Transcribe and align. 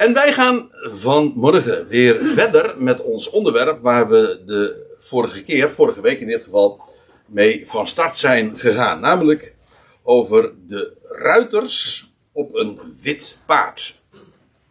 En 0.00 0.12
wij 0.12 0.32
gaan 0.32 0.70
vanmorgen 0.82 1.86
weer 1.86 2.24
verder 2.24 2.82
met 2.82 3.02
ons 3.02 3.30
onderwerp 3.30 3.82
waar 3.82 4.08
we 4.08 4.42
de 4.46 4.94
vorige 4.98 5.44
keer, 5.44 5.70
vorige 5.70 6.00
week 6.00 6.20
in 6.20 6.26
dit 6.26 6.42
geval, 6.42 6.82
mee 7.26 7.68
van 7.68 7.86
start 7.86 8.16
zijn 8.16 8.58
gegaan. 8.58 9.00
Namelijk 9.00 9.54
over 10.02 10.52
de 10.66 10.96
ruiters 11.02 12.10
op 12.32 12.54
een 12.54 12.80
wit 13.00 13.38
paard. 13.46 14.00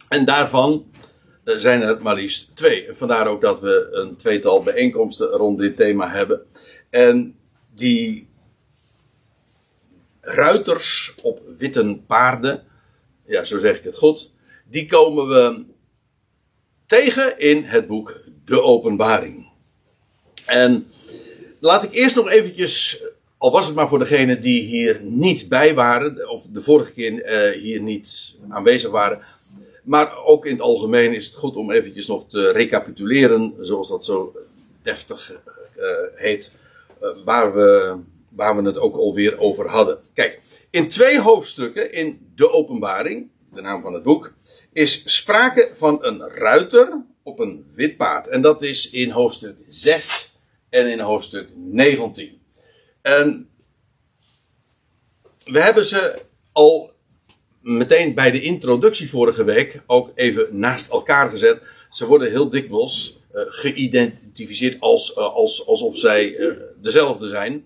En 0.08 0.26
daarvan 0.26 0.92
eh, 1.44 1.58
zijn 1.58 1.82
er 1.82 2.02
maar 2.02 2.16
liefst 2.16 2.56
twee. 2.56 2.88
Vandaar 2.92 3.28
ook 3.28 3.42
dat 3.42 3.60
we 3.60 3.88
een 3.92 4.16
tweetal 4.16 4.64
bijeenkomsten 4.64 5.28
rond 5.28 5.58
dit 5.58 5.78
thema 5.78 6.10
hebben. 6.10 6.42
En 6.90 7.36
die 7.76 8.30
ruiters 10.22 11.16
op 11.22 11.42
witte 11.58 12.00
paarden, 12.08 12.64
ja, 13.26 13.44
zo 13.44 13.58
zeg 13.58 13.78
ik 13.78 13.84
het 13.84 13.98
goed, 13.98 14.38
die 14.70 14.86
komen 14.86 15.28
we 15.28 15.66
tegen 16.86 17.40
in 17.40 17.64
het 17.64 17.88
boek 17.88 18.22
De 18.46 18.62
Openbaring. 18.62 19.48
En 20.46 20.88
laat 21.60 21.84
ik 21.84 21.94
eerst 21.94 22.16
nog 22.16 22.30
eventjes, 22.30 23.04
al 23.38 23.52
was 23.52 23.66
het 23.66 23.76
maar 23.76 23.88
voor 23.88 24.00
degenen 24.00 24.42
die 24.42 24.62
hier 24.64 25.02
niet 25.04 25.50
bij 25.50 25.74
waren, 25.74 26.30
of 26.30 26.46
de 26.46 26.62
vorige 26.62 26.94
keer 26.94 27.12
uh, 27.12 27.62
hier 27.62 27.82
niet 27.82 28.38
aanwezig 28.50 28.92
waren, 28.92 29.22
maar 29.84 30.24
ook 30.26 30.46
in 30.46 30.52
het 30.52 30.62
algemeen 30.62 31.14
is 31.14 31.26
het 31.26 31.36
goed 31.36 31.56
om 31.56 31.72
eventjes 31.72 32.08
nog 32.08 32.30
te 32.30 32.52
recapituleren, 32.52 33.54
zoals 33.60 33.90
dat 33.90 34.06
zo 34.06 34.36
deftig 34.82 35.32
uh, 35.78 35.86
heet, 36.14 36.56
uh, 37.02 37.10
waar, 37.26 37.54
we, 37.54 37.98
waar 38.30 38.56
we 38.56 38.62
het 38.62 38.78
ook 38.78 38.96
alweer 38.96 39.40
over 39.40 39.70
hadden. 39.70 40.00
Kijk, 40.14 40.40
in 40.70 40.88
twee 40.88 41.20
hoofdstukken 41.20 41.92
in 41.92 42.32
de 42.36 42.52
openbaring, 42.52 43.30
de 43.54 43.62
naam 43.62 43.82
van 43.82 43.94
het 43.94 44.04
boek, 44.04 44.34
is 44.80 45.02
sprake 45.06 45.70
van 45.74 46.06
een 46.06 46.30
ruiter 46.30 47.06
op 47.24 47.40
een 47.40 47.66
wit 47.74 47.98
paard. 47.98 48.28
En 48.28 48.42
dat 48.42 48.62
is 48.62 48.90
in 48.90 49.10
hoofdstuk 49.10 49.56
6 49.68 50.40
en 50.70 50.88
in 50.88 51.00
hoofdstuk 51.00 51.50
19. 51.56 52.42
En 53.02 53.50
we 55.44 55.62
hebben 55.62 55.86
ze 55.86 56.22
al 56.52 56.92
meteen 57.62 58.14
bij 58.14 58.32
de 58.32 58.42
introductie 58.42 59.10
vorige 59.10 59.44
week 59.44 59.82
ook 59.86 60.12
even 60.16 60.48
naast 60.52 60.92
elkaar 60.92 61.30
gezet. 61.30 61.62
Ze 61.90 62.06
worden 62.06 62.30
heel 62.30 62.50
dikwijls 62.50 63.20
uh, 63.34 63.42
geïdentificeerd 63.48 64.80
als, 64.80 65.12
uh, 65.12 65.18
als, 65.18 65.68
alsof 65.68 65.98
zij 65.98 66.38
uh, 66.38 66.54
dezelfde 66.82 67.28
zijn. 67.28 67.66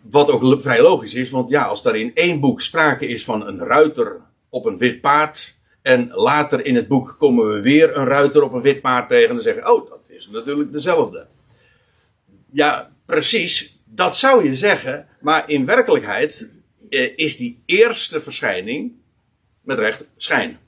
wat 0.00 0.30
ook 0.30 0.62
vrij 0.62 0.82
logisch 0.82 1.14
is, 1.14 1.30
want 1.30 1.50
ja, 1.50 1.64
als 1.64 1.82
daar 1.82 1.96
in 1.96 2.14
één 2.14 2.40
boek 2.40 2.60
sprake 2.60 3.06
is 3.06 3.24
van 3.24 3.46
een 3.46 3.58
ruiter 3.58 4.28
op 4.50 4.64
een 4.64 4.78
wit 4.78 5.00
paard. 5.00 5.58
En 5.82 6.10
later 6.12 6.64
in 6.64 6.74
het 6.74 6.88
boek 6.88 7.16
komen 7.18 7.54
we 7.54 7.60
weer 7.60 7.96
een 7.96 8.06
ruiter 8.06 8.42
op 8.42 8.52
een 8.52 8.62
wit 8.62 8.80
paard 8.80 9.08
tegen. 9.08 9.36
En 9.36 9.42
zeggen: 9.42 9.70
Oh, 9.72 9.90
dat 9.90 10.00
is 10.08 10.28
natuurlijk 10.28 10.72
dezelfde. 10.72 11.26
Ja, 12.52 12.92
precies. 13.06 13.78
Dat 13.84 14.16
zou 14.16 14.44
je 14.44 14.56
zeggen. 14.56 15.08
Maar 15.20 15.50
in 15.50 15.66
werkelijkheid 15.66 16.48
eh, 16.90 17.12
is 17.16 17.36
die 17.36 17.62
eerste 17.66 18.20
verschijning 18.20 18.92
met 19.62 19.78
recht 19.78 20.04
schijn. 20.16 20.58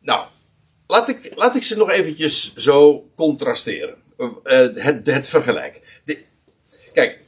Nou, 0.00 0.26
laat 0.86 1.08
ik, 1.08 1.32
laat 1.34 1.56
ik 1.56 1.62
ze 1.62 1.76
nog 1.76 1.90
eventjes 1.90 2.54
zo 2.54 3.10
contrasteren. 3.16 3.96
Uh, 4.18 4.28
het, 4.74 5.06
het 5.06 5.28
vergelijk. 5.28 5.80
De, 6.04 6.18
kijk, 6.92 7.18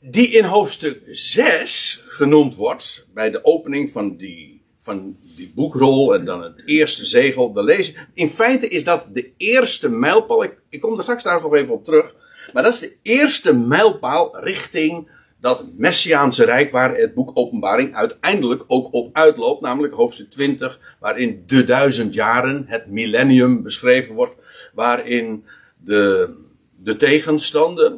die 0.00 0.28
in 0.28 0.44
hoofdstuk 0.44 1.00
6 1.06 2.01
genoemd 2.12 2.54
wordt, 2.54 3.06
bij 3.14 3.30
de 3.30 3.44
opening 3.44 3.90
van 3.90 4.16
die, 4.16 4.62
van 4.76 5.16
die 5.36 5.52
boekrol 5.54 6.14
en 6.14 6.24
dan 6.24 6.42
het 6.42 6.62
eerste 6.66 7.04
zegel, 7.04 7.52
de 7.52 7.62
lezen. 7.62 7.94
In 8.14 8.28
feite 8.28 8.68
is 8.68 8.84
dat 8.84 9.06
de 9.12 9.30
eerste 9.36 9.88
mijlpaal, 9.88 10.44
ik, 10.44 10.80
kom 10.80 10.94
daar 10.94 11.02
straks 11.02 11.22
trouwens 11.22 11.50
nog 11.50 11.58
even 11.58 11.74
op 11.74 11.84
terug, 11.84 12.14
maar 12.52 12.62
dat 12.62 12.72
is 12.72 12.80
de 12.80 12.96
eerste 13.02 13.54
mijlpaal 13.54 14.40
richting 14.40 15.10
dat 15.40 15.64
Messiaanse 15.76 16.44
Rijk 16.44 16.70
waar 16.70 16.96
het 16.96 17.14
boek 17.14 17.30
Openbaring 17.34 17.94
uiteindelijk 17.94 18.64
ook 18.66 18.92
op 18.94 19.16
uitloopt, 19.16 19.60
namelijk 19.60 19.94
hoofdstuk 19.94 20.30
20, 20.30 20.96
waarin 21.00 21.42
de 21.46 21.64
duizend 21.64 22.14
jaren, 22.14 22.64
het 22.66 22.86
millennium 22.86 23.62
beschreven 23.62 24.14
wordt, 24.14 24.34
waarin 24.74 25.44
de, 25.78 26.34
de 26.76 26.96
tegenstander, 26.96 27.92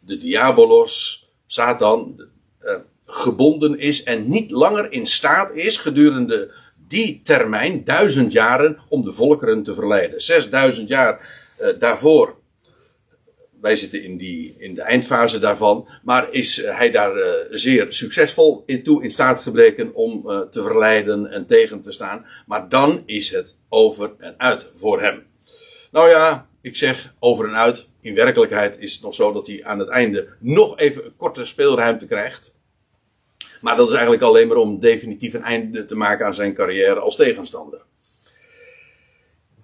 de 0.00 0.18
diabolos, 0.18 1.28
Satan, 1.46 2.28
uh, 2.62 2.76
gebonden 3.06 3.78
is 3.78 4.02
en 4.02 4.28
niet 4.28 4.50
langer 4.50 4.92
in 4.92 5.06
staat 5.06 5.52
is 5.52 5.76
gedurende 5.76 6.52
die 6.88 7.20
termijn, 7.22 7.84
duizend 7.84 8.32
jaren, 8.32 8.78
om 8.88 9.04
de 9.04 9.12
volkeren 9.12 9.62
te 9.62 9.74
verleiden. 9.74 10.20
Zesduizend 10.20 10.88
jaar 10.88 11.44
uh, 11.60 11.68
daarvoor. 11.78 12.36
Wij 13.60 13.76
zitten 13.76 14.02
in, 14.02 14.16
die, 14.16 14.54
in 14.58 14.74
de 14.74 14.82
eindfase 14.82 15.38
daarvan. 15.38 15.88
Maar 16.02 16.32
is 16.32 16.56
hij 16.64 16.90
daar 16.90 17.16
uh, 17.16 17.24
zeer 17.50 17.86
succesvol 17.92 18.62
in 18.66 18.82
toe 18.82 19.02
in 19.02 19.10
staat 19.10 19.40
gebleken 19.40 19.94
om 19.94 20.22
te 20.50 20.62
verleiden 20.62 21.26
en 21.26 21.46
tegen 21.46 21.82
te 21.82 21.92
staan. 21.92 22.26
Maar 22.46 22.68
dan 22.68 23.02
is 23.06 23.30
het 23.30 23.56
over 23.68 24.10
en 24.18 24.34
uit 24.38 24.70
voor 24.72 25.02
hem. 25.02 25.26
Nou 25.90 26.08
ja, 26.08 26.48
ik 26.60 26.76
zeg 26.76 27.14
over 27.18 27.48
en 27.48 27.56
uit. 27.56 27.86
In 28.00 28.14
werkelijkheid 28.14 28.78
is 28.78 28.92
het 28.92 29.02
nog 29.02 29.14
zo 29.14 29.32
dat 29.32 29.46
hij 29.46 29.64
aan 29.64 29.78
het 29.78 29.88
einde 29.88 30.28
nog 30.40 30.78
even 30.78 31.04
een 31.04 31.16
korte 31.16 31.44
speelruimte 31.44 32.06
krijgt. 32.06 32.55
Maar 33.60 33.76
dat 33.76 33.86
is 33.86 33.92
eigenlijk 33.92 34.22
alleen 34.22 34.48
maar 34.48 34.56
om 34.56 34.80
definitief 34.80 35.34
een 35.34 35.42
einde 35.42 35.86
te 35.86 35.96
maken 35.96 36.26
aan 36.26 36.34
zijn 36.34 36.54
carrière 36.54 37.00
als 37.00 37.16
tegenstander. 37.16 37.82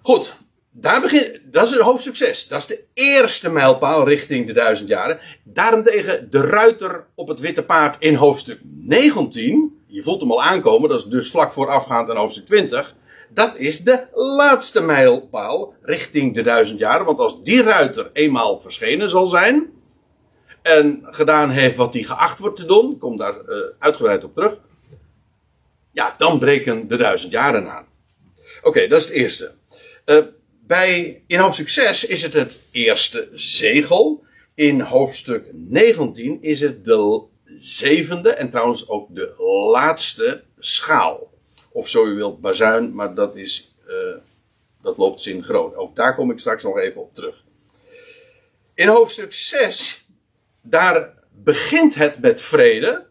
Goed, 0.01 0.35
daar 0.71 1.01
begin, 1.01 1.41
dat 1.45 1.67
is 1.67 1.71
een 1.71 1.81
hoofdsucces. 1.81 2.47
Dat 2.47 2.59
is 2.59 2.65
de 2.65 2.83
eerste 2.93 3.49
mijlpaal 3.49 4.07
richting 4.07 4.47
de 4.47 4.53
duizend 4.53 4.89
jaren. 4.89 5.19
Daarentegen 5.43 6.27
de 6.31 6.41
ruiter 6.41 7.05
op 7.15 7.27
het 7.27 7.39
witte 7.39 7.63
paard 7.63 7.95
in 7.99 8.15
hoofdstuk 8.15 8.59
19. 8.63 9.81
Je 9.87 10.03
voelt 10.03 10.21
hem 10.21 10.31
al 10.31 10.43
aankomen, 10.43 10.89
dat 10.89 10.99
is 10.99 11.05
dus 11.05 11.31
vlak 11.31 11.53
voorafgaand 11.53 12.09
aan 12.09 12.17
hoofdstuk 12.17 12.45
20 12.45 12.95
dat 13.33 13.57
is 13.57 13.79
de 13.79 14.07
laatste 14.13 14.81
mijlpaal 14.81 15.73
richting 15.81 16.35
de 16.35 16.41
duizend 16.41 16.79
jaren. 16.79 17.05
Want 17.05 17.19
als 17.19 17.43
die 17.43 17.61
ruiter 17.61 18.09
eenmaal 18.13 18.59
verschenen 18.59 19.09
zal 19.09 19.27
zijn. 19.27 19.71
En 20.63 21.03
gedaan 21.05 21.49
heeft 21.49 21.75
wat 21.75 21.93
hij 21.93 22.03
geacht 22.03 22.39
wordt 22.39 22.57
te 22.57 22.65
doen. 22.65 22.91
Ik 22.91 22.99
kom 22.99 23.17
daar 23.17 23.35
uh, 23.47 23.57
uitgebreid 23.79 24.23
op 24.23 24.33
terug. 24.33 24.57
Ja, 25.91 26.15
dan 26.17 26.39
breken 26.39 26.87
de 26.87 26.95
duizend 26.97 27.31
jaren 27.31 27.71
aan. 27.71 27.85
Oké, 28.61 28.87
dat 28.87 28.99
is 28.99 29.05
het 29.05 29.13
eerste. 29.13 29.51
Uh, 30.05 30.17
bij, 30.65 31.23
in 31.27 31.39
hoofdstuk 31.39 31.69
6 31.69 32.05
is 32.05 32.21
het 32.21 32.33
het 32.33 32.59
eerste 32.71 33.29
zegel. 33.33 34.23
In 34.55 34.81
hoofdstuk 34.81 35.45
19 35.51 36.41
is 36.41 36.59
het 36.59 36.85
de 36.85 37.23
zevende 37.55 38.29
en 38.29 38.49
trouwens 38.49 38.89
ook 38.89 39.15
de 39.15 39.33
laatste 39.71 40.43
schaal. 40.57 41.31
Of 41.71 41.89
zo 41.89 42.05
u 42.05 42.13
wilt, 42.13 42.41
bazuin, 42.41 42.95
maar 42.95 43.15
dat 43.15 43.35
is, 43.35 43.75
uh, 43.87 44.15
dat 44.81 44.97
loopt 44.97 45.21
zin 45.21 45.43
groot. 45.43 45.75
Ook 45.75 45.95
daar 45.95 46.15
kom 46.15 46.31
ik 46.31 46.39
straks 46.39 46.63
nog 46.63 46.77
even 46.77 47.01
op 47.01 47.15
terug. 47.15 47.43
In 48.73 48.87
hoofdstuk 48.87 49.33
6, 49.33 50.02
daar 50.63 51.13
begint 51.31 51.95
het 51.95 52.19
met 52.19 52.41
vrede, 52.41 53.05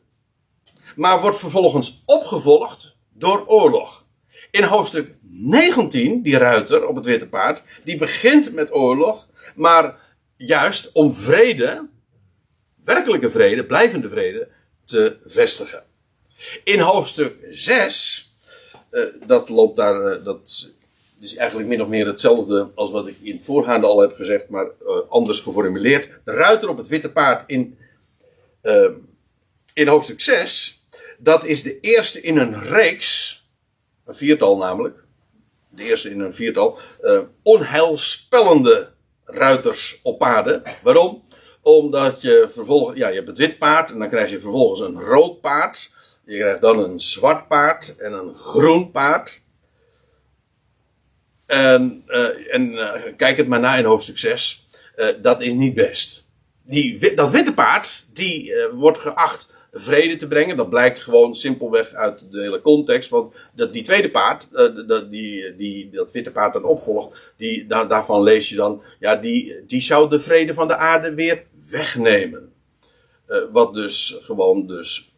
maar 0.97 1.21
wordt 1.21 1.39
vervolgens 1.39 2.03
opgevolgd 2.05 2.97
door 3.13 3.47
oorlog. 3.47 4.07
In 4.51 4.63
hoofdstuk 4.63 5.15
19, 5.21 6.23
die 6.23 6.39
ruiter 6.39 6.87
op 6.87 6.97
het 6.97 7.05
witte 7.05 7.29
paard, 7.29 7.63
die 7.85 7.99
begint 7.99 8.53
met 8.53 8.75
oorlog, 8.75 9.29
maar 9.55 9.99
juist 10.37 10.93
om 10.93 11.15
vrede, 11.15 11.89
werkelijke 12.85 13.31
vrede, 13.31 13.65
blijvende 13.67 14.09
vrede, 14.09 14.49
te 14.85 15.19
vestigen. 15.25 15.85
In 16.65 16.81
hoofdstuk 16.81 17.37
6 17.51 18.33
uh, 18.91 19.05
dat 19.27 19.49
loopt 19.49 19.77
daar, 19.77 20.19
uh, 20.19 20.25
dat 20.25 20.71
is 21.23 21.37
eigenlijk 21.37 21.69
min 21.69 21.83
of 21.83 21.89
meer 21.89 22.07
hetzelfde 22.07 22.71
als 22.75 22.91
wat 22.91 23.07
ik 23.07 23.17
in 23.23 23.37
het 23.37 23.45
voorgaande 23.45 23.87
al 23.87 24.01
heb 24.01 24.15
gezegd, 24.15 24.49
maar 24.49 24.65
uh, 24.65 24.97
anders 25.09 25.41
geformuleerd. 25.41 26.11
De 26.25 26.33
ruiter 26.33 26.69
op 26.69 26.77
het 26.77 26.89
witte 26.89 27.13
paard 27.13 27.43
in, 27.47 27.79
in 29.73 29.87
hoofdstuk 29.87 30.21
6, 30.21 30.87
dat 31.19 31.45
is 31.45 31.63
de 31.63 31.81
eerste 31.81 32.21
in 32.21 32.39
een 32.39 32.61
reeks, 32.61 33.43
een 34.05 34.15
viertal 34.15 34.57
namelijk, 34.57 35.05
de 35.69 35.83
eerste 35.83 36.11
in 36.11 36.21
een 36.21 36.35
viertal, 36.35 36.79
onheilspellende 37.43 38.93
ruiters 39.25 40.01
op 40.03 40.19
paarden. 40.19 40.63
Waarom? 40.83 41.23
Omdat 41.63 42.21
je 42.21 42.49
vervolgens, 42.51 42.99
ja, 42.99 43.09
je 43.09 43.15
hebt 43.15 43.29
het 43.29 43.39
wit 43.39 43.59
paard 43.59 43.91
en 43.91 43.99
dan 43.99 44.09
krijg 44.09 44.31
je 44.31 44.41
vervolgens 44.41 44.81
een 44.81 45.01
rood 45.01 45.41
paard. 45.41 45.91
Je 46.25 46.39
krijgt 46.39 46.61
dan 46.61 46.79
een 46.79 47.01
zwart 47.01 47.49
paard 47.49 47.97
en 47.97 48.13
een 48.13 48.35
groen 48.35 48.91
paard. 48.91 49.42
En, 51.53 52.05
uh, 52.09 52.55
en 52.55 52.73
uh, 52.73 52.93
kijk 53.17 53.37
het 53.37 53.49
maar 53.49 53.61
na 53.61 53.77
in 53.77 53.85
hoofdstuk 53.85 54.19
6. 54.19 54.67
Uh, 54.97 55.09
dat 55.23 55.43
is 55.43 55.53
niet 55.53 55.75
best. 55.75 56.27
Die, 56.63 57.15
dat 57.15 57.31
witte 57.31 57.53
paard, 57.53 58.05
die 58.13 58.55
wordt 58.75 58.99
geacht 58.99 59.51
vrede 59.73 60.17
te 60.17 60.29
brengen. 60.29 60.57
Dat 60.57 60.71
blijkt 60.71 60.99
gewoon 60.99 61.35
simpelweg 61.35 61.93
uit 61.93 62.25
de 62.31 62.41
hele 62.41 62.61
context. 62.61 63.11
Want 63.11 63.35
dat, 63.55 63.73
die 63.73 63.83
tweede 63.83 64.11
paard, 64.11 64.49
dat, 64.87 65.11
die, 65.11 65.57
die, 65.57 65.91
dat 65.91 66.13
witte 66.13 66.31
paard 66.31 66.53
dat 66.53 66.63
opvolgt, 66.63 67.33
die, 67.37 67.67
daar, 67.67 67.89
daarvan 67.89 68.23
lees 68.23 68.49
je 68.49 68.57
dan, 68.57 68.83
ja, 68.99 69.17
die, 69.17 69.65
die 69.67 69.81
zou 69.81 70.11
de 70.11 70.21
vrede 70.21 70.55
van 70.55 70.69
de 70.69 70.77
aarde 70.77 71.15
weer 71.15 71.43
wegnemen. 71.71 72.53
Wat 73.51 73.75
dus 73.75 74.19
gewoon 74.21 74.67
dus 74.67 75.12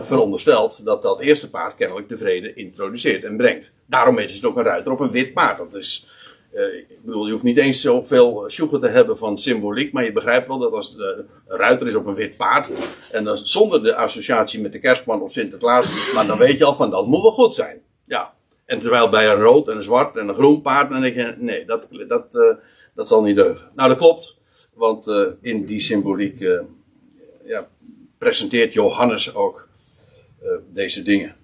veronderstelt 0.00 0.84
dat 0.84 1.02
dat 1.02 1.20
eerste 1.20 1.50
paard 1.50 1.74
kennelijk 1.74 2.08
de 2.08 2.16
vrede 2.16 2.54
introduceert 2.54 3.24
en 3.24 3.36
brengt. 3.36 3.74
Daarom 3.86 4.18
is 4.18 4.34
het 4.34 4.44
ook 4.44 4.56
een 4.56 4.62
ruiter 4.62 4.92
op 4.92 5.00
een 5.00 5.10
wit 5.10 5.32
paard. 5.32 5.58
Dat 5.58 5.74
is, 5.74 6.08
uh, 6.52 6.74
ik 6.74 7.00
bedoel, 7.04 7.26
je 7.26 7.32
hoeft 7.32 7.44
niet 7.44 7.56
eens 7.56 7.80
zoveel 7.80 8.44
sjoegen 8.48 8.80
te 8.80 8.88
hebben 8.88 9.18
van 9.18 9.38
symboliek, 9.38 9.92
maar 9.92 10.04
je 10.04 10.12
begrijpt 10.12 10.48
wel 10.48 10.58
dat 10.58 10.72
als 10.72 10.96
de, 10.96 11.24
een 11.46 11.58
ruiter 11.58 11.86
is 11.86 11.94
op 11.94 12.06
een 12.06 12.14
wit 12.14 12.36
paard, 12.36 12.70
en 13.12 13.24
dan 13.24 13.38
zonder 13.38 13.82
de 13.82 13.94
associatie 13.94 14.60
met 14.60 14.72
de 14.72 14.78
kerstman 14.78 15.22
of 15.22 15.32
Sinterklaas, 15.32 16.12
maar 16.14 16.26
dan 16.26 16.38
weet 16.38 16.58
je 16.58 16.64
al 16.64 16.74
van 16.74 16.90
dat 16.90 17.06
moet 17.06 17.22
wel 17.22 17.32
goed 17.32 17.54
zijn. 17.54 17.80
Ja. 18.04 18.34
En 18.64 18.78
terwijl 18.78 19.08
bij 19.08 19.28
een 19.28 19.40
rood 19.40 19.68
en 19.68 19.76
een 19.76 19.82
zwart 19.82 20.16
en 20.16 20.28
een 20.28 20.34
groen 20.34 20.62
paard, 20.62 20.90
dan 20.90 21.00
denk 21.00 21.14
je, 21.14 21.34
nee, 21.36 21.64
dat, 21.64 21.88
dat, 22.08 22.34
uh, 22.34 22.54
dat 22.94 23.08
zal 23.08 23.22
niet 23.22 23.36
deugen. 23.36 23.70
Nou, 23.74 23.88
dat 23.88 23.98
klopt, 23.98 24.36
want 24.74 25.06
in 25.40 25.66
die 25.66 25.80
symboliek 25.80 26.40
ja, 27.44 27.68
presenteert 28.18 28.72
Johannes 28.72 29.34
ook 29.34 29.68
deze 30.72 31.02
dingen. 31.02 31.34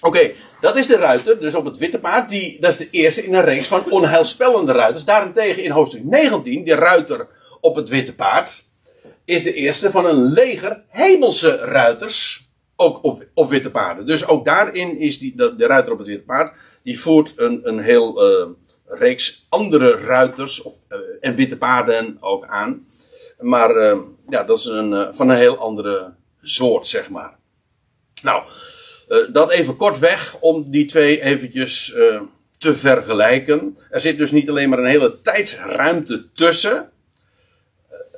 Oké, 0.00 0.30
dat 0.60 0.76
is 0.76 0.86
de 0.86 0.96
ruiter, 0.96 1.40
dus 1.40 1.54
op 1.54 1.64
het 1.64 1.78
witte 1.78 1.98
paard. 1.98 2.28
Die, 2.28 2.60
dat 2.60 2.70
is 2.70 2.76
de 2.76 2.90
eerste 2.90 3.24
in 3.24 3.34
een 3.34 3.44
reeks 3.44 3.66
van 3.66 3.90
onheilspellende 3.90 4.72
ruiters. 4.72 5.04
Daarentegen 5.04 5.62
in 5.62 5.70
hoofdstuk 5.70 6.04
19, 6.04 6.64
die 6.64 6.74
ruiter 6.74 7.28
op 7.60 7.76
het 7.76 7.88
witte 7.88 8.14
paard, 8.14 8.66
is 9.24 9.42
de 9.42 9.52
eerste 9.52 9.90
van 9.90 10.06
een 10.06 10.32
leger 10.32 10.84
hemelse 10.88 11.56
ruiters. 11.56 12.46
Ook 12.76 13.04
op, 13.04 13.26
op 13.34 13.50
witte 13.50 13.70
paarden. 13.70 14.06
Dus 14.06 14.26
ook 14.26 14.44
daarin 14.44 14.98
is 14.98 15.18
die, 15.18 15.36
de, 15.36 15.56
de 15.56 15.66
ruiter 15.66 15.92
op 15.92 15.98
het 15.98 16.06
witte 16.06 16.24
paard. 16.24 16.54
Die 16.82 17.00
voert 17.00 17.32
een, 17.36 17.60
een 17.62 17.78
heel 17.78 18.30
uh, 18.30 18.48
reeks 18.84 19.46
andere 19.48 19.90
ruiters 19.90 20.62
of, 20.62 20.74
uh, 20.88 20.98
en 21.20 21.34
witte 21.34 21.58
paarden 21.58 22.16
ook 22.20 22.46
aan. 22.46 22.86
Maar 23.38 23.96
ja, 24.28 24.44
dat 24.44 24.58
is 24.58 24.64
een, 24.64 25.14
van 25.14 25.28
een 25.28 25.36
heel 25.36 25.56
andere 25.56 26.14
soort, 26.42 26.86
zeg 26.86 27.10
maar. 27.10 27.37
Nou, 28.22 28.42
uh, 29.08 29.18
dat 29.32 29.50
even 29.50 29.76
kort 29.76 29.98
weg 29.98 30.38
om 30.40 30.70
die 30.70 30.86
twee 30.86 31.20
eventjes 31.20 31.92
uh, 31.96 32.20
te 32.58 32.76
vergelijken. 32.76 33.78
Er 33.90 34.00
zit 34.00 34.18
dus 34.18 34.30
niet 34.30 34.48
alleen 34.48 34.68
maar 34.68 34.78
een 34.78 34.84
hele 34.84 35.20
tijdsruimte 35.20 36.32
tussen. 36.32 36.90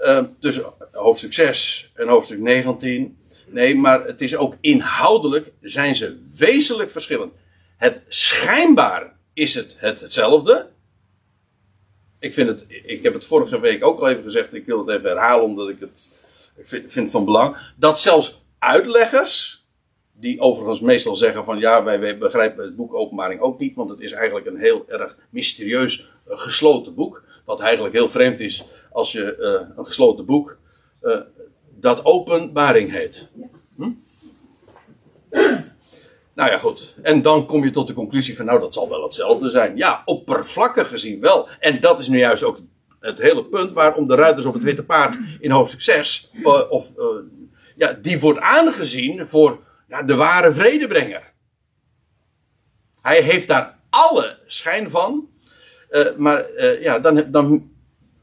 Uh, 0.03 0.25
tussen 0.41 0.65
hoofdstuk 0.93 1.33
6 1.33 1.91
en 1.95 2.09
hoofdstuk 2.09 2.39
19. 2.39 3.19
Nee, 3.47 3.75
maar 3.75 4.07
het 4.07 4.21
is 4.21 4.37
ook 4.37 4.57
inhoudelijk 4.61 5.53
zijn 5.61 5.97
ze 5.97 6.19
wezenlijk 6.37 6.91
verschillend. 6.91 7.33
Het 7.77 8.01
schijnbaar 8.09 9.17
is 9.35 9.55
het, 9.55 9.77
het 9.79 10.01
hetzelfde. 10.01 10.69
Ik, 12.19 12.35
vind 12.35 12.49
het, 12.49 12.65
ik 12.69 13.03
heb 13.03 13.15
het 13.15 13.25
vorige 13.25 13.61
week 13.61 13.85
ook 13.85 14.01
al 14.01 14.09
even 14.09 14.23
gezegd. 14.23 14.55
Ik 14.55 14.67
wil 14.67 14.87
het 14.87 14.97
even 14.97 15.11
herhalen 15.11 15.45
omdat 15.45 15.69
ik 15.69 15.81
het 15.81 16.11
ik 16.57 16.69
vind, 16.69 16.93
vind 16.93 17.11
van 17.11 17.25
belang. 17.25 17.57
Dat 17.77 18.01
zelfs 18.01 18.43
uitleggers 18.59 19.60
die 20.21 20.41
overigens 20.41 20.81
meestal 20.81 21.17
zeggen 21.17 21.45
van 21.45 21.59
ja, 21.59 21.85
wij, 21.85 22.19
begrijpen 22.19 22.65
het 22.65 22.77
boek 22.77 22.95
Openbaring 22.95 23.41
ook 23.41 23.59
niet, 23.59 23.75
want 23.75 23.91
het 23.91 24.01
is 24.01 24.13
eigenlijk 24.13 24.47
een 24.47 24.59
heel 24.59 24.85
erg 24.89 25.17
mysterieus 25.31 25.99
uh, 26.29 26.39
gesloten 26.39 26.95
boek. 26.95 27.23
Wat 27.45 27.61
eigenlijk 27.61 27.95
heel 27.95 28.09
vreemd 28.09 28.41
is 28.41 28.65
als 28.93 29.13
je 29.13 29.37
uh, 29.39 29.77
een 29.77 29.87
gesloten 29.87 30.25
boek 30.25 30.57
uh, 31.03 31.21
dat 31.79 32.05
Openbaring 32.05 32.91
heet. 32.91 33.29
Hm? 33.77 33.91
nou 36.35 36.51
ja, 36.51 36.59
goed. 36.59 36.95
En 37.03 37.23
dan 37.23 37.47
kom 37.47 37.65
je 37.65 37.71
tot 37.71 37.87
de 37.87 37.93
conclusie 37.93 38.37
van 38.37 38.45
nou, 38.45 38.61
dat 38.61 38.75
zal 38.75 38.89
wel 38.89 39.03
hetzelfde 39.03 39.51
zijn. 39.51 39.77
Ja, 39.77 40.03
oppervlakkig 40.05 40.89
gezien 40.89 41.21
wel. 41.21 41.49
En 41.59 41.81
dat 41.81 41.99
is 41.99 42.09
nu 42.09 42.19
juist 42.19 42.43
ook 42.43 42.59
het 43.01 43.19
hele 43.19 43.45
punt 43.45 43.73
waarom 43.73 44.07
de 44.07 44.15
ruiters 44.15 44.47
op 44.47 44.55
het 44.55 44.65
witte 44.65 44.85
paard 44.85 45.19
in 45.41 45.51
hoofdstuk 45.51 45.81
6, 45.81 46.31
of 46.69 46.93
ja, 47.77 47.93
die 48.03 48.21
wordt 48.21 48.39
aangezien 48.39 49.29
voor 49.29 49.59
ja, 49.91 50.03
de 50.03 50.15
ware 50.15 50.53
vredebrenger. 50.53 51.33
Hij 53.03 53.21
heeft 53.21 53.49
daar 53.49 53.79
alle 53.91 54.39
schijn 54.47 54.91
van. 54.91 55.29
Uh, 55.91 56.17
maar 56.17 56.51
uh, 56.57 56.83
ja, 56.83 56.99
dan, 56.99 57.25
dan, 57.31 57.71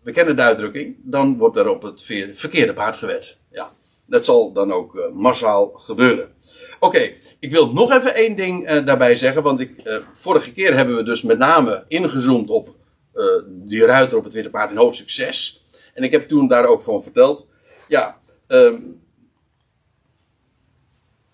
we 0.04 0.12
kennen 0.12 0.36
de 0.36 0.42
uitdrukking, 0.42 0.96
dan 1.00 1.38
wordt 1.38 1.58
er 1.58 1.68
op 1.68 1.82
het 1.82 2.04
verkeerde 2.34 2.74
paard 2.74 2.98
gewet. 2.98 3.38
Ja, 3.52 3.72
dat 4.06 4.26
zal 4.26 4.54
dan 4.54 4.72
ook 4.72 4.96
uh, 4.96 5.02
massaal 5.14 5.72
gebeuren. 5.76 6.36
Oké, 6.80 7.12
ik 7.40 7.52
wil 7.52 7.74
nog 7.74 7.92
even 7.92 8.16
één 8.16 8.36
ding 8.36 8.70
daarbij 8.82 9.16
zeggen, 9.16 9.44
want 9.44 9.60
ik, 9.60 10.02
vorige 10.14 10.54
keer 10.54 10.76
hebben 10.76 10.96
we 10.96 11.04
dus 11.04 11.22
met 11.22 11.38
name 11.38 11.86
ingezoomd 11.88 12.50
op 12.50 12.76
die 13.48 13.86
ruiter 13.86 14.18
op 14.18 14.24
het 14.24 14.34
witte 14.34 14.50
paard 14.50 14.72
in 14.72 14.78
hoofdstuk 14.78 15.10
6. 15.10 15.66
En 15.94 16.04
ik 16.04 16.12
heb 16.12 16.28
toen 16.28 16.48
daar 16.48 16.66
ook 16.66 16.82
van 16.82 17.04
verteld. 17.04 17.48
Ja, 17.88 18.20
um, 18.48 19.02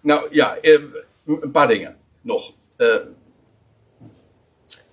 nou 0.03 0.27
ja, 0.31 0.57
eh, 0.57 0.79
een 1.25 1.51
paar 1.51 1.67
dingen 1.67 1.97
nog. 2.21 2.53
Uh, 2.77 2.95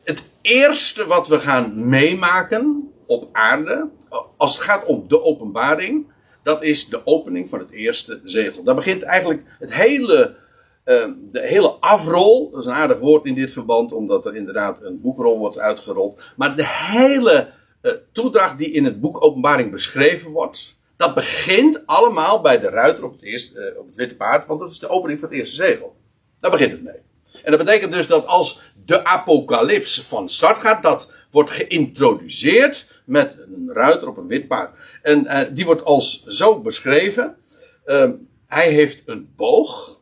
het 0.05 0.25
eerste 0.41 1.07
wat 1.07 1.29
we 1.29 1.39
gaan 1.39 1.89
meemaken 1.89 2.93
op 3.07 3.29
aarde, 3.33 3.89
als 4.37 4.55
het 4.55 4.65
gaat 4.65 4.85
om 4.85 5.09
de 5.09 5.23
openbaring, 5.23 6.07
dat 6.43 6.63
is 6.63 6.89
de 6.89 7.07
opening 7.07 7.49
van 7.49 7.59
het 7.59 7.71
eerste 7.71 8.21
zegel. 8.25 8.63
Daar 8.63 8.75
begint 8.75 9.03
eigenlijk 9.03 9.43
het 9.59 9.75
hele, 9.75 10.37
uh, 10.85 11.07
de 11.31 11.41
hele 11.41 11.71
afrol, 11.71 12.51
dat 12.51 12.61
is 12.61 12.67
een 12.67 12.73
aardig 12.73 12.99
woord 12.99 13.25
in 13.25 13.35
dit 13.35 13.53
verband, 13.53 13.93
omdat 13.93 14.27
er 14.27 14.37
inderdaad 14.37 14.83
een 14.83 15.01
boekrol 15.01 15.39
wordt 15.39 15.59
uitgerold, 15.59 16.23
maar 16.37 16.57
de 16.57 16.67
hele 16.67 17.49
uh, 17.83 17.93
toedracht 18.13 18.59
die 18.59 18.71
in 18.71 18.85
het 18.85 19.01
boek 19.01 19.25
Openbaring 19.25 19.71
beschreven 19.71 20.31
wordt, 20.31 20.79
dat 21.01 21.15
begint 21.15 21.87
allemaal 21.87 22.41
bij 22.41 22.59
de 22.61 22.69
ruiter 22.69 23.05
op 23.05 23.13
het, 23.13 23.23
eerste, 23.23 23.73
uh, 23.73 23.79
op 23.79 23.87
het 23.87 23.97
witte 23.97 24.15
paard, 24.15 24.47
want 24.47 24.61
dat 24.61 24.71
is 24.71 24.79
de 24.79 24.89
opening 24.89 25.21
van 25.21 25.29
het 25.29 25.39
eerste 25.39 25.57
zegel. 25.57 25.97
Daar 26.41 26.51
begint 26.51 26.73
het 26.73 26.83
mee. 26.83 27.01
En 27.43 27.51
dat 27.51 27.65
betekent 27.65 27.93
dus 27.93 28.07
dat 28.07 28.27
als 28.27 28.61
de 28.85 29.05
apocalyps 29.05 30.01
van 30.01 30.29
start 30.29 30.59
gaat, 30.59 30.83
dat 30.83 31.13
wordt 31.31 31.51
geïntroduceerd 31.51 33.03
met 33.05 33.37
een 33.39 33.71
ruiter 33.73 34.09
op 34.09 34.17
een 34.17 34.27
wit 34.27 34.49
paard. 34.49 34.77
En 35.03 35.25
uh, 35.25 35.41
die 35.51 35.65
wordt 35.65 35.85
als 35.85 36.25
zo 36.25 36.61
beschreven. 36.61 37.37
Uh, 37.87 38.11
hij 38.47 38.71
heeft 38.71 39.03
een 39.07 39.33
boog. 39.37 40.01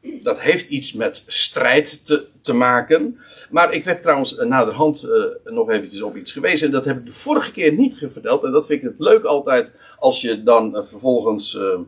Dat 0.00 0.40
heeft 0.40 0.68
iets 0.68 0.92
met 0.92 1.24
strijd 1.26 2.06
te, 2.06 2.28
te 2.42 2.52
maken. 2.52 3.20
Maar 3.50 3.72
ik 3.72 3.84
werd 3.84 4.02
trouwens 4.02 4.36
naderhand 4.36 5.04
uh, 5.04 5.24
nog 5.44 5.70
eventjes 5.70 6.02
op 6.02 6.16
iets 6.16 6.32
gewezen. 6.32 6.66
En 6.66 6.72
dat 6.72 6.84
heb 6.84 6.98
ik 6.98 7.06
de 7.06 7.12
vorige 7.12 7.52
keer 7.52 7.72
niet 7.72 7.96
verteld. 7.98 8.44
En 8.44 8.52
dat 8.52 8.66
vind 8.66 8.82
ik 8.82 8.88
het 8.88 9.00
leuk 9.00 9.24
altijd 9.24 9.72
als 9.98 10.20
je 10.20 10.42
dan 10.42 10.76
uh, 10.76 10.82
vervolgens. 10.82 11.54
Uh, 11.54 11.78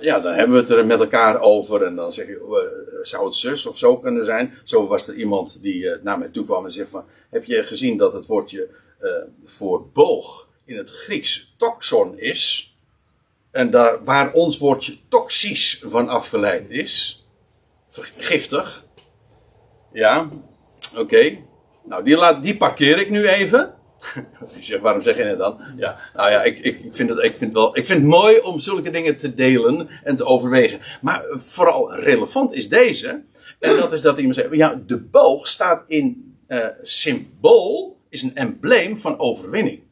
ja, 0.00 0.20
dan 0.20 0.34
hebben 0.34 0.54
we 0.54 0.60
het 0.60 0.70
er 0.70 0.86
met 0.86 1.00
elkaar 1.00 1.40
over. 1.40 1.82
En 1.82 1.96
dan 1.96 2.12
zeg 2.12 2.26
je, 2.26 3.00
zou 3.02 3.24
het 3.24 3.34
zus 3.34 3.66
of 3.66 3.78
zo 3.78 3.98
kunnen 3.98 4.24
zijn? 4.24 4.54
Zo 4.64 4.86
was 4.86 5.08
er 5.08 5.14
iemand 5.14 5.62
die 5.62 5.96
naar 6.02 6.18
mij 6.18 6.28
toe 6.28 6.44
kwam 6.44 6.64
en 6.64 6.72
zegt 6.72 6.90
van... 6.90 7.04
Heb 7.30 7.44
je 7.44 7.62
gezien 7.62 7.96
dat 7.96 8.12
het 8.12 8.26
woordje 8.26 8.68
voor 9.44 9.86
boog 9.92 10.48
in 10.64 10.76
het 10.76 10.90
Grieks 10.90 11.54
toxon 11.56 12.18
is? 12.18 12.74
En 13.50 13.70
daar, 13.70 14.04
waar 14.04 14.32
ons 14.32 14.58
woordje 14.58 14.96
toxisch 15.08 15.82
van 15.86 16.08
afgeleid 16.08 16.70
is, 16.70 17.24
giftig, 18.16 18.84
ja, 19.92 20.28
oké. 20.96 21.38
Nou, 21.84 22.04
die, 22.04 22.16
laat, 22.16 22.42
die 22.42 22.56
parkeer 22.56 22.98
ik 22.98 23.10
nu 23.10 23.26
even. 23.28 23.74
Je 24.60 24.80
waarom 24.80 25.02
zeg 25.02 25.16
je 25.16 25.22
het 25.22 25.38
dan? 25.38 25.60
Ja, 25.76 25.98
nou 26.14 26.30
ja, 26.30 26.42
ik, 26.42 26.58
ik, 26.58 26.88
vind 26.90 27.10
het, 27.10 27.18
ik, 27.18 27.36
vind 27.36 27.54
wel, 27.54 27.76
ik 27.76 27.86
vind 27.86 28.04
mooi 28.04 28.38
om 28.38 28.60
zulke 28.60 28.90
dingen 28.90 29.16
te 29.16 29.34
delen 29.34 29.88
en 30.04 30.16
te 30.16 30.24
overwegen. 30.24 30.80
Maar 31.00 31.24
vooral 31.30 31.94
relevant 31.94 32.54
is 32.54 32.68
deze. 32.68 33.22
En 33.58 33.76
dat 33.76 33.92
is 33.92 34.00
dat 34.00 34.16
iemand 34.18 34.34
zegt, 34.34 34.54
ja, 34.54 34.82
de 34.86 34.98
boog 34.98 35.48
staat 35.48 35.82
in 35.86 36.36
uh, 36.48 36.66
symbool, 36.82 38.00
is 38.08 38.22
een 38.22 38.36
embleem 38.36 38.98
van 38.98 39.18
overwinning. 39.18 39.82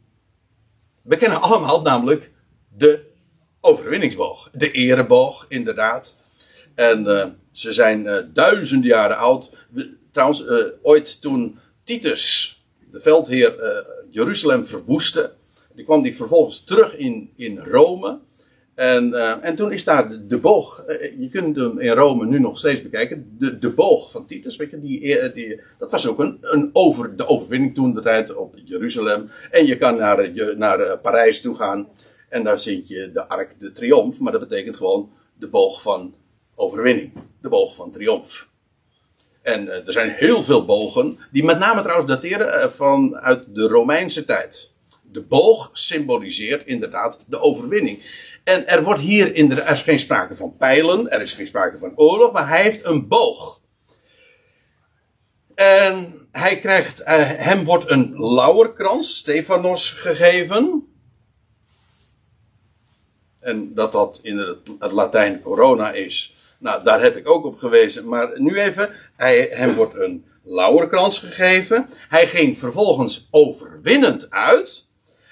We 1.02 1.16
kennen 1.16 1.40
allemaal 1.40 1.82
namelijk 1.82 2.30
de 2.76 3.06
overwinningsboog. 3.60 4.50
De 4.52 4.70
ereboog, 4.70 5.46
inderdaad. 5.48 6.16
En 6.74 7.04
uh, 7.06 7.26
ze 7.58 7.72
zijn 7.72 8.04
uh, 8.04 8.16
duizenden 8.32 8.88
jaren 8.88 9.16
oud. 9.16 9.50
trouwens, 10.10 10.42
uh, 10.42 10.64
ooit 10.82 11.20
toen 11.20 11.58
Titus, 11.84 12.56
de 12.92 13.00
veldheer, 13.00 13.54
uh, 13.62 13.68
Jeruzalem 14.10 14.66
verwoestte. 14.66 15.32
Die 15.74 15.84
kwam 15.84 16.02
die 16.02 16.16
vervolgens 16.16 16.64
terug 16.64 16.96
in, 16.96 17.30
in 17.36 17.58
Rome. 17.58 18.18
En, 18.74 19.14
en 19.42 19.56
toen 19.56 19.72
is 19.72 19.84
daar 19.84 20.26
de, 20.28 20.38
boog. 20.38 20.84
je 21.18 21.28
kunt 21.30 21.56
hem 21.56 21.78
in 21.78 21.92
Rome 21.92 22.26
nu 22.26 22.38
nog 22.38 22.58
steeds 22.58 22.82
bekijken. 22.82 23.36
De, 23.38 23.58
de 23.58 23.70
boog 23.70 24.10
van 24.10 24.26
Titus, 24.26 24.56
weet 24.56 24.70
je, 24.70 24.80
die, 24.80 25.32
die, 25.32 25.60
dat 25.78 25.90
was 25.90 26.06
ook 26.08 26.18
een, 26.18 26.38
een 26.40 26.70
over, 26.72 27.16
de 27.16 27.26
overwinning 27.26 27.74
toen 27.74 27.94
de 27.94 28.00
tijd 28.00 28.34
op 28.34 28.54
Jeruzalem. 28.64 29.30
En 29.50 29.66
je 29.66 29.76
kan 29.76 29.96
naar, 29.96 30.30
naar 30.56 30.98
Parijs 30.98 31.40
toe 31.40 31.54
gaan. 31.54 31.88
En 32.28 32.44
daar 32.44 32.60
vind 32.60 32.88
je 32.88 33.10
de 33.12 33.28
ark 33.28 33.60
de 33.60 33.72
triomf, 33.72 34.20
maar 34.20 34.32
dat 34.32 34.48
betekent 34.48 34.76
gewoon 34.76 35.10
de 35.38 35.48
boog 35.48 35.82
van 35.82 36.14
overwinning. 36.58 37.12
De 37.40 37.48
boog 37.48 37.74
van 37.74 37.90
triomf. 37.90 38.48
En 39.42 39.68
eh, 39.68 39.86
er 39.86 39.92
zijn 39.92 40.10
heel 40.10 40.42
veel 40.42 40.64
bogen, 40.64 41.18
die 41.30 41.44
met 41.44 41.58
name 41.58 41.82
trouwens 41.82 42.08
dateren 42.08 42.46
uh, 42.46 42.66
vanuit 42.66 43.54
de 43.54 43.68
Romeinse 43.68 44.24
tijd. 44.24 44.72
De 45.02 45.22
boog 45.22 45.70
symboliseert 45.72 46.66
inderdaad 46.66 47.26
de 47.28 47.40
overwinning. 47.40 48.02
En 48.44 48.66
er 48.66 48.82
wordt 48.82 49.00
hier 49.00 49.34
in 49.34 49.48
de, 49.48 49.60
er 49.60 49.72
is 49.72 49.82
geen 49.82 49.98
sprake 49.98 50.34
van 50.34 50.56
pijlen, 50.56 51.10
er 51.10 51.20
is 51.20 51.32
geen 51.32 51.46
sprake 51.46 51.78
van 51.78 51.92
oorlog, 51.96 52.32
maar 52.32 52.48
hij 52.48 52.62
heeft 52.62 52.84
een 52.84 53.08
boog. 53.08 53.60
En 55.54 56.28
hij 56.32 56.58
krijgt, 56.58 57.00
uh, 57.00 57.06
hem 57.22 57.64
wordt 57.64 57.90
een 57.90 58.14
lauwerkrans, 58.16 59.16
Stefanos, 59.16 59.90
gegeven. 59.90 60.86
En 63.40 63.74
dat 63.74 63.92
dat 63.92 64.18
in 64.22 64.38
het 64.78 64.92
Latijn 64.92 65.40
corona 65.40 65.92
is. 65.92 66.36
Nou, 66.58 66.84
daar 66.84 67.02
heb 67.02 67.16
ik 67.16 67.28
ook 67.28 67.44
op 67.44 67.58
gewezen. 67.58 68.08
Maar 68.08 68.40
nu 68.40 68.60
even, 68.60 68.94
hij, 69.16 69.48
hem 69.50 69.74
wordt 69.74 69.94
een 69.94 70.26
lauwerkrans 70.44 71.18
gegeven. 71.18 71.88
Hij 72.08 72.26
ging 72.26 72.58
vervolgens 72.58 73.28
overwinnend 73.30 74.30
uit. 74.30 74.86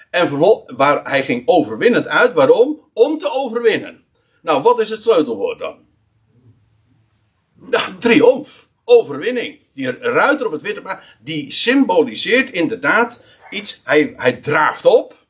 En 0.09 0.37
waar, 0.75 1.09
hij 1.09 1.23
ging 1.23 1.43
overwinnend 1.45 2.07
uit. 2.07 2.33
Waarom? 2.33 2.89
Om 2.93 3.17
te 3.17 3.31
overwinnen. 3.31 4.03
Nou, 4.41 4.61
wat 4.61 4.79
is 4.79 4.89
het 4.89 5.03
sleutelwoord 5.03 5.59
dan? 5.59 5.79
Ja, 7.71 7.95
triomf. 7.99 8.69
Overwinning. 8.83 9.59
Die 9.73 9.91
ruiter 9.99 10.45
op 10.45 10.51
het 10.51 10.61
witte 10.61 10.81
paard, 10.81 11.03
die 11.23 11.51
symboliseert 11.51 12.51
inderdaad 12.51 13.23
iets. 13.49 13.81
Hij, 13.83 14.13
hij 14.17 14.33
draaft 14.33 14.85
op. 14.85 15.25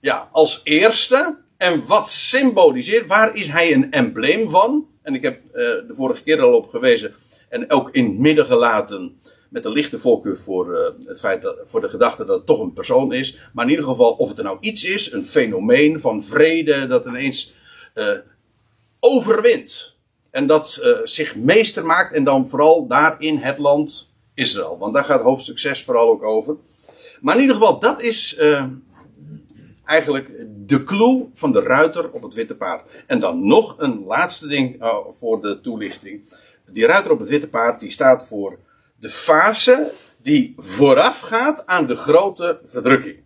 Ja, 0.00 0.28
als 0.32 0.60
eerste. 0.64 1.44
En 1.56 1.86
wat 1.86 2.08
symboliseert, 2.08 3.06
waar 3.06 3.36
is 3.36 3.48
hij 3.48 3.72
een 3.72 3.90
embleem 3.90 4.50
van? 4.50 4.88
En 5.02 5.14
ik 5.14 5.22
heb 5.22 5.40
uh, 5.44 5.52
de 5.52 5.94
vorige 5.94 6.22
keer 6.22 6.40
al 6.40 6.54
op 6.54 6.68
gewezen. 6.68 7.14
En 7.48 7.70
ook 7.70 7.90
in 7.90 8.04
het 8.04 8.18
midden 8.18 8.46
gelaten. 8.46 9.18
Met 9.50 9.64
een 9.64 9.72
lichte 9.72 9.98
voorkeur 9.98 10.38
voor, 10.38 10.72
uh, 10.72 11.08
het 11.08 11.20
feit 11.20 11.42
dat, 11.42 11.56
voor 11.64 11.80
de 11.80 11.88
gedachte 11.88 12.24
dat 12.24 12.36
het 12.36 12.46
toch 12.46 12.60
een 12.60 12.72
persoon 12.72 13.12
is. 13.12 13.38
Maar 13.52 13.64
in 13.64 13.70
ieder 13.70 13.84
geval, 13.84 14.12
of 14.12 14.28
het 14.28 14.38
er 14.38 14.44
nou 14.44 14.56
iets 14.60 14.84
is, 14.84 15.12
een 15.12 15.26
fenomeen 15.26 16.00
van 16.00 16.24
vrede, 16.24 16.86
dat 16.86 17.06
ineens 17.06 17.54
uh, 17.94 18.12
overwint. 19.00 19.96
En 20.30 20.46
dat 20.46 20.82
zich 21.04 21.36
meester 21.36 21.86
maakt. 21.86 22.14
En 22.14 22.24
dan 22.24 22.48
vooral 22.48 22.86
daar 22.86 23.16
in 23.18 23.36
het 23.36 23.58
land 23.58 24.14
Israël. 24.34 24.78
Want 24.78 24.94
daar 24.94 25.04
gaat 25.04 25.20
hoofdstuk 25.20 25.58
6 25.58 25.84
vooral 25.84 26.08
ook 26.08 26.22
over. 26.22 26.56
Maar 27.20 27.34
in 27.34 27.40
ieder 27.40 27.56
geval, 27.56 27.78
dat 27.78 28.02
is 28.02 28.38
eigenlijk 29.86 30.30
de 30.48 30.82
clue 30.82 31.30
van 31.34 31.52
de 31.52 31.60
ruiter 31.60 32.10
op 32.10 32.22
het 32.22 32.34
witte 32.34 32.56
paard. 32.56 32.90
En 33.06 33.20
dan 33.20 33.46
nog 33.46 33.74
een 33.78 34.04
laatste 34.04 34.46
ding 34.48 34.82
uh, 34.82 34.96
voor 35.10 35.42
de 35.42 35.60
toelichting. 35.60 36.34
Die 36.66 36.86
ruiter 36.86 37.10
op 37.10 37.18
het 37.18 37.28
witte 37.28 37.48
paard 37.48 37.80
die 37.80 37.90
staat 37.90 38.26
voor 38.26 38.58
de 38.96 39.10
fase 39.10 39.90
die 40.16 40.54
voorafgaat 40.56 41.66
aan 41.66 41.86
de 41.86 41.96
grote 41.96 42.60
verdrukking. 42.64 43.24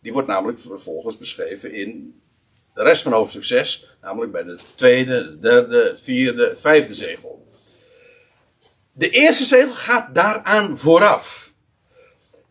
Die 0.00 0.12
wordt 0.12 0.28
namelijk 0.28 0.58
vervolgens 0.58 1.18
beschreven 1.18 1.72
in 1.72 2.20
de 2.74 2.82
rest 2.82 3.02
van 3.02 3.12
hoofdstuk 3.12 3.44
6, 3.44 3.96
namelijk 4.00 4.32
bij 4.32 4.42
de 4.42 4.58
tweede, 4.74 5.22
de 5.22 5.38
derde, 5.38 5.94
vierde, 5.96 6.56
vijfde 6.56 6.94
zegel. 6.94 7.46
De 8.92 9.10
eerste 9.10 9.44
zegel 9.44 9.72
gaat 9.72 10.14
daaraan 10.14 10.78
vooraf. 10.78 11.52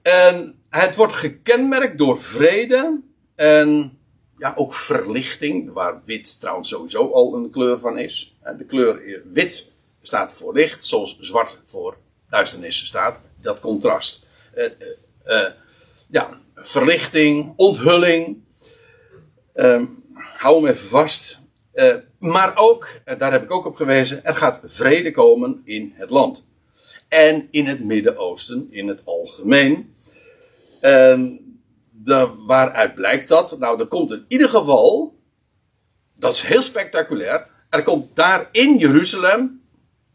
En 0.02 0.63
het 0.80 0.96
wordt 0.96 1.14
gekenmerkt 1.14 1.98
door 1.98 2.22
vrede 2.22 3.02
en 3.36 3.98
ja, 4.38 4.54
ook 4.56 4.74
verlichting, 4.74 5.74
waar 5.74 6.02
wit 6.06 6.40
trouwens 6.40 6.70
sowieso 6.70 7.12
al 7.12 7.36
een 7.36 7.52
kleur 7.52 7.80
van 7.80 7.98
is. 7.98 8.36
De 8.58 8.66
kleur 8.66 9.22
wit 9.34 9.72
staat 10.02 10.34
voor 10.34 10.54
licht, 10.54 10.86
zoals 10.86 11.18
zwart 11.20 11.60
voor 11.66 11.98
duisternis 12.30 12.86
staat. 12.86 13.22
Dat 13.42 13.60
contrast. 13.60 14.26
Uh, 14.56 14.66
uh, 15.26 15.50
ja, 16.10 16.40
verlichting, 16.56 17.54
onthulling. 17.56 18.44
Uh, 19.56 19.84
hou 20.14 20.56
hem 20.56 20.68
even 20.68 20.88
vast. 20.88 21.40
Maar 22.20 22.58
ook, 22.58 22.90
daar 23.18 23.32
heb 23.32 23.44
ik 23.44 23.52
ook 23.52 23.66
op 23.66 23.76
gewezen, 23.76 24.26
er 24.26 24.36
gaat 24.36 24.60
vrede 24.64 25.12
komen 25.12 25.62
in 25.64 25.94
het 25.96 26.10
land. 26.10 26.46
En 27.08 27.48
in 27.52 27.66
het 27.66 27.84
Midden-Oosten 27.84 28.68
in 28.72 28.88
het 28.88 29.02
algemeen. 29.06 29.93
En 30.84 31.40
de, 31.90 32.30
waaruit 32.46 32.96
blijkt 32.96 33.30
dat? 33.30 33.60
Nou, 33.60 33.80
er 33.80 33.88
komt 33.88 34.12
in 34.12 34.26
ieder 34.28 34.50
geval, 34.50 35.16
dat 36.16 36.34
is 36.34 36.42
heel 36.42 36.62
spectaculair, 36.62 37.48
er 37.70 37.84
komt 37.84 38.16
daar 38.16 38.50
in 38.52 38.78
Jeruzalem 38.78 39.62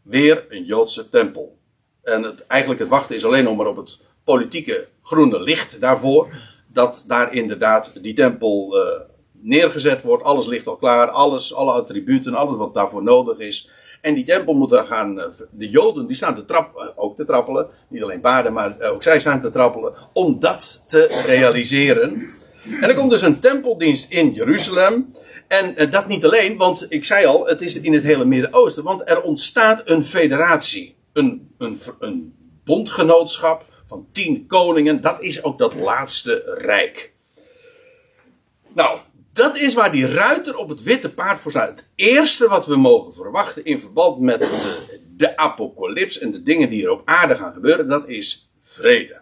weer 0.01 0.45
een 0.49 0.65
Joodse 0.65 1.09
tempel. 1.09 1.57
En 2.03 2.23
het, 2.23 2.45
eigenlijk 2.45 2.79
het 2.81 2.89
wachten 2.89 3.15
is 3.15 3.25
alleen 3.25 3.43
nog 3.43 3.57
maar 3.57 3.67
op 3.67 3.75
het 3.75 3.99
politieke 4.23 4.87
groene 5.01 5.41
licht 5.41 5.81
daarvoor. 5.81 6.33
Dat 6.67 7.03
daar 7.07 7.33
inderdaad 7.33 8.03
die 8.03 8.13
tempel 8.13 8.77
uh, 8.77 9.01
neergezet 9.31 10.01
wordt. 10.01 10.23
Alles 10.23 10.45
ligt 10.45 10.67
al 10.67 10.75
klaar. 10.75 11.07
Alles, 11.07 11.53
alle 11.53 11.71
attributen, 11.71 12.33
alles 12.33 12.57
wat 12.57 12.73
daarvoor 12.73 13.03
nodig 13.03 13.39
is. 13.39 13.69
En 14.01 14.13
die 14.13 14.25
tempel 14.25 14.53
moet 14.53 14.69
dan 14.69 14.85
gaan. 14.85 15.19
Eh, 15.19 15.25
de 15.51 15.69
Joden 15.69 16.07
die 16.07 16.15
staan 16.15 16.35
te 16.35 16.45
trappelen, 16.45 16.87
eh, 16.87 16.93
ook 16.95 17.15
te 17.15 17.25
trappelen. 17.25 17.67
Niet 17.87 18.03
alleen 18.03 18.21
paarden, 18.21 18.53
maar 18.53 18.79
eh, 18.79 18.91
ook 18.91 19.03
zij 19.03 19.19
staan 19.19 19.41
te 19.41 19.51
trappelen. 19.51 19.93
Om 20.13 20.39
dat 20.39 20.83
te 20.87 21.23
realiseren. 21.25 22.29
En 22.63 22.89
er 22.89 22.95
komt 22.95 23.11
dus 23.11 23.21
een 23.21 23.39
tempeldienst 23.39 24.11
in 24.11 24.33
Jeruzalem. 24.33 25.13
En 25.47 25.89
dat 25.89 26.07
niet 26.07 26.25
alleen, 26.25 26.57
want 26.57 26.85
ik 26.89 27.05
zei 27.05 27.25
al, 27.25 27.47
het 27.47 27.61
is 27.61 27.79
in 27.79 27.93
het 27.93 28.03
hele 28.03 28.25
Midden-Oosten. 28.25 28.83
Want 28.83 29.09
er 29.09 29.21
ontstaat 29.21 29.81
een 29.85 30.05
federatie. 30.05 30.95
Een, 31.13 31.53
een, 31.57 31.79
een 31.99 32.33
bondgenootschap 32.63 33.65
van 33.85 34.07
tien 34.11 34.47
koningen. 34.47 35.01
Dat 35.01 35.21
is 35.21 35.43
ook 35.43 35.57
dat 35.57 35.75
laatste 35.75 36.55
rijk. 36.57 37.13
Nou, 38.73 38.99
dat 39.33 39.57
is 39.57 39.73
waar 39.73 39.91
die 39.91 40.07
ruiter 40.07 40.55
op 40.55 40.69
het 40.69 40.83
witte 40.83 41.13
paard 41.13 41.39
voor 41.39 41.51
staat. 41.51 41.69
Het 41.69 41.89
eerste 41.95 42.47
wat 42.47 42.65
we 42.65 42.75
mogen 42.75 43.13
verwachten 43.13 43.65
in 43.65 43.79
verband 43.79 44.19
met 44.19 44.39
de, 44.39 44.99
de 45.15 45.37
apocalyps 45.37 46.19
en 46.19 46.31
de 46.31 46.43
dingen 46.43 46.69
die 46.69 46.83
er 46.83 46.91
op 46.91 47.01
aarde 47.05 47.35
gaan 47.35 47.53
gebeuren, 47.53 47.87
dat 47.87 48.07
is 48.07 48.51
vrede. 48.59 49.21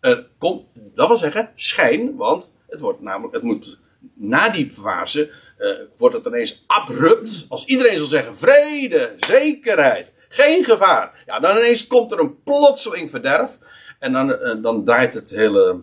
Er 0.00 0.26
komt, 0.38 0.66
dat 0.94 1.06
wil 1.06 1.16
zeggen, 1.16 1.50
schijn, 1.54 2.16
want 2.16 2.56
het 2.68 2.80
wordt 2.80 3.00
namelijk, 3.00 3.34
het 3.34 3.42
moet 3.42 3.78
na 4.14 4.48
die 4.48 4.70
fase, 4.70 5.30
uh, 5.58 5.78
wordt 5.96 6.14
het 6.14 6.26
ineens 6.26 6.64
abrupt. 6.66 7.46
Als 7.48 7.64
iedereen 7.64 7.98
zal 7.98 8.06
zeggen 8.06 8.36
vrede, 8.36 9.14
zekerheid, 9.18 10.14
geen 10.28 10.64
gevaar. 10.64 11.22
Ja, 11.26 11.40
dan 11.40 11.56
ineens 11.56 11.86
komt 11.86 12.12
er 12.12 12.18
een 12.18 12.42
plotseling 12.42 13.10
verderf. 13.10 13.58
En 13.98 14.12
dan, 14.12 14.30
uh, 14.30 14.62
dan 14.62 14.84
draait 14.84 15.14
het 15.14 15.30
hele 15.30 15.80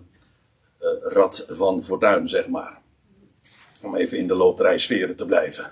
uh, 0.79 0.87
rad 1.01 1.45
van 1.49 1.83
fortuin, 1.83 2.27
zeg 2.27 2.47
maar. 2.47 2.81
Om 3.81 3.95
even 3.95 4.17
in 4.17 4.27
de 4.27 4.35
loterijsferen 4.35 5.15
te 5.15 5.25
blijven. 5.25 5.71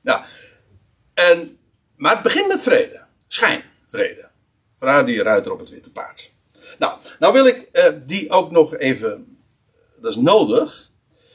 Ja. 0.00 0.26
En, 1.14 1.58
maar 1.96 2.12
het 2.12 2.22
begint 2.22 2.48
met 2.48 2.62
vrede. 2.62 3.00
Schijn, 3.26 3.62
vrede. 3.88 4.28
Vandaar 4.76 5.06
die 5.06 5.22
ruiter 5.22 5.52
op 5.52 5.58
het 5.58 5.70
witte 5.70 5.92
paard. 5.92 6.32
Nou, 6.78 7.00
nou 7.18 7.32
wil 7.32 7.46
ik 7.46 7.68
uh, 7.72 7.84
die 8.06 8.30
ook 8.30 8.50
nog 8.50 8.76
even, 8.76 9.38
dat 9.96 10.10
is 10.10 10.16
nodig, 10.16 10.90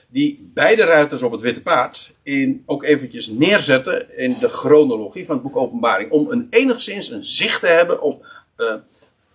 die 0.07 0.51
beide 0.53 0.83
ruiters 0.83 1.21
op 1.21 1.31
het 1.31 1.41
witte 1.41 1.61
paard 1.61 2.13
in, 2.23 2.63
ook 2.65 2.83
eventjes 2.83 3.27
neerzetten 3.27 4.17
in 4.17 4.35
de 4.39 4.49
chronologie 4.49 5.25
van 5.25 5.35
het 5.35 5.43
boek 5.43 5.55
Openbaring. 5.55 6.11
Om 6.11 6.31
een 6.31 6.47
enigszins 6.49 7.09
een 7.09 7.25
zicht 7.25 7.59
te 7.59 7.67
hebben 7.67 8.01
op, 8.01 8.25
uh, 8.57 8.73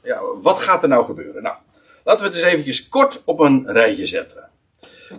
ja, 0.03 0.21
wat 0.41 0.59
gaat 0.59 0.83
er 0.83 0.89
nou 0.89 1.05
gebeuren. 1.05 1.43
Nou, 1.43 1.57
laten 2.05 2.23
we 2.23 2.29
het 2.29 2.37
eens 2.37 2.53
eventjes 2.53 2.89
kort 2.89 3.23
op 3.25 3.39
een 3.39 3.73
rijtje 3.73 4.07
zetten. 4.07 4.51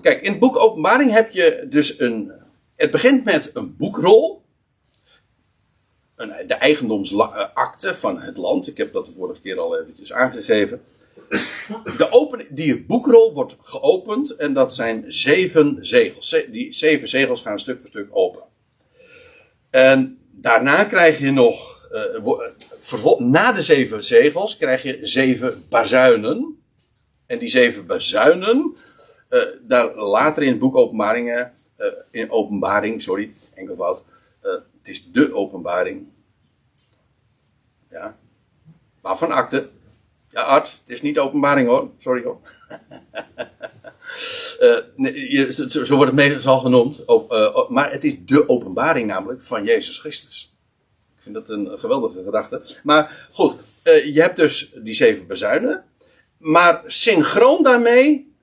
Kijk, 0.02 0.22
in 0.22 0.32
het 0.32 0.40
boek 0.40 0.60
Openbaring 0.60 1.12
heb 1.12 1.32
je 1.32 1.66
dus 1.70 2.00
een. 2.00 2.32
Het 2.76 2.92
begint 2.92 3.24
met 3.24 3.52
een 3.54 3.76
boekrol. 3.78 4.44
Een, 6.16 6.48
de 6.48 6.54
eigendomsakte 6.54 7.96
van 7.96 8.22
het 8.22 8.38
land. 8.38 8.68
Ik 8.68 8.78
heb 8.78 8.94
dat 8.94 9.06
de 9.06 9.12
vorige 9.12 9.42
keer 9.42 9.60
al 9.60 9.80
eventjes 9.80 10.14
aangegeven. 10.14 10.82
De 11.98 12.08
open, 12.12 12.46
die 12.50 12.84
boekrol 12.84 13.34
wordt 13.34 13.56
geopend 13.62 14.36
en 14.36 14.54
dat 14.54 14.76
zijn 14.76 15.04
zeven 15.08 15.78
zegels. 15.82 16.46
Die 16.52 16.74
zeven 16.74 17.10
zegels 17.10 17.42
gaan 17.42 17.60
stuk 17.60 17.80
voor 17.80 17.90
stuk 17.90 18.08
open. 18.12 18.44
En 19.70 20.20
daarna 20.32 20.84
krijg 20.84 21.20
je 21.20 21.32
nog, 21.32 21.88
uh, 21.92 23.20
na 23.20 23.52
de 23.52 23.62
zeven 23.62 24.04
zegels 24.04 24.58
krijg 24.58 24.84
je 24.84 25.00
zeven 25.02 25.66
bazuinen. 25.70 26.60
En 27.26 27.40
die 27.40 27.50
zeven 27.50 27.86
bazuinen, 27.86 28.76
uh, 29.36 29.44
daar 29.62 29.96
later 29.96 30.44
in 30.44 30.50
het 30.50 30.60
boek 30.60 30.78
Openbaringen, 30.78 31.52
uh, 31.78 31.88
in 32.12 32.32
Openbaring, 32.32 33.02
sorry, 33.02 33.34
enkelvoud, 33.54 34.04
uh, 34.44 34.52
het 34.52 34.88
is 34.88 35.12
de 35.12 35.34
Openbaring. 35.34 36.08
Ja. 37.90 38.18
Waarvan 39.02 39.32
akte? 39.32 39.70
Ja, 40.30 40.42
Art, 40.42 40.68
het 40.68 40.90
is 40.90 41.02
niet 41.02 41.20
Openbaring 41.20 41.68
hoor, 41.68 41.90
sorry 41.98 42.24
hoor. 42.24 42.40
Je, 45.30 45.68
zo, 45.68 45.96
wordt 45.96 46.12
het 46.12 46.30
meestal 46.30 46.60
genoemd. 46.60 47.06
Op, 47.06 47.68
maar 47.70 47.92
het 47.92 48.04
is 48.04 48.16
de 48.26 48.50
openbaring 48.50 49.08
namelijk 49.08 49.44
van 49.44 49.64
Jezus 49.64 50.00
Christus. 50.00 50.56
Ik 51.16 51.22
vind 51.22 51.36
dat 51.36 51.50
een 51.50 51.80
geweldige 51.80 52.24
gedachte. 52.24 52.62
Maar 52.84 53.28
goed, 53.32 53.56
je 53.84 54.22
hebt 54.22 54.36
dus 54.36 54.72
die 54.76 54.94
zeven 54.94 55.28
bezuinen. 55.28 55.84
Maar 56.38 56.84
synchroon 56.86 57.64
daarmee, 57.64 58.35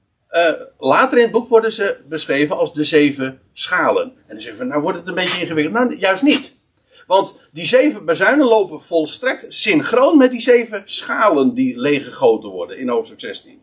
later 0.78 1.16
in 1.16 1.22
het 1.22 1.32
boek 1.32 1.48
worden 1.48 1.72
ze 1.72 1.96
beschreven 2.08 2.56
als 2.56 2.74
de 2.74 2.84
zeven 2.84 3.40
schalen. 3.52 4.04
En 4.04 4.22
dan 4.26 4.40
zeggen 4.40 4.60
we, 4.60 4.68
nou 4.68 4.82
wordt 4.82 4.98
het 4.98 5.08
een 5.08 5.14
beetje 5.14 5.40
ingewikkeld. 5.40 5.74
Nou, 5.74 5.98
juist 5.98 6.22
niet. 6.22 6.60
Want 7.06 7.40
die 7.50 7.66
zeven 7.66 8.04
bazuinen 8.04 8.46
lopen 8.46 8.82
volstrekt 8.82 9.46
synchroon 9.48 10.18
met 10.18 10.30
die 10.30 10.40
zeven 10.40 10.82
schalen 10.84 11.54
die 11.54 11.78
leeggegoten 11.78 12.50
worden 12.50 12.78
in 12.78 12.88
hoofdstuk 12.88 13.20
16. 13.20 13.60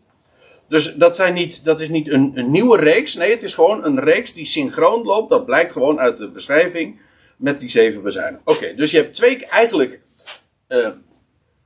Dus 0.68 0.96
dat, 0.96 1.16
zijn 1.16 1.34
niet, 1.34 1.66
dat 1.66 1.82
is 1.82 1.90
niet 1.90 2.10
een, 2.10 2.32
een, 2.36 2.52
nieuwe 2.52 2.78
reeks. 2.78 3.16
Nee, 3.16 3.32
het 3.32 3.44
is 3.44 3.54
gewoon 3.54 3.86
een 3.86 4.00
reeks 4.00 4.34
die 4.34 4.46
synchroon 4.46 5.04
loopt. 5.04 5.30
Dat 5.30 5.46
blijkt 5.46 5.72
gewoon 5.72 6.00
uit 6.00 6.18
de 6.18 6.30
beschrijving 6.30 7.00
met 7.38 7.60
die 7.60 7.70
zeven 7.70 8.04
bazuinen. 8.04 8.42
Oké, 8.44 8.76
dus 8.76 8.92
je 8.92 8.98
hebt 8.98 9.16
twee, 9.16 9.46
eigenlijk 9.46 10.02
uh, 10.68 10.88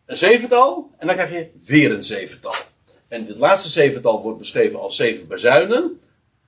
een 0.05 0.17
zevental. 0.17 0.91
En 0.97 1.07
dan 1.07 1.15
krijg 1.15 1.31
je 1.31 1.49
weer 1.63 1.91
een 1.91 2.03
zevental. 2.03 2.53
En 3.13 3.27
het 3.27 3.37
laatste 3.37 3.69
zevental 3.69 4.21
wordt 4.21 4.37
beschreven 4.37 4.79
als 4.79 4.95
zeven 4.95 5.27
bazuinen. 5.27 5.99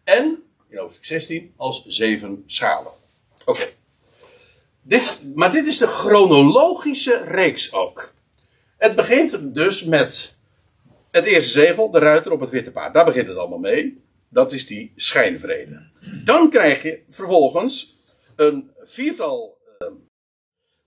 En, 0.03 0.43
in 0.69 0.77
hoofdstuk 0.77 1.05
16, 1.05 1.53
als 1.55 1.85
zeven 1.85 2.43
schalen. 2.45 2.91
Oké. 3.45 3.67
Maar 5.35 5.51
dit 5.51 5.67
is 5.67 5.77
de 5.77 5.87
chronologische 5.87 7.23
reeks 7.23 7.73
ook. 7.73 8.13
Het 8.77 8.95
begint 8.95 9.53
dus 9.53 9.83
met 9.83 10.35
het 11.11 11.25
eerste 11.25 11.51
zegel, 11.51 11.91
de 11.91 11.99
ruiter 11.99 12.31
op 12.31 12.39
het 12.39 12.49
witte 12.49 12.71
paard. 12.71 12.93
Daar 12.93 13.05
begint 13.05 13.27
het 13.27 13.37
allemaal 13.37 13.59
mee. 13.59 14.03
Dat 14.29 14.53
is 14.53 14.67
die 14.67 14.93
schijnvrede. 14.95 15.87
Dan 16.23 16.49
krijg 16.49 16.83
je 16.83 16.99
vervolgens 17.09 17.95
een 18.35 18.71
viertal. 18.79 19.57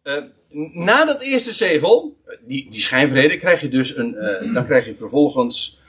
Uh, 0.02 0.16
uh, 0.16 0.24
na 0.72 1.04
dat 1.04 1.22
eerste 1.22 1.52
zegel, 1.52 2.16
die, 2.46 2.70
die 2.70 2.80
schijnvrede, 2.80 3.38
krijg 3.38 3.60
je 3.60 3.68
dus 3.68 3.96
een. 3.96 4.14
Uh, 4.14 4.54
dan 4.54 4.64
krijg 4.64 4.86
je 4.86 4.94
vervolgens 4.94 5.80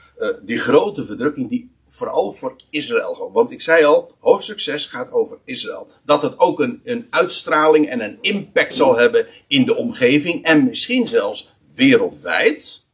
die 0.44 0.58
grote 0.58 1.04
verdrukking 1.04 1.48
die 1.48 1.70
vooral 1.90 2.32
voor 2.32 2.56
Israël. 2.70 3.30
Want 3.32 3.50
ik 3.50 3.60
zei 3.60 3.84
al, 3.84 4.14
hoofdstuk 4.18 4.60
6 4.60 4.86
gaat 4.86 5.12
over 5.12 5.38
Israël. 5.44 5.88
Dat 6.04 6.22
het 6.22 6.38
ook 6.38 6.60
een, 6.60 6.80
een 6.84 7.06
uitstraling 7.10 7.88
en 7.88 8.00
een 8.00 8.18
impact 8.20 8.74
zal 8.74 8.96
hebben 8.96 9.26
in 9.46 9.66
de 9.66 9.76
omgeving 9.76 10.44
en 10.44 10.64
misschien 10.64 11.08
zelfs 11.08 11.52
wereldwijd. 11.74 12.86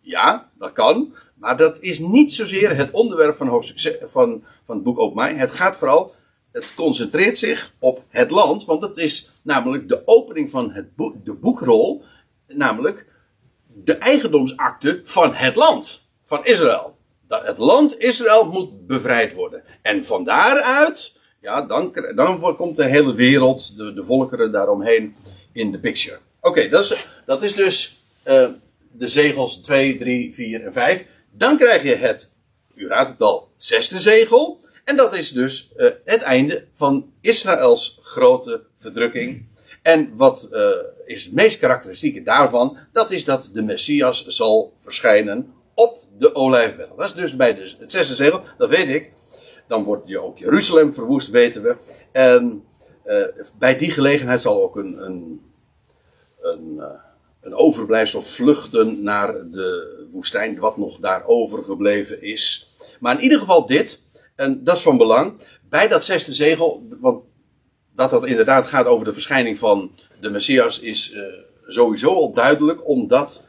Ja, 0.00 0.50
dat 0.58 0.72
kan. 0.72 1.14
Maar 1.34 1.56
dat 1.56 1.80
is 1.80 1.98
niet 1.98 2.32
zozeer 2.32 2.76
het 2.76 2.90
onderwerp 2.90 3.36
van, 3.36 3.48
hoofdstuk, 3.48 4.00
van, 4.02 4.44
van 4.64 4.74
het 4.74 4.84
boek 4.84 4.98
Op 4.98 5.14
Mij. 5.14 5.34
Het 5.34 5.52
gaat 5.52 5.76
vooral, 5.76 6.12
het 6.54 6.74
concentreert 6.74 7.38
zich 7.38 7.74
op 7.78 8.02
het 8.08 8.30
land. 8.30 8.64
Want 8.64 8.82
het 8.82 8.98
is 8.98 9.30
namelijk 9.42 9.88
de 9.88 10.02
opening 10.06 10.50
van 10.50 10.70
het 10.70 10.86
de 11.24 11.34
boekrol. 11.40 12.04
Namelijk 12.46 13.06
de 13.66 13.94
eigendomsakte 13.94 15.00
van 15.04 15.34
het 15.34 15.54
land. 15.54 16.00
Van 16.24 16.44
Israël 16.44 16.94
het 17.42 17.58
land 17.58 17.98
Israël 17.98 18.44
moet 18.44 18.86
bevrijd 18.86 19.34
worden. 19.34 19.62
En 19.82 20.04
van 20.04 20.24
daaruit, 20.24 21.16
ja, 21.40 21.62
dan, 21.62 21.94
dan 22.14 22.56
komt 22.56 22.76
de 22.76 22.84
hele 22.84 23.14
wereld, 23.14 23.76
de, 23.76 23.94
de 23.94 24.04
volkeren 24.04 24.52
daaromheen 24.52 25.16
in 25.52 25.72
de 25.72 25.78
picture. 25.78 26.18
Oké, 26.40 26.68
dat, 26.68 26.84
is, 26.84 27.06
dat 27.26 27.42
is 27.42 27.54
dus 27.54 28.02
uh, 28.28 28.48
de 28.92 29.08
zegels 29.08 29.56
2, 29.56 29.98
3, 29.98 30.34
4 30.34 30.64
en 30.64 30.72
5. 30.72 31.06
Dan 31.30 31.56
krijg 31.56 31.82
je 31.82 31.94
het, 31.94 32.34
u 32.74 32.88
raadt 32.88 33.10
het 33.10 33.20
al, 33.20 33.48
zesde 33.56 34.00
zegel. 34.00 34.60
En 34.84 34.96
dat 34.96 35.14
is 35.14 35.32
dus 35.32 35.72
uh, 35.76 35.90
het 36.04 36.22
einde 36.22 36.66
van 36.72 37.12
Israëls 37.20 37.98
grote 38.02 38.64
verdrukking. 38.74 39.46
En 39.82 40.16
wat 40.16 40.48
uh, 40.52 40.70
is 41.04 41.24
het 41.24 41.32
meest 41.32 41.58
karakteristieke 41.58 42.22
daarvan? 42.22 42.78
Dat 42.92 43.10
is 43.10 43.24
dat 43.24 43.50
de 43.52 43.62
Messias 43.62 44.26
zal 44.26 44.74
verschijnen 44.78 45.52
op 45.74 46.02
de 46.18 46.34
olijfberg. 46.34 46.88
Dat 46.96 47.06
is 47.06 47.14
dus 47.14 47.36
bij 47.36 47.54
de, 47.54 47.74
het 47.78 47.90
zesde 47.90 48.14
zegel, 48.14 48.42
dat 48.58 48.68
weet 48.68 48.88
ik. 48.88 49.12
Dan 49.68 49.84
wordt 49.84 50.08
je 50.08 50.22
ook 50.22 50.38
Jeruzalem 50.38 50.94
verwoest, 50.94 51.30
weten 51.30 51.62
we. 51.62 51.76
En 52.12 52.64
uh, 53.06 53.26
bij 53.58 53.76
die 53.76 53.90
gelegenheid 53.90 54.40
zal 54.40 54.62
ook 54.62 54.76
een, 54.76 55.04
een, 55.04 55.40
een, 56.40 56.82
een 57.40 57.54
overblijfsel 57.54 58.22
vluchten 58.22 59.02
naar 59.02 59.32
de 59.50 60.06
woestijn, 60.10 60.58
wat 60.58 60.76
nog 60.76 60.98
daar 60.98 61.26
overgebleven 61.26 62.22
is. 62.22 62.68
Maar 63.00 63.14
in 63.14 63.22
ieder 63.22 63.38
geval 63.38 63.66
dit, 63.66 64.02
en 64.34 64.64
dat 64.64 64.76
is 64.76 64.82
van 64.82 64.96
belang, 64.96 65.34
bij 65.68 65.88
dat 65.88 66.04
zesde 66.04 66.34
zegel, 66.34 66.86
want 67.00 67.24
dat 67.94 68.10
dat 68.10 68.26
inderdaad 68.26 68.66
gaat 68.66 68.86
over 68.86 69.04
de 69.04 69.12
verschijning 69.12 69.58
van 69.58 69.92
de 70.20 70.30
Messias, 70.30 70.80
is 70.80 71.12
uh, 71.12 71.22
sowieso 71.66 72.14
al 72.14 72.32
duidelijk, 72.32 72.88
omdat 72.88 73.44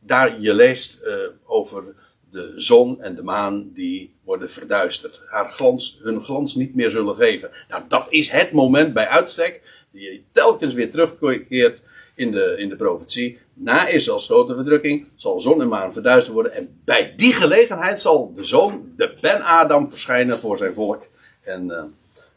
daar 0.00 0.40
je 0.40 0.54
leest 0.54 1.00
uh, 1.04 1.14
over 1.44 1.94
de 2.30 2.52
zon 2.56 3.02
en 3.02 3.14
de 3.14 3.22
maan 3.22 3.70
die 3.74 4.14
worden 4.24 4.50
verduisterd. 4.50 5.22
Haar 5.26 5.50
glans, 5.50 5.98
hun 6.02 6.22
glans 6.22 6.54
niet 6.54 6.74
meer 6.74 6.90
zullen 6.90 7.16
geven. 7.16 7.50
Nou, 7.68 7.82
dat 7.88 8.06
is 8.08 8.30
het 8.30 8.52
moment 8.52 8.92
bij 8.92 9.06
uitstek 9.06 9.84
die 9.90 10.02
je 10.02 10.22
telkens 10.32 10.74
weer 10.74 10.90
terugkeert 10.90 11.80
in 12.14 12.30
de, 12.30 12.54
in 12.58 12.68
de 12.68 12.76
profetie. 12.76 13.38
Na 13.60 13.86
Israëls 13.88 14.24
grote 14.24 14.54
verdrukking 14.54 15.06
zal 15.16 15.40
zon 15.40 15.60
en 15.60 15.68
maan 15.68 15.92
verduisterd 15.92 16.34
worden. 16.34 16.52
En 16.52 16.80
bij 16.84 17.14
die 17.16 17.32
gelegenheid 17.32 18.00
zal 18.00 18.32
de 18.34 18.44
zoon, 18.44 18.92
de 18.96 19.14
Ben-Adam, 19.20 19.90
verschijnen 19.90 20.38
voor 20.38 20.56
zijn 20.56 20.74
volk. 20.74 21.06
En, 21.40 21.66
uh, 21.66 21.82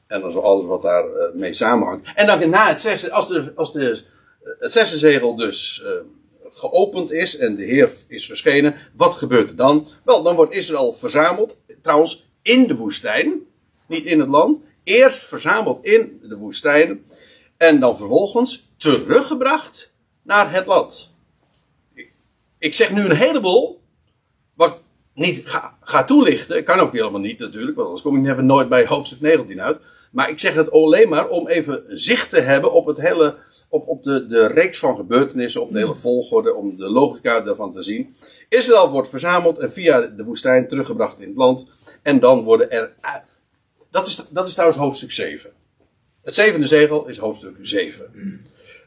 en 0.08 0.22
dan 0.22 0.44
alles 0.44 0.66
wat 0.66 0.82
daar 0.82 1.06
uh, 1.06 1.34
mee 1.34 1.54
samenhangt. 1.54 2.12
En 2.16 2.26
dan 2.26 2.50
na 2.50 2.68
het 2.68 2.82
zesde, 2.82 3.12
als, 3.12 3.28
de, 3.28 3.52
als 3.56 3.72
de, 3.72 4.04
het 4.60 4.72
zesde 4.72 4.98
zegel 4.98 5.36
dus 5.36 5.84
geopend 6.52 7.12
is 7.12 7.38
en 7.38 7.56
de 7.56 7.64
Heer 7.64 7.92
is 8.08 8.26
verschenen, 8.26 8.76
wat 8.96 9.14
gebeurt 9.14 9.50
er 9.50 9.56
dan? 9.56 9.88
Wel, 10.04 10.24
dan 10.24 10.36
wordt 10.36 10.54
Israël 10.54 10.94
verzameld, 10.94 11.58
trouwens 11.82 12.30
in 12.42 12.68
de 12.68 12.76
woestijn, 12.76 13.42
niet 13.88 14.06
in 14.06 14.20
het 14.20 14.30
land. 14.30 14.64
Eerst 14.84 15.24
verzameld 15.24 15.86
in 15.86 16.20
de 16.24 16.38
woestijn 16.38 17.06
en 17.58 17.80
dan 17.80 17.98
vervolgens 17.98 18.70
teruggebracht 18.78 19.92
naar 20.22 20.54
het 20.54 20.66
land. 20.66 21.11
Ik 22.62 22.74
zeg 22.74 22.92
nu 22.92 23.06
een 23.06 23.16
heleboel, 23.16 23.82
wat 24.54 24.70
ik 24.70 24.76
niet 25.14 25.48
ga, 25.48 25.78
ga 25.80 26.04
toelichten, 26.04 26.64
kan 26.64 26.80
ook 26.80 26.94
helemaal 26.94 27.20
niet 27.20 27.40
natuurlijk, 27.40 27.76
want 27.76 27.88
anders 27.88 28.06
kom 28.06 28.16
ik 28.16 28.22
never 28.22 28.44
nooit 28.44 28.70
bij 28.70 28.86
hoofdstuk 28.86 29.22
19 29.22 29.62
uit. 29.62 29.80
Maar 30.12 30.30
ik 30.30 30.40
zeg 30.40 30.54
het 30.54 30.72
alleen 30.72 31.10
maar 31.10 31.28
om 31.28 31.48
even 31.48 31.84
zicht 31.88 32.30
te 32.30 32.40
hebben 32.40 32.74
op 32.74 32.86
het 32.86 32.98
hele 32.98 33.36
op, 33.70 33.88
op 33.88 34.04
de, 34.04 34.28
de 34.28 34.48
reeks 34.48 34.80
van 34.80 34.96
gebeurtenissen, 34.96 35.62
op 35.62 35.72
de 35.72 35.78
hele 35.78 35.96
volgorde, 35.96 36.54
om 36.54 36.78
de 36.78 36.90
logica 36.90 37.42
daarvan 37.42 37.74
te 37.74 37.84
zien. 37.84 38.16
Israël 38.50 38.90
wordt 38.90 39.10
verzameld 39.10 39.60
en 39.60 39.72
via 39.72 40.02
de 40.02 40.24
woestijn 40.24 40.68
teruggebracht 40.68 41.20
in 41.20 41.28
het 41.28 41.38
land. 41.38 41.66
En 42.02 42.20
dan 42.20 42.44
worden 42.44 42.72
er. 42.72 42.94
Dat 43.92 44.08
is, 44.08 44.26
dat 44.30 44.48
is 44.48 44.54
trouwens 44.54 44.80
hoofdstuk 44.82 45.12
7. 45.12 45.52
Het 46.24 46.36
zevende 46.36 46.68
zegel 46.68 47.08
is 47.08 47.18
hoofdstuk 47.18 47.56
7. 47.62 48.12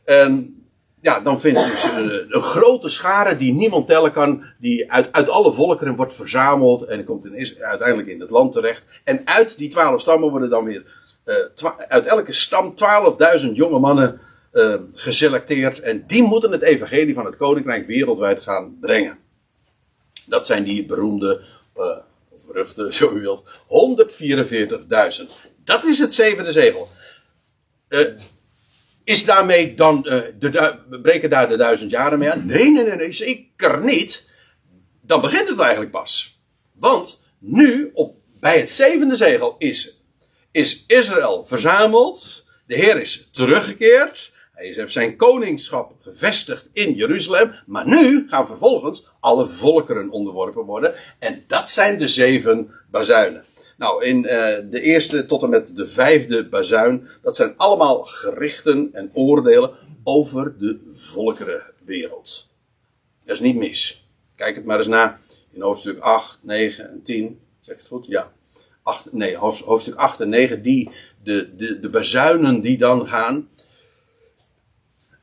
En 0.05 0.64
ja, 1.05 1.21
dan 1.21 1.41
vindt 1.41 1.65
dus 1.65 1.85
een, 1.85 2.43
grote 2.43 2.89
schare 2.89 3.37
die 3.37 3.53
niemand 3.53 3.87
tellen 3.87 4.13
kan, 4.13 4.45
die 4.59 4.93
uit, 4.93 5.13
uit 5.13 5.29
alle 5.29 5.53
volkeren 5.53 5.97
wordt 5.97 6.15
verzameld 6.15 6.83
en 6.83 7.05
komt 7.05 7.25
in, 7.27 7.57
uiteindelijk 7.61 8.09
in 8.09 8.21
het 8.21 8.31
land 8.31 8.53
terecht. 8.53 8.83
En 9.05 9.21
uit 9.25 9.59
die 9.59 9.69
twaalf 9.69 10.01
stammen 10.01 10.31
worden 10.31 10.51
dan 10.51 10.65
weer, 10.65 10.85
uh, 11.25 11.71
uit 11.89 12.07
elke 12.07 12.33
stam 12.33 12.75
12.000 13.41 13.53
jonge 13.53 13.79
mannen 13.79 14.21
uh, 14.53 14.77
geselecteerd. 14.95 15.81
En 15.81 16.05
die 16.07 16.23
moeten 16.23 16.53
het 16.53 16.63
evangelie 16.63 17.15
van 17.15 17.25
het 17.25 17.37
koninkrijk 17.37 17.87
wereldwijd 17.87 18.43
gaan 18.43 18.77
brengen. 18.81 19.19
Dat 20.27 20.47
zijn 20.47 20.65
die 20.65 20.87
beroemde, 20.87 21.41
uh, 21.77 22.63
of 22.63 22.75
zo 22.95 23.13
u 23.13 23.21
wilt, 23.21 23.45
144.000. 25.25 25.31
Dat 25.65 25.85
is 25.85 25.99
het 25.99 26.15
zevende 26.15 26.53
zegel. 26.53 26.89
Uh, 29.05 29.15
is 29.15 29.25
daarmee 29.25 29.75
dan, 29.75 30.03
de, 30.03 30.79
breken 31.03 31.31
daar 31.31 31.49
de 31.49 31.57
duizend 31.57 31.91
jaren 31.91 32.19
mee 32.19 32.31
aan? 32.31 32.47
Nee, 32.47 32.71
nee, 32.71 32.85
nee, 32.85 32.97
nee, 32.97 33.13
zeker 33.13 33.85
niet. 33.85 34.29
Dan 35.01 35.21
begint 35.21 35.49
het 35.49 35.59
eigenlijk 35.59 35.91
pas. 35.91 36.41
Want 36.73 37.23
nu, 37.39 37.91
op, 37.95 38.17
bij 38.41 38.59
het 38.59 38.71
zevende 38.71 39.17
zegel, 39.17 39.55
is, 39.59 40.03
is 40.51 40.85
Israël 40.87 41.45
verzameld. 41.45 42.45
De 42.67 42.75
Heer 42.75 43.01
is 43.01 43.29
teruggekeerd. 43.33 44.33
Hij 44.53 44.67
heeft 44.67 44.93
zijn 44.93 45.17
koningschap 45.17 45.93
gevestigd 46.01 46.69
in 46.73 46.95
Jeruzalem. 46.95 47.55
Maar 47.67 47.89
nu 47.89 48.27
gaan 48.29 48.47
vervolgens 48.47 49.09
alle 49.21 49.49
volkeren 49.49 50.11
onderworpen 50.11 50.65
worden. 50.65 50.95
En 51.19 51.45
dat 51.47 51.71
zijn 51.71 51.99
de 51.99 52.09
zeven 52.09 52.71
bazuinen. 52.91 53.45
Nou, 53.77 54.05
in 54.05 54.17
uh, 54.17 54.25
de 54.71 54.81
eerste 54.81 55.27
tot 55.27 55.43
en 55.43 55.49
met 55.49 55.77
de 55.77 55.87
vijfde 55.87 56.49
bazuin. 56.49 57.09
Dat 57.23 57.37
zijn 57.37 57.55
allemaal 57.57 58.05
gerichten 58.05 58.89
en 58.93 59.11
oordelen 59.13 59.71
over 60.05 60.59
de 60.59 60.79
volkerenwereld. 60.93 62.51
Dat 63.25 63.35
is 63.35 63.41
niet 63.41 63.57
mis. 63.57 64.07
Kijk 64.37 64.57
het 64.57 64.65
maar 64.65 64.79
eens 64.79 64.87
na 64.87 65.19
in 65.51 65.61
hoofdstuk 65.61 65.99
8, 65.99 66.39
9 66.43 66.91
en 66.91 67.03
10. 67.03 67.41
Zeg 67.61 67.75
ik 67.75 67.81
het 67.81 67.91
goed? 67.91 68.07
Ja. 68.07 68.33
8, 68.83 69.13
nee, 69.13 69.37
hoofdstuk 69.37 69.95
8 69.95 70.21
en 70.21 70.29
9, 70.29 70.63
die, 70.63 70.91
de, 71.23 71.57
de, 71.57 71.81
de 71.81 71.89
bezuinen 71.89 72.61
die 72.61 72.79
dan 72.79 73.07
gaan, 73.07 73.49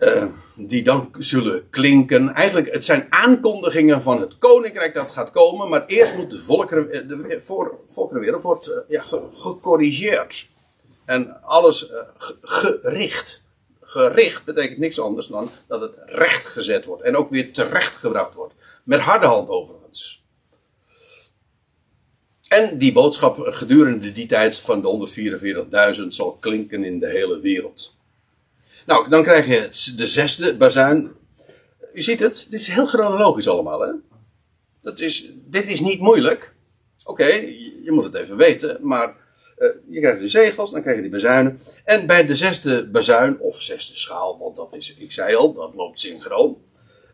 uh, 0.01 0.25
die 0.55 0.83
dan 0.83 1.09
zullen 1.17 1.69
klinken. 1.69 2.29
Eigenlijk, 2.29 2.73
het 2.73 2.85
zijn 2.85 3.07
aankondigingen 3.09 4.01
van 4.01 4.21
het 4.21 4.37
koninkrijk 4.37 4.93
dat 4.93 5.11
gaat 5.11 5.31
komen, 5.31 5.69
maar 5.69 5.85
eerst 5.85 6.15
moet 6.15 6.29
de, 6.29 6.39
volkeren, 6.39 7.07
de 7.07 7.39
voor, 7.41 7.79
volkerenwereld 7.89 8.43
wordt 8.43 8.67
uh, 8.67 8.75
ja, 8.87 9.03
gecorrigeerd. 9.31 10.47
En 11.05 11.41
alles 11.41 11.91
gericht. 12.41 13.43
Gericht 13.81 14.43
betekent 14.45 14.77
niks 14.77 14.99
anders 14.99 15.27
dan 15.27 15.49
dat 15.67 15.81
het 15.81 15.93
recht 16.05 16.45
gezet 16.45 16.85
wordt 16.85 17.03
en 17.03 17.15
ook 17.15 17.29
weer 17.29 17.53
terechtgebracht 17.53 18.33
wordt. 18.33 18.53
Met 18.83 18.99
harde 18.99 19.25
hand 19.25 19.49
overigens. 19.49 20.23
En 22.47 22.77
die 22.77 22.91
boodschap 22.91 23.37
gedurende 23.39 24.11
die 24.11 24.25
tijd 24.25 24.57
van 24.57 24.81
de 24.81 25.97
144.000 26.01 26.07
zal 26.07 26.37
klinken 26.39 26.83
in 26.83 26.99
de 26.99 27.09
hele 27.09 27.39
wereld. 27.39 27.95
Nou, 28.85 29.09
dan 29.09 29.23
krijg 29.23 29.47
je 29.47 29.93
de 29.95 30.07
zesde 30.07 30.57
bazuin. 30.57 31.11
U 31.93 32.01
ziet 32.01 32.19
het, 32.19 32.47
dit 32.49 32.59
is 32.59 32.67
heel 32.67 32.85
chronologisch 32.85 33.47
allemaal. 33.47 33.79
Hè? 33.79 33.91
Dat 34.81 34.99
is, 34.99 35.31
dit 35.35 35.71
is 35.71 35.79
niet 35.79 35.99
moeilijk. 35.99 36.53
Oké, 37.03 37.25
je, 37.83 37.91
moet 37.91 38.03
het 38.03 38.15
even 38.15 38.37
weten, 38.37 38.77
maar 38.81 39.15
uh, 39.57 39.69
je 39.89 39.99
krijgt 39.99 40.19
de 40.19 40.27
zegels, 40.27 40.71
dan 40.71 40.81
krijg 40.81 40.95
je 40.95 41.01
die 41.01 41.11
bazuinen. 41.11 41.59
En 41.83 42.07
bij 42.07 42.25
de 42.25 42.35
zesde 42.35 42.87
bazuin, 42.87 43.39
of 43.39 43.61
zesde 43.61 43.97
schaal, 43.97 44.37
want 44.37 44.55
dat 44.55 44.73
is, 44.73 44.95
ik 44.95 45.11
zei 45.11 45.35
al, 45.35 45.53
dat 45.53 45.75
loopt 45.75 45.99
synchroon. 45.99 46.57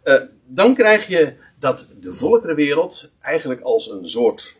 Uh, 0.03 0.21
dan 0.45 0.75
krijg 0.75 1.07
je 1.07 1.33
dat 1.59 1.87
de 1.99 2.13
volkerenwereld 2.13 3.11
eigenlijk 3.21 3.61
als 3.61 3.89
een 3.89 4.07
soort 4.07 4.55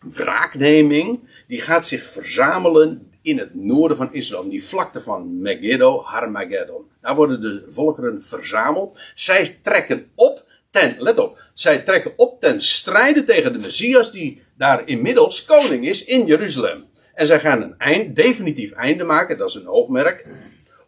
wraakneming, 0.00 1.28
die 1.46 1.60
gaat 1.60 1.86
zich 1.86 2.06
verzamelen 2.06 3.07
in 3.28 3.38
het 3.38 3.54
noorden 3.54 3.96
van 3.96 4.12
Israël, 4.12 4.48
die 4.48 4.64
vlakte 4.64 5.00
van 5.00 5.40
Megiddo, 5.40 6.02
Harmageddon. 6.02 6.84
Daar 7.00 7.14
worden 7.14 7.40
de 7.40 7.66
volkeren 7.70 8.22
verzameld. 8.22 8.98
Zij 9.14 9.58
trekken 9.62 10.10
op 10.14 10.44
ten, 10.70 10.96
let 10.98 11.18
op, 11.18 11.42
zij 11.54 11.78
trekken 11.78 12.12
op 12.16 12.40
ten 12.40 12.62
strijde 12.62 13.24
tegen 13.24 13.52
de 13.52 13.58
Messias 13.58 14.12
die 14.12 14.42
daar 14.56 14.88
inmiddels 14.88 15.44
koning 15.44 15.88
is 15.88 16.04
in 16.04 16.26
Jeruzalem. 16.26 16.84
En 17.14 17.26
zij 17.26 17.40
gaan 17.40 17.62
een 17.62 17.74
eind, 17.78 18.16
definitief 18.16 18.72
einde 18.72 19.04
maken, 19.04 19.38
dat 19.38 19.48
is 19.48 19.54
een 19.54 19.68
oogmerk, 19.68 20.26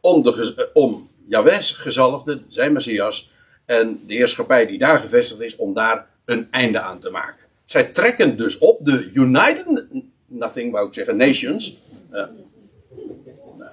om, 0.00 0.22
de, 0.22 0.70
om 0.72 1.10
Jahweh's 1.26 1.70
gezalfde, 1.70 2.42
zijn 2.48 2.72
Messias, 2.72 3.32
en 3.66 4.00
de 4.06 4.14
heerschappij 4.14 4.66
die 4.66 4.78
daar 4.78 5.00
gevestigd 5.00 5.40
is, 5.40 5.56
om 5.56 5.74
daar 5.74 6.06
een 6.24 6.48
einde 6.50 6.80
aan 6.80 7.00
te 7.00 7.10
maken. 7.10 7.46
Zij 7.64 7.84
trekken 7.84 8.36
dus 8.36 8.58
op 8.58 8.84
de 8.84 9.10
United, 9.12 9.86
nothing 10.26 10.72
wou 10.72 10.88
ik 10.88 10.94
zeggen, 10.94 11.16
Nations. 11.16 11.78
Uh, 12.12 12.26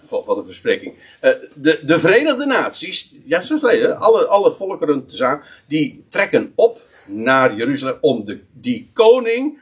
wat 0.10 0.38
een 0.38 0.45
verspreking. 0.45 0.93
Uh, 1.21 1.32
de, 1.54 1.80
de 1.86 2.00
Verenigde 2.00 2.45
Naties, 2.45 3.15
ja, 3.26 3.41
zo 3.41 3.67
alle, 3.67 4.26
alle 4.26 4.54
volkeren 4.54 5.08
tezamen, 5.08 5.45
die 5.67 6.06
trekken 6.10 6.52
op 6.56 6.82
naar 7.06 7.56
Jeruzalem 7.56 7.97
om 8.02 8.26
de, 8.26 8.41
die 8.54 8.89
koning 8.93 9.62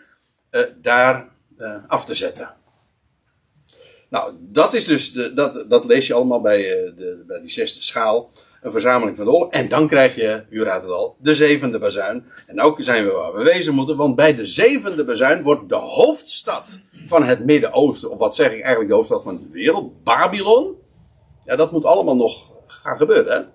uh, 0.52 0.62
daar 0.82 1.34
af 1.88 2.06
te 2.06 2.14
zetten. 2.14 2.54
Nou, 4.10 4.34
dat 4.40 4.74
is 4.74 4.86
dus, 4.86 5.12
de, 5.12 5.34
dat, 5.34 5.70
dat 5.70 5.86
lees 5.86 6.08
je 6.08 6.14
allemaal 6.14 6.42
bij, 6.42 6.62
de, 6.98 7.24
bij 7.28 7.40
die 7.40 7.52
zesde 7.52 7.82
schaal 7.82 8.32
een 8.66 8.72
verzameling 8.72 9.18
van 9.18 9.28
oorlog. 9.28 9.52
En 9.52 9.70
dan 9.70 9.88
krijg 9.88 10.16
je, 10.16 10.44
u 10.50 10.64
raadt 10.64 10.84
het 10.84 10.92
al, 10.92 11.16
de 11.20 11.36
zevende 11.36 11.80
bazuin. 11.80 12.26
En 12.48 12.62
ook 12.62 12.82
zijn 12.82 13.06
we 13.06 13.12
waar 13.12 13.34
we 13.34 13.44
wezen 13.44 13.74
moeten, 13.74 13.98
want 13.98 14.16
bij 14.16 14.36
de 14.36 14.46
zevende 14.46 15.06
bazuin 15.06 15.44
wordt 15.44 15.70
de 15.70 15.76
hoofdstad 15.76 16.80
van 17.06 17.24
het 17.24 17.46
Midden-Oosten, 17.46 18.12
of 18.12 18.18
wat 18.18 18.36
zeg 18.36 18.48
ik 18.48 18.62
eigenlijk, 18.62 18.90
de 18.90 18.96
hoofdstad 18.96 19.24
van 19.24 19.38
de 19.38 19.50
wereld, 19.52 20.04
Babylon. 20.04 20.76
Ja, 21.46 21.56
dat 21.56 21.72
moet 21.72 21.86
allemaal 21.86 22.16
nog 22.16 22.52
gaan 22.68 22.98
gebeuren. 22.98 23.34
Hè? 23.34 23.46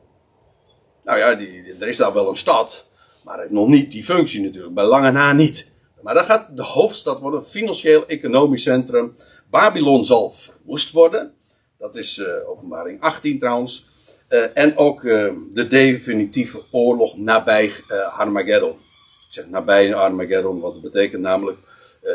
Nou 1.04 1.18
ja, 1.18 1.34
die, 1.34 1.74
er 1.80 1.88
is 1.88 1.96
daar 1.96 2.12
wel 2.12 2.28
een 2.28 2.36
stad, 2.36 2.86
maar 3.24 3.46
nog 3.48 3.68
niet 3.68 3.90
die 3.90 4.04
functie 4.04 4.42
natuurlijk, 4.42 4.74
bij 4.74 4.84
lange 4.84 5.10
na 5.10 5.32
niet. 5.32 5.68
Maar 6.02 6.14
dan 6.14 6.24
gaat 6.24 6.56
de 6.56 6.62
hoofdstad 6.62 7.20
worden, 7.20 7.44
financieel-economisch 7.44 8.62
centrum. 8.62 9.12
Babylon 9.50 10.04
zal 10.04 10.30
verwoest 10.30 10.92
worden. 10.92 11.34
Dat 11.78 11.96
is 11.96 12.18
uh, 12.18 12.48
openbaring 12.48 13.00
18 13.00 13.38
trouwens. 13.38 13.88
Uh, 14.30 14.46
en 14.54 14.76
ook 14.76 15.02
uh, 15.02 15.32
de 15.52 15.66
definitieve 15.66 16.62
oorlog 16.70 17.16
nabij 17.16 17.66
uh, 17.66 18.18
Armageddon. 18.18 18.70
Ik 18.70 19.26
zeg 19.28 19.48
nabij 19.48 19.94
Armageddon, 19.94 20.60
wat 20.60 20.72
dat 20.72 20.82
betekent 20.82 21.22
namelijk. 21.22 21.58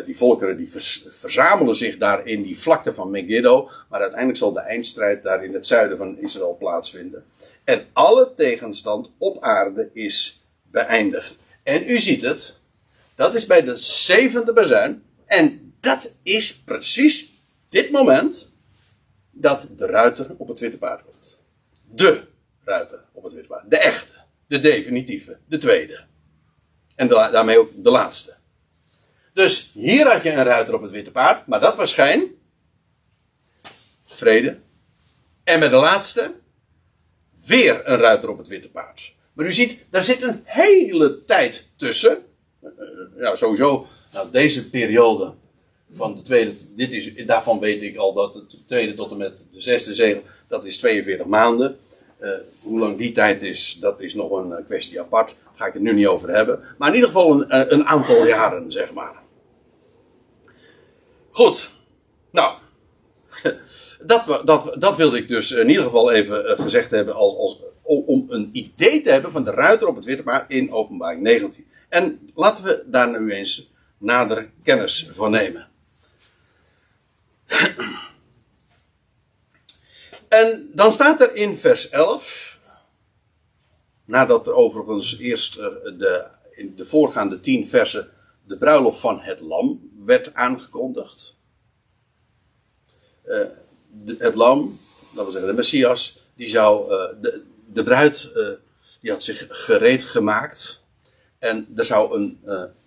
die 0.06 0.18
volkeren 0.18 0.58
die 0.58 0.72
verzamelen 1.08 1.76
zich 1.76 1.98
daar 1.98 2.28
in 2.28 2.42
die 2.42 2.60
vlakte 2.60 2.94
van 2.94 3.10
Megiddo. 3.10 3.70
Maar 3.90 4.00
uiteindelijk 4.00 4.40
zal 4.40 4.54
de 4.54 4.60
eindstrijd 4.60 5.24
daar 5.24 5.44
in 5.44 5.54
het 5.54 5.68
zuiden 5.68 5.98
van 5.98 6.18
Israël 6.18 6.56
plaatsvinden. 6.60 7.24
En 7.64 7.86
alle 7.94 8.34
tegenstand 8.36 9.12
op 9.18 9.44
aarde 9.44 9.90
is 9.94 10.46
beëindigd. 10.72 11.38
En 11.64 11.90
u 11.90 12.00
ziet 12.00 12.22
het. 12.22 12.60
Dat 13.16 13.36
is 13.36 13.46
bij 13.46 13.64
de 13.64 13.78
zevende 13.78 14.54
bazuin. 14.54 15.04
En 15.26 15.74
dat 15.80 16.16
is 16.24 16.64
precies 16.64 17.34
dit 17.70 17.92
moment. 17.92 18.54
Dat 19.32 19.70
de 19.78 19.86
ruiter 19.86 20.36
op 20.38 20.48
het 20.48 20.60
witte 20.60 20.78
paard 20.78 21.04
komt 21.04 21.35
de 21.96 22.24
ruiter 22.64 23.04
op 23.12 23.24
het 23.24 23.34
witte 23.34 23.48
paard. 23.48 23.70
De 23.70 23.78
echte, 23.78 24.14
de 24.48 24.60
definitieve, 24.60 25.40
de 25.48 25.58
tweede. 25.58 26.06
En 26.96 27.08
daarmee 27.08 27.60
ook 27.60 27.72
de 27.84 27.90
laatste. 27.90 28.36
Dus 29.34 29.72
hier 29.74 30.12
had 30.12 30.24
je 30.24 30.32
een 30.32 30.44
ruiter 30.44 30.74
op 30.74 30.82
het 30.82 30.92
witte 30.92 31.12
paard, 31.12 31.48
maar 31.48 31.60
dat 31.60 31.76
was 31.76 31.90
schijn. 31.90 32.32
Vrede. 34.04 34.60
En 35.44 35.60
met 35.60 35.72
de 35.72 35.78
laatste 35.78 36.34
weer 37.46 37.90
een 37.90 37.98
ruiter 37.98 38.30
op 38.30 38.38
het 38.38 38.48
witte 38.48 38.70
paard. 38.70 39.14
Maar 39.34 39.46
u 39.46 39.54
ziet, 39.54 39.86
daar 39.90 40.04
zit 40.04 40.22
een 40.22 40.42
hele 40.44 41.24
tijd 41.26 41.68
tussen. 41.76 42.18
Nou, 43.16 43.38
sowieso, 43.38 43.88
nou, 44.14 44.32
deze 44.32 44.70
periode 44.70 45.34
van 45.92 46.16
de 46.16 46.22
tweede, 46.22 46.54
dit 46.76 46.92
is, 46.92 47.26
daarvan 47.26 47.60
weet 47.60 47.82
ik 47.82 47.98
al 47.98 48.14
dat 48.14 48.34
het 48.34 48.68
tweede 48.68 48.94
tot 48.94 49.12
en 49.12 49.18
met 49.18 49.48
de 49.52 49.62
zesde 49.62 49.94
zegel, 49.94 50.24
dat 50.48 50.66
is 50.66 50.78
42 50.78 51.26
maanden. 51.26 51.78
Uh, 52.20 52.32
hoe 52.62 52.80
lang 52.80 52.98
die 52.98 53.12
tijd 53.12 53.44
is, 53.44 53.78
dat 53.80 54.02
is 54.02 54.14
nog 54.14 54.32
een 54.32 54.52
eh, 54.52 54.66
kwestie 54.66 55.00
apart. 55.00 55.28
Daar 55.28 55.54
ga 55.56 55.66
ik 55.66 55.74
het 55.74 55.82
nu 55.82 55.94
niet 55.94 56.08
over 56.08 56.30
hebben. 56.30 56.64
Maar 56.78 56.88
in 56.88 56.96
ieder 56.96 57.10
geval 57.10 57.32
een, 57.32 57.50
eh, 57.50 57.72
een 57.72 57.86
aantal 57.86 58.28
jaren, 58.28 58.72
zeg 58.72 58.94
maar. 58.94 59.16
Goed. 61.30 61.70
Nou. 62.32 62.58
Dat, 64.06 64.42
dat, 64.46 64.76
dat 64.80 64.98
wilde 64.98 65.18
ik 65.18 65.28
dus 65.28 65.52
in 65.52 65.70
ieder 65.70 65.84
geval 65.84 66.12
even 66.12 66.58
gezegd 66.58 66.92
hebben 66.92 67.16
als, 67.16 67.36
als, 67.36 67.62
om 67.84 68.26
een 68.30 68.50
idee 68.52 69.02
te 69.02 69.12
hebben 69.12 69.32
van 69.32 69.44
de 69.44 69.52
ruiter 69.52 69.88
op 69.88 69.96
het 69.96 70.06
witte 70.06 70.24
paard 70.24 70.52
in 70.52 70.72
openbaring 70.72 71.22
19. 71.22 71.66
En 71.90 72.32
laten 72.36 72.64
we 72.64 72.84
daar 72.86 73.20
nu 73.20 73.32
eens 73.32 73.72
nader 73.98 74.50
kennis 74.64 75.10
van 75.12 75.32
nemen. 75.32 75.68
En 80.36 80.70
dan 80.74 80.94
staat 80.94 81.22
er 81.22 81.36
in 81.36 81.58
vers 81.58 81.90
11, 81.90 82.60
nadat 84.06 84.48
er 84.48 84.54
overigens 84.54 85.18
eerst 85.18 85.56
eh, 85.56 85.66
de, 85.84 86.28
in 86.52 86.76
de 86.76 86.86
voorgaande 86.86 87.40
tien 87.40 87.68
versen 87.68 88.10
de 88.44 88.58
bruiloft 88.58 89.00
van 89.00 89.20
het 89.20 89.40
lam 89.40 89.92
werd 90.06 90.34
aangekondigd. 90.34 91.38
Uh, 93.26 93.46
het 94.18 94.36
lam, 94.36 94.80
dat 95.16 95.26
we 95.26 95.32
zeggen 95.32 95.50
de 95.50 95.56
Messias, 95.56 96.20
die 96.36 96.50
zou, 96.50 96.92
uh, 96.92 97.22
de, 97.22 97.44
de 97.74 97.84
bruid, 97.84 98.30
uh, 98.36 98.50
die 99.02 99.12
had 99.12 99.24
zich 99.24 99.46
gereed 99.50 100.04
gemaakt. 100.04 100.84
En 101.40 101.68
er 101.76 101.86
zou 101.86 102.16
een, 102.16 102.40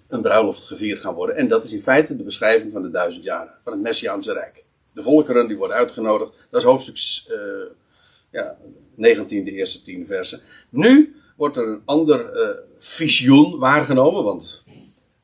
een 0.09 0.23
bruiloft 0.23 0.65
gevierd 0.65 1.01
gaan 1.01 1.15
worden. 1.15 1.37
En 1.37 1.49
dat 1.49 1.65
is 1.65 1.73
in 1.73 1.83
feite 1.83 2.17
de 2.17 2.23
beschrijving 2.23 2.73
van 2.73 2.83
de 2.83 2.91
duizend 2.91 3.25
jaren, 3.25 3.55
van 3.63 3.73
het 3.73 3.83
Messiaanse 3.83 4.33
Rijk. 4.33 4.67
De 4.99 5.05
volkeren 5.05 5.49
die 5.49 5.57
worden 5.57 5.77
uitgenodigd. 5.77 6.33
Dat 6.51 6.61
is 6.61 6.67
hoofdstuk 6.67 7.33
uh, 7.33 7.65
ja, 8.31 8.57
19, 8.95 9.45
de 9.45 9.53
eerste 9.53 9.83
tien 9.83 10.07
versen. 10.07 10.41
Nu 10.69 11.17
wordt 11.37 11.57
er 11.57 11.69
een 11.69 11.83
ander 11.85 12.35
uh, 12.35 12.59
visioen 12.79 13.59
waargenomen, 13.59 14.25
want 14.25 14.65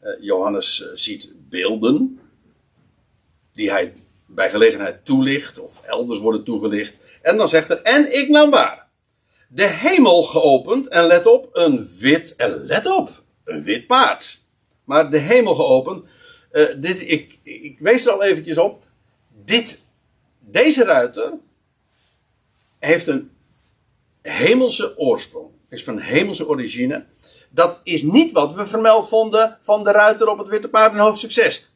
uh, 0.02 0.10
Johannes 0.20 0.92
ziet 0.94 1.32
beelden 1.48 2.20
die 3.52 3.70
hij 3.70 3.92
bij 4.26 4.50
gelegenheid 4.50 5.04
toelicht 5.04 5.58
of 5.58 5.82
elders 5.82 6.18
worden 6.18 6.44
toegelicht. 6.44 6.94
En 7.22 7.36
dan 7.36 7.48
zegt 7.48 7.68
hij, 7.68 7.82
en 7.82 8.18
ik 8.18 8.28
nam 8.28 8.50
waar. 8.50 8.88
De 9.48 9.66
hemel 9.66 10.22
geopend 10.22 10.88
en 10.88 11.06
let 11.06 11.26
op, 11.26 11.48
een 11.52 11.88
wit, 11.98 12.36
en 12.36 12.64
let 12.66 12.86
op, 12.86 13.22
een 13.44 13.62
wit 13.62 13.86
paard. 13.86 14.38
Maar 14.84 15.10
de 15.10 15.18
hemel 15.18 15.54
geopend, 15.54 16.04
dit, 16.76 17.10
ik, 17.10 17.38
ik 17.42 17.78
wees 17.78 18.06
er 18.06 18.12
al 18.12 18.22
eventjes 18.22 18.58
op, 18.58 18.83
dit, 19.44 19.86
deze 20.38 20.84
ruiter 20.84 21.32
heeft 22.78 23.06
een 23.06 23.30
hemelse 24.22 24.98
oorsprong. 24.98 25.48
Is 25.68 25.84
van 25.84 25.98
hemelse 25.98 26.48
origine. 26.48 27.04
dat 27.50 27.80
is 27.82 28.02
niet 28.02 28.32
wat 28.32 28.54
we 28.54 28.66
vermeld 28.66 29.08
vonden 29.08 29.58
van 29.62 29.84
de 29.84 29.90
ruiter 29.90 30.28
op 30.28 30.38
het 30.38 30.48
witte 30.48 30.68
paard 30.68 30.92
in 30.92 30.98
hoofdstuk 30.98 31.32
6. 31.32 31.72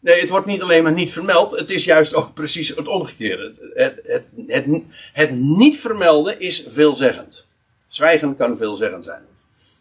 Nee, 0.00 0.20
het 0.20 0.28
wordt 0.28 0.46
niet 0.46 0.62
alleen 0.62 0.82
maar 0.82 0.92
niet 0.92 1.12
vermeld, 1.12 1.58
het 1.58 1.70
is 1.70 1.84
juist 1.84 2.14
ook 2.14 2.34
precies 2.34 2.68
het 2.68 2.88
omgekeerde. 2.88 3.54
Het, 3.74 4.00
het, 4.04 4.24
het, 4.46 4.82
het, 5.12 5.30
niet 5.34 5.78
vermelden 5.78 6.40
is 6.40 6.64
veelzeggend. 6.68 7.46
Zwijgen 7.88 8.36
kan 8.36 8.56
veelzeggend 8.56 9.04
zijn. 9.04 9.22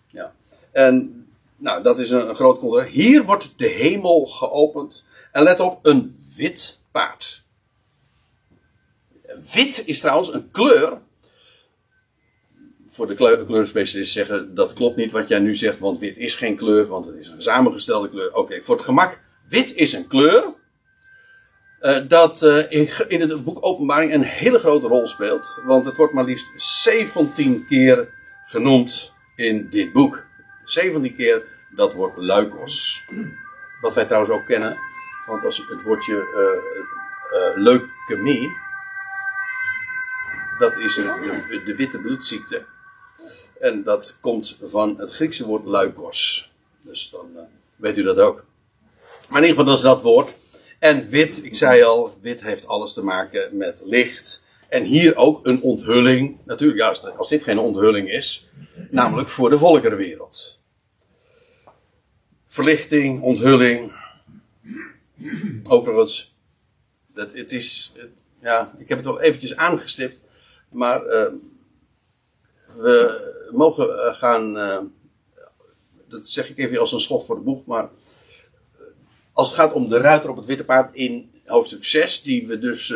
Ja. 0.07 0.33
En 0.71 1.25
nou, 1.57 1.83
dat 1.83 1.99
is 1.99 2.09
een, 2.09 2.35
groot 2.35 2.59
contrast. 2.59 2.89
Hier 2.89 3.23
wordt 3.23 3.53
de 3.57 3.67
hemel 3.67 4.25
geopend. 4.25 5.05
En 5.31 5.43
let 5.43 5.59
op, 5.59 5.85
een 5.85 6.17
wit 6.35 6.76
Wit 9.53 9.83
is 9.85 9.99
trouwens 9.99 10.33
een 10.33 10.51
kleur. 10.51 11.01
Voor 12.87 13.07
de 13.07 13.15
kleurspecialisten 13.45 14.23
zeggen 14.23 14.55
dat 14.55 14.73
klopt 14.73 14.95
niet 14.95 15.11
wat 15.11 15.27
jij 15.27 15.39
nu 15.39 15.55
zegt, 15.55 15.79
want 15.79 15.99
wit 15.99 16.17
is 16.17 16.35
geen 16.35 16.55
kleur, 16.55 16.87
want 16.87 17.05
het 17.05 17.15
is 17.15 17.27
een 17.27 17.41
samengestelde 17.41 18.09
kleur. 18.09 18.33
Oké, 18.33 18.61
voor 18.61 18.75
het 18.75 18.85
gemak, 18.85 19.21
wit 19.49 19.75
is 19.75 19.93
een 19.93 20.07
kleur. 20.07 20.53
Uh, 21.81 21.97
dat 22.07 22.41
uh, 22.41 22.71
in, 22.71 22.89
in, 23.07 23.21
het 23.21 23.43
boek 23.43 23.57
Openbaring 23.61 24.13
een 24.13 24.23
hele 24.23 24.59
grote 24.59 24.87
rol 24.87 25.07
speelt. 25.07 25.59
Want 25.65 25.85
het 25.85 25.95
wordt 25.95 26.13
maar 26.13 26.23
liefst 26.23 26.51
17 26.57 27.65
keer 27.67 28.09
genoemd 28.45 29.13
in 29.35 29.67
dit 29.69 29.93
boek. 29.93 30.25
17 30.63 31.15
keer 31.15 31.43
dat 31.75 31.93
woord 31.93 32.17
luikos. 32.17 33.03
Wat 33.81 33.95
wij 33.95 34.05
trouwens 34.05 34.33
ook 34.33 34.45
kennen. 34.45 34.86
Want 35.27 35.45
als 35.45 35.65
het 35.67 35.83
woordje 35.83 36.15
uh, 36.15 37.63
leukemie 37.63 38.65
dat 40.57 40.77
is 40.77 40.95
de, 40.95 41.73
witte 41.77 41.99
bloedziekte. 41.99 42.65
En 43.59 43.83
dat 43.83 44.17
komt 44.21 44.57
van 44.61 44.95
het 44.97 45.11
Griekse 45.11 45.45
woord 45.45 45.65
leukos. 45.65 46.51
Dus 46.81 47.09
dan 47.09 47.25
weet 47.75 47.97
u 47.97 48.03
dat 48.03 48.19
ook. 48.19 48.43
Maar 49.27 49.41
in 49.41 49.47
ieder 49.47 49.49
geval, 49.49 49.65
dat 49.65 49.75
is 49.75 49.81
dat 49.81 50.01
woord. 50.01 50.33
En 50.79 51.09
wit, 51.09 51.43
ik 51.43 51.55
zei 51.55 51.83
al, 51.83 52.17
wit 52.21 52.41
heeft 52.41 52.67
alles 52.67 52.93
te 52.93 53.03
maken 53.03 53.57
met 53.57 53.81
licht. 53.85 54.43
En 54.69 54.83
hier 54.83 55.15
ook 55.15 55.45
een 55.45 55.61
onthulling. 55.61 56.37
Natuurlijk, 56.43 56.79
juist 56.79 57.17
als 57.17 57.29
dit 57.29 57.43
geen 57.43 57.59
onthulling 57.59 58.11
is. 58.11 58.49
Namelijk 58.89 59.29
voor 59.29 59.49
de 59.49 59.57
volkerenwereld. 59.57 60.59
Verlichting, 62.47 63.21
onthulling. 63.21 63.96
Overigens, 65.69 66.35
dat, 67.13 67.33
het 67.33 67.51
is, 67.51 67.93
het, 67.95 68.23
ja, 68.41 68.75
ik 68.77 68.89
heb 68.89 68.97
het 68.97 69.07
al 69.07 69.21
eventjes 69.21 69.55
aangestipt. 69.55 70.21
Maar 70.69 71.05
uh, 71.05 71.25
we 72.75 73.49
mogen 73.51 74.05
eh, 74.05 74.13
gaan. 74.13 74.57
Uh, 74.57 74.79
dat 76.07 76.29
zeg 76.29 76.49
ik 76.49 76.57
even 76.57 76.79
als 76.79 76.91
een 76.91 76.99
schot 76.99 77.25
voor 77.25 77.35
de 77.35 77.41
boeg. 77.41 77.65
Maar 77.65 77.89
als 79.33 79.47
het 79.47 79.59
gaat 79.59 79.73
om 79.73 79.89
de 79.89 79.97
ruiter 79.97 80.29
op 80.29 80.35
het 80.35 80.45
witte 80.45 80.65
paard 80.65 80.95
in 80.95 81.31
hoofdstuk 81.45 81.83
6, 81.83 82.21
die 82.21 82.47
we 82.47 82.59
dus 82.59 82.93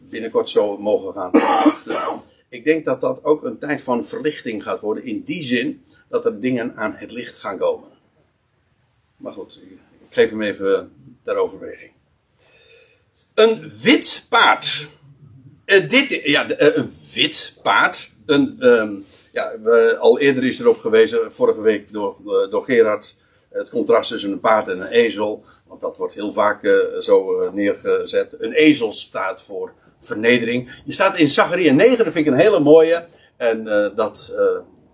binnenkort 0.00 0.48
zo 0.48 0.78
mogen 0.78 1.12
gaan 1.12 1.30
verwachten. 1.30 2.22
Ik 2.48 2.64
denk 2.64 2.84
dat 2.84 3.00
dat 3.00 3.24
ook 3.24 3.44
een 3.44 3.58
tijd 3.58 3.82
van 3.82 4.04
verlichting 4.04 4.62
gaat 4.62 4.80
worden. 4.80 5.04
In 5.04 5.22
die 5.22 5.42
zin 5.42 5.84
dat 6.08 6.24
er 6.24 6.40
dingen 6.40 6.76
aan 6.76 6.94
het 6.96 7.10
licht 7.10 7.36
gaan 7.36 7.58
komen. 7.58 7.88
Maar 9.16 9.32
goed, 9.32 9.60
geef 10.14 10.30
hem 10.30 10.42
even 10.42 10.92
ter 11.22 11.36
overweging. 11.36 11.92
Een 13.34 13.72
wit 13.82 14.26
paard. 14.28 14.86
Uh, 15.66 15.88
dit, 15.88 16.20
ja, 16.24 16.50
uh, 16.50 16.76
een 16.76 16.92
wit 17.14 17.58
paard. 17.62 18.10
Een, 18.26 18.66
um, 18.66 19.04
ja, 19.32 19.52
al 19.98 20.18
eerder 20.18 20.44
is 20.44 20.60
erop 20.60 20.78
gewezen, 20.78 21.32
vorige 21.32 21.60
week 21.60 21.92
door, 21.92 22.16
uh, 22.26 22.50
door 22.50 22.64
Gerard, 22.64 23.16
het 23.50 23.70
contrast 23.70 24.10
tussen 24.10 24.32
een 24.32 24.40
paard 24.40 24.68
en 24.68 24.80
een 24.80 24.86
ezel. 24.86 25.44
Want 25.66 25.80
dat 25.80 25.96
wordt 25.96 26.14
heel 26.14 26.32
vaak 26.32 26.68
zo 26.98 27.50
neergezet. 27.52 28.34
Een 28.38 28.52
ezel 28.52 28.92
staat 28.92 29.42
voor 29.42 29.72
vernedering. 30.00 30.82
Je 30.84 30.92
staat 30.92 31.18
in 31.18 31.28
Zachariah 31.28 31.74
9, 31.74 32.04
dat 32.04 32.12
vind 32.12 32.26
ik 32.26 32.32
een 32.32 32.38
hele 32.38 32.60
mooie. 32.60 33.06
En 33.36 33.64
dat, 33.96 34.34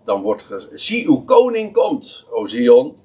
dan 0.05 0.23
wordt 0.23 0.43
gezegd, 0.43 0.81
zie 0.81 1.07
uw 1.07 1.25
koning 1.25 1.73
komt, 1.73 2.27
o 2.31 2.47
Zion. 2.47 2.97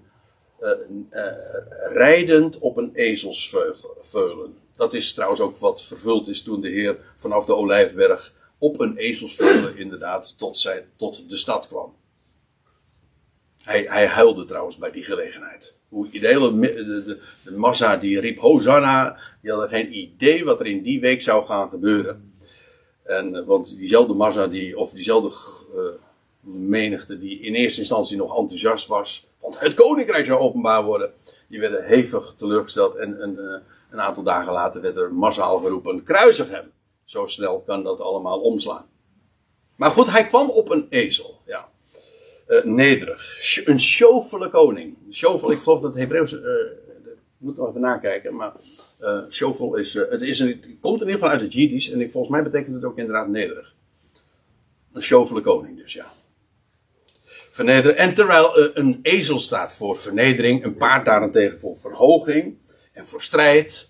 Rijdend 1.93 2.59
op 2.59 2.77
een 2.77 2.91
ezelsveulen. 2.93 4.57
Dat 4.75 4.93
is 4.93 5.13
trouwens 5.13 5.41
ook 5.41 5.57
wat 5.57 5.83
vervuld 5.83 6.27
is 6.27 6.43
toen 6.43 6.61
de 6.61 6.69
Heer 6.69 6.97
vanaf 7.15 7.45
de 7.45 7.55
Olijfberg 7.55 8.33
op 8.57 8.79
een 8.79 8.97
ezelsveulen 8.97 9.77
inderdaad 9.77 10.37
tot, 10.37 10.57
zijn, 10.57 10.83
tot 10.95 11.29
de 11.29 11.37
stad 11.37 11.67
kwam. 11.67 11.95
Hij, 13.63 13.85
hij 13.89 14.07
huilde 14.07 14.45
trouwens 14.45 14.77
bij 14.77 14.91
die 14.91 15.03
gelegenheid. 15.03 15.75
Hoe 15.89 16.09
de 16.09 16.27
hele 16.27 16.59
de, 16.59 17.03
de, 17.05 17.19
de, 17.43 17.51
massa 17.51 17.97
die 17.97 18.19
riep 18.19 18.39
Hosanna, 18.39 19.17
die 19.41 19.51
hadden 19.51 19.69
geen 19.69 19.97
idee 19.97 20.45
wat 20.45 20.59
er 20.59 20.65
in 20.65 20.81
die 20.81 20.99
week 20.99 21.21
zou 21.21 21.45
gaan 21.45 21.69
gebeuren. 21.69 22.33
En, 23.03 23.35
eh, 23.35 23.45
want 23.45 23.77
diezelfde 23.77 24.13
massa, 24.13 24.47
die, 24.47 24.77
of 24.77 24.91
diezelfde 24.91 25.31
menigte 26.45 27.19
die 27.19 27.39
in 27.39 27.53
eerste 27.53 27.79
instantie 27.79 28.17
nog 28.17 28.37
enthousiast 28.37 28.87
was, 28.87 29.27
want 29.45 29.59
het 29.59 29.73
koninkrijk 29.73 30.25
zou 30.25 30.39
openbaar 30.39 30.83
worden, 30.83 31.11
die 31.47 31.59
werden 31.59 31.85
hevig 31.85 32.33
teleurgesteld 32.37 32.95
en, 32.95 33.21
en 33.21 33.35
uh, 33.39 33.55
een 33.91 34.01
aantal 34.01 34.23
dagen 34.23 34.53
later 34.53 34.81
werd 34.81 34.95
er 34.95 35.13
massaal 35.13 35.59
geroepen: 35.59 36.03
kruisig 36.03 36.49
hem. 36.49 36.71
Zo 37.03 37.25
snel 37.25 37.61
kan 37.61 37.83
dat 37.83 38.01
allemaal 38.01 38.39
omslaan. 38.39 38.85
Maar 39.77 39.91
goed, 39.91 40.11
hij 40.11 40.25
kwam 40.25 40.49
op 40.49 40.69
een 40.69 40.87
ezel. 40.89 41.41
Ja. 41.45 41.69
Uh, 42.47 42.63
nederig. 42.63 43.37
Een 43.65 43.79
sjovele 43.79 44.49
koning. 44.49 44.97
Ik 45.09 45.15
geloof 45.15 45.41
dat 45.63 45.81
het 45.81 45.95
Hebreeuws. 45.95 46.33
Uh, 46.33 46.41
moet 47.37 47.57
nog 47.57 47.69
even 47.69 47.81
nakijken. 47.81 48.35
Maar 48.35 48.53
uh, 48.99 49.77
is. 49.77 49.93
het, 49.93 50.21
is 50.21 50.39
een, 50.39 50.77
komt 50.81 51.01
in 51.01 51.07
ieder 51.07 51.21
geval 51.21 51.29
uit 51.29 51.41
het 51.41 51.53
Jiddisch. 51.53 51.89
En 51.89 52.09
volgens 52.09 52.31
mij 52.31 52.43
betekent 52.43 52.75
het 52.75 52.83
ook 52.83 52.97
inderdaad 52.97 53.27
nederig. 53.27 53.73
Een 54.93 55.01
sjovele 55.01 55.41
koning, 55.41 55.77
dus 55.77 55.93
ja. 55.93 56.05
En 57.57 58.13
terwijl 58.13 58.77
een 58.77 58.99
ezel 59.01 59.39
staat 59.39 59.75
voor 59.75 59.97
vernedering, 59.97 60.63
een 60.63 60.77
paard 60.77 61.05
daarentegen 61.05 61.59
voor 61.59 61.77
verhoging 61.77 62.57
en 62.93 63.07
voor 63.07 63.21
strijd. 63.21 63.89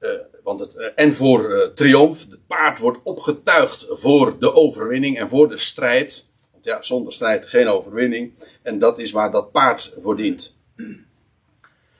Uh, 0.00 0.10
want 0.42 0.60
het, 0.60 0.74
uh, 0.74 0.86
en 0.94 1.14
voor 1.14 1.50
uh, 1.50 1.66
triomf. 1.74 2.30
Het 2.30 2.46
paard 2.46 2.78
wordt 2.78 2.98
opgetuigd 3.02 3.86
voor 3.88 4.38
de 4.38 4.54
overwinning 4.54 5.18
en 5.18 5.28
voor 5.28 5.48
de 5.48 5.56
strijd. 5.56 6.26
Want 6.52 6.64
ja, 6.64 6.82
zonder 6.82 7.12
strijd 7.12 7.46
geen 7.46 7.68
overwinning. 7.68 8.32
En 8.62 8.78
dat 8.78 8.98
is 8.98 9.12
waar 9.12 9.30
dat 9.30 9.52
paard 9.52 9.94
voor 9.98 10.16
dient. 10.16 10.56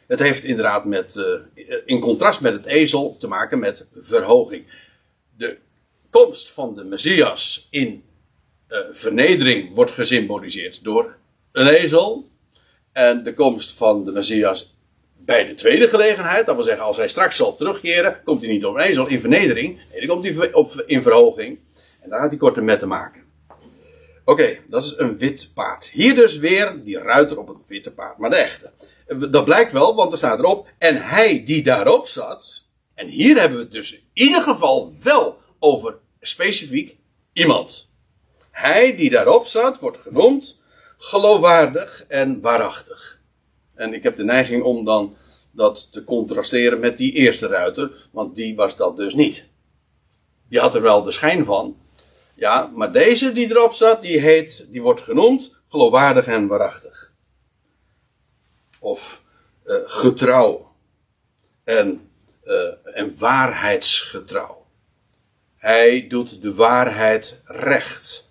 Het 0.07 0.18
heeft 0.18 0.44
inderdaad 0.44 0.85
met, 0.85 1.25
in 1.85 2.01
contrast 2.01 2.40
met 2.40 2.53
het 2.53 2.66
ezel 2.66 3.16
te 3.16 3.29
maken 3.29 3.59
met 3.59 3.87
verhoging. 3.92 4.64
De 5.37 5.59
komst 6.11 6.51
van 6.51 6.75
de 6.75 6.85
Messias 6.85 7.66
in 7.70 8.05
vernedering 8.92 9.74
wordt 9.74 9.90
gesymboliseerd 9.90 10.85
door 10.85 11.16
een 11.52 11.66
ezel. 11.66 12.30
En 12.92 13.24
de 13.24 13.35
komst 13.35 13.72
van 13.72 14.04
de 14.04 14.12
Messias 14.12 14.76
bij 15.24 15.46
de 15.46 15.54
tweede 15.54 15.88
gelegenheid, 15.88 16.46
dat 16.46 16.54
wil 16.54 16.64
zeggen 16.64 16.85
als 16.85 16.96
hij 16.96 17.08
straks 17.08 17.37
zal 17.37 17.54
terugkeren, 17.54 18.20
komt 18.24 18.42
hij 18.42 18.52
niet 18.52 18.64
op 18.64 18.74
een 18.74 18.80
ezel 18.80 19.06
in 19.06 19.20
vernedering, 19.20 19.80
nee, 19.90 20.06
dan 20.06 20.08
komt 20.08 20.37
hij 20.37 20.52
op, 20.52 20.85
in 20.87 21.02
verhoging. 21.02 21.58
En 22.00 22.11
daar 22.11 22.20
gaat 22.20 22.28
hij 22.28 22.38
korte 22.38 22.61
met 22.61 22.78
te 22.78 22.87
maken. 22.87 23.22
Oké, 24.24 24.58
dat 24.66 24.85
is 24.85 24.94
een 24.96 25.18
wit 25.18 25.50
paard. 25.54 25.87
Hier 25.87 26.14
dus 26.14 26.37
weer 26.37 26.80
die 26.82 26.98
ruiter 26.98 27.38
op 27.38 27.48
het 27.48 27.56
witte 27.66 27.92
paard, 27.92 28.18
maar 28.18 28.30
de 28.30 28.37
echte. 28.37 28.70
Dat 29.30 29.44
blijkt 29.44 29.72
wel, 29.72 29.94
want 29.94 30.12
er 30.12 30.18
staat 30.18 30.38
erop, 30.38 30.68
en 30.78 31.02
hij 31.02 31.44
die 31.44 31.62
daarop 31.62 32.08
zat, 32.08 32.68
en 32.94 33.08
hier 33.08 33.38
hebben 33.38 33.58
we 33.58 33.64
het 33.64 33.72
dus 33.72 33.92
in 33.92 34.02
ieder 34.12 34.42
geval 34.42 34.92
wel 35.02 35.38
over 35.58 35.98
specifiek 36.20 36.96
iemand. 37.32 37.90
Hij 38.52 38.96
die 38.96 39.10
daarop 39.10 39.46
zat, 39.46 39.78
wordt 39.78 39.98
genoemd 39.98 40.60
geloofwaardig 40.96 42.04
en 42.08 42.40
waarachtig. 42.40 43.20
En 43.74 43.94
ik 43.94 44.02
heb 44.02 44.16
de 44.16 44.24
neiging 44.24 44.62
om 44.62 44.84
dan 44.84 45.16
dat 45.50 45.92
te 45.92 46.04
contrasteren 46.04 46.80
met 46.80 46.98
die 46.98 47.12
eerste 47.12 47.46
ruiter, 47.46 48.08
want 48.10 48.36
die 48.36 48.56
was 48.56 48.76
dat 48.76 48.96
dus 48.96 49.14
niet. 49.14 49.46
Die 50.48 50.60
had 50.60 50.74
er 50.74 50.82
wel 50.82 51.02
de 51.02 51.10
schijn 51.10 51.44
van. 51.44 51.76
Ja, 52.34 52.70
maar 52.74 52.92
deze 52.92 53.32
die 53.32 53.50
erop 53.50 53.72
staat, 53.72 54.02
die 54.02 54.20
heet, 54.20 54.66
die 54.68 54.82
wordt 54.82 55.00
genoemd 55.00 55.60
geloofwaardig 55.68 56.26
en 56.26 56.46
waarachtig. 56.46 57.12
Of 58.80 59.22
uh, 59.64 59.76
getrouw. 59.84 60.66
En, 61.64 62.10
uh, 62.44 62.96
en 62.96 63.18
waarheidsgetrouw. 63.18 64.66
Hij 65.56 66.06
doet 66.08 66.42
de 66.42 66.54
waarheid 66.54 67.40
recht. 67.44 68.30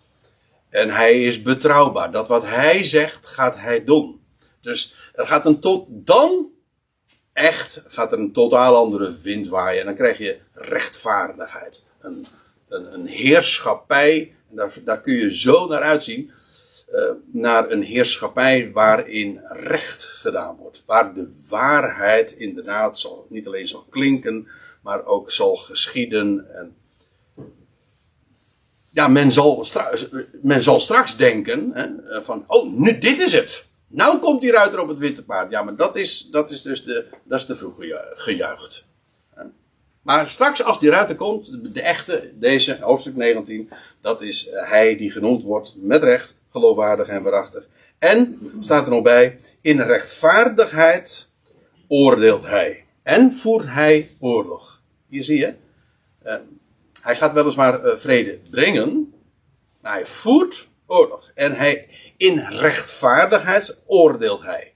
En 0.72 0.90
hij 0.90 1.24
is 1.24 1.42
betrouwbaar. 1.42 2.12
Dat 2.12 2.28
wat 2.28 2.44
hij 2.44 2.84
zegt, 2.84 3.28
gaat 3.28 3.58
hij 3.58 3.84
doen. 3.84 4.22
Dus 4.62 4.96
er 5.14 5.28
gaat 5.28 5.46
een 5.46 5.60
tot, 5.60 5.88
dan 5.90 6.50
echt 7.34 7.84
gaat 7.88 8.12
er 8.12 8.20
een 8.20 8.32
totaal 8.32 8.76
andere 8.76 9.18
wind 9.22 9.48
waaien. 9.48 9.80
En 9.80 9.86
dan 9.86 9.96
krijg 9.96 10.18
je 10.18 10.38
rechtvaardigheid. 10.54 11.84
Een, 12.00 12.26
een, 12.70 12.94
een 12.94 13.08
heerschappij. 13.08 14.36
Daar, 14.50 14.74
daar 14.84 15.02
kun 15.02 15.14
je 15.14 15.36
zo 15.36 15.68
naar 15.68 15.82
uitzien. 15.82 16.32
naar 17.32 17.72
een 17.72 17.84
heerschappij 17.84 18.72
waarin 18.72 19.42
recht 19.50 20.04
gedaan 20.04 20.56
wordt. 20.56 20.84
Waar 20.86 21.14
de 21.14 21.32
waarheid 21.50 22.32
inderdaad 22.32 23.00
zal, 23.00 23.26
niet 23.30 23.48
alleen 23.48 23.68
zal 23.68 23.86
klinken, 23.90 24.48
maar 24.84 25.06
ook 25.06 25.32
zal 25.32 25.56
geschieden. 25.56 26.56
En 26.56 26.76
ja, 28.92 29.08
men 29.08 29.32
zal, 29.32 29.66
men 30.42 30.62
zal 30.62 30.80
straks 30.80 31.18
denken 31.18 31.72
hè, 31.74 32.24
van, 32.24 32.44
oh, 32.48 32.78
nu, 32.78 32.98
dit 32.98 33.20
is 33.20 33.34
het. 33.34 33.66
Nou 33.88 34.20
komt 34.20 34.42
die 34.42 34.52
ruiter 34.52 34.80
op 34.80 34.88
het 34.88 34.98
witte 34.98 35.24
paard. 35.24 35.52
Ja, 35.52 35.62
maar 35.62 35.76
dat 35.76 35.96
is, 35.96 36.28
dat 36.32 36.52
is 36.52 36.62
dus 36.62 36.84
de, 36.84 37.06
dat 37.24 37.40
is 37.40 37.46
te 37.46 37.56
vroeg 37.56 37.76
gejuicht. 38.14 38.86
Maar 40.02 40.28
straks 40.28 40.64
als 40.64 40.80
die 40.80 40.90
ruiter 40.90 41.16
komt, 41.16 41.74
de 41.74 41.82
echte, 41.82 42.32
deze, 42.34 42.78
hoofdstuk 42.82 43.16
19, 43.16 43.70
dat 44.02 44.22
is 44.22 44.50
eh, 44.50 44.70
hij 44.70 44.98
die 44.98 45.12
genoemd 45.12 45.44
wordt 45.44 45.76
met 45.78 46.04
recht, 46.04 46.36
geloofwaardig 46.50 47.08
en 47.08 47.24
waarachtig. 47.24 47.68
En, 48.00 48.40
staat 48.60 48.84
er 48.84 48.92
nog 48.92 49.04
bij, 49.04 49.38
in 49.62 49.82
rechtvaardigheid 49.82 51.30
oordeelt 51.88 52.46
hij. 52.46 52.86
En 53.04 53.34
voert 53.34 53.66
hij 53.68 54.10
oorlog. 54.20 54.82
Hier 55.08 55.24
zie 55.24 55.38
je, 55.38 55.54
uh, 56.26 56.36
hij 57.02 57.16
gaat 57.16 57.34
weliswaar 57.34 57.86
uh, 57.86 57.98
vrede 57.98 58.40
brengen, 58.50 59.14
maar 59.82 59.92
hij 59.92 60.06
voert 60.06 60.68
oorlog. 60.86 61.32
En 61.36 61.56
hij, 61.56 61.90
in 62.18 62.40
rechtvaardigheid 62.40 63.82
oordeelt 63.86 64.42
hij. 64.42 64.74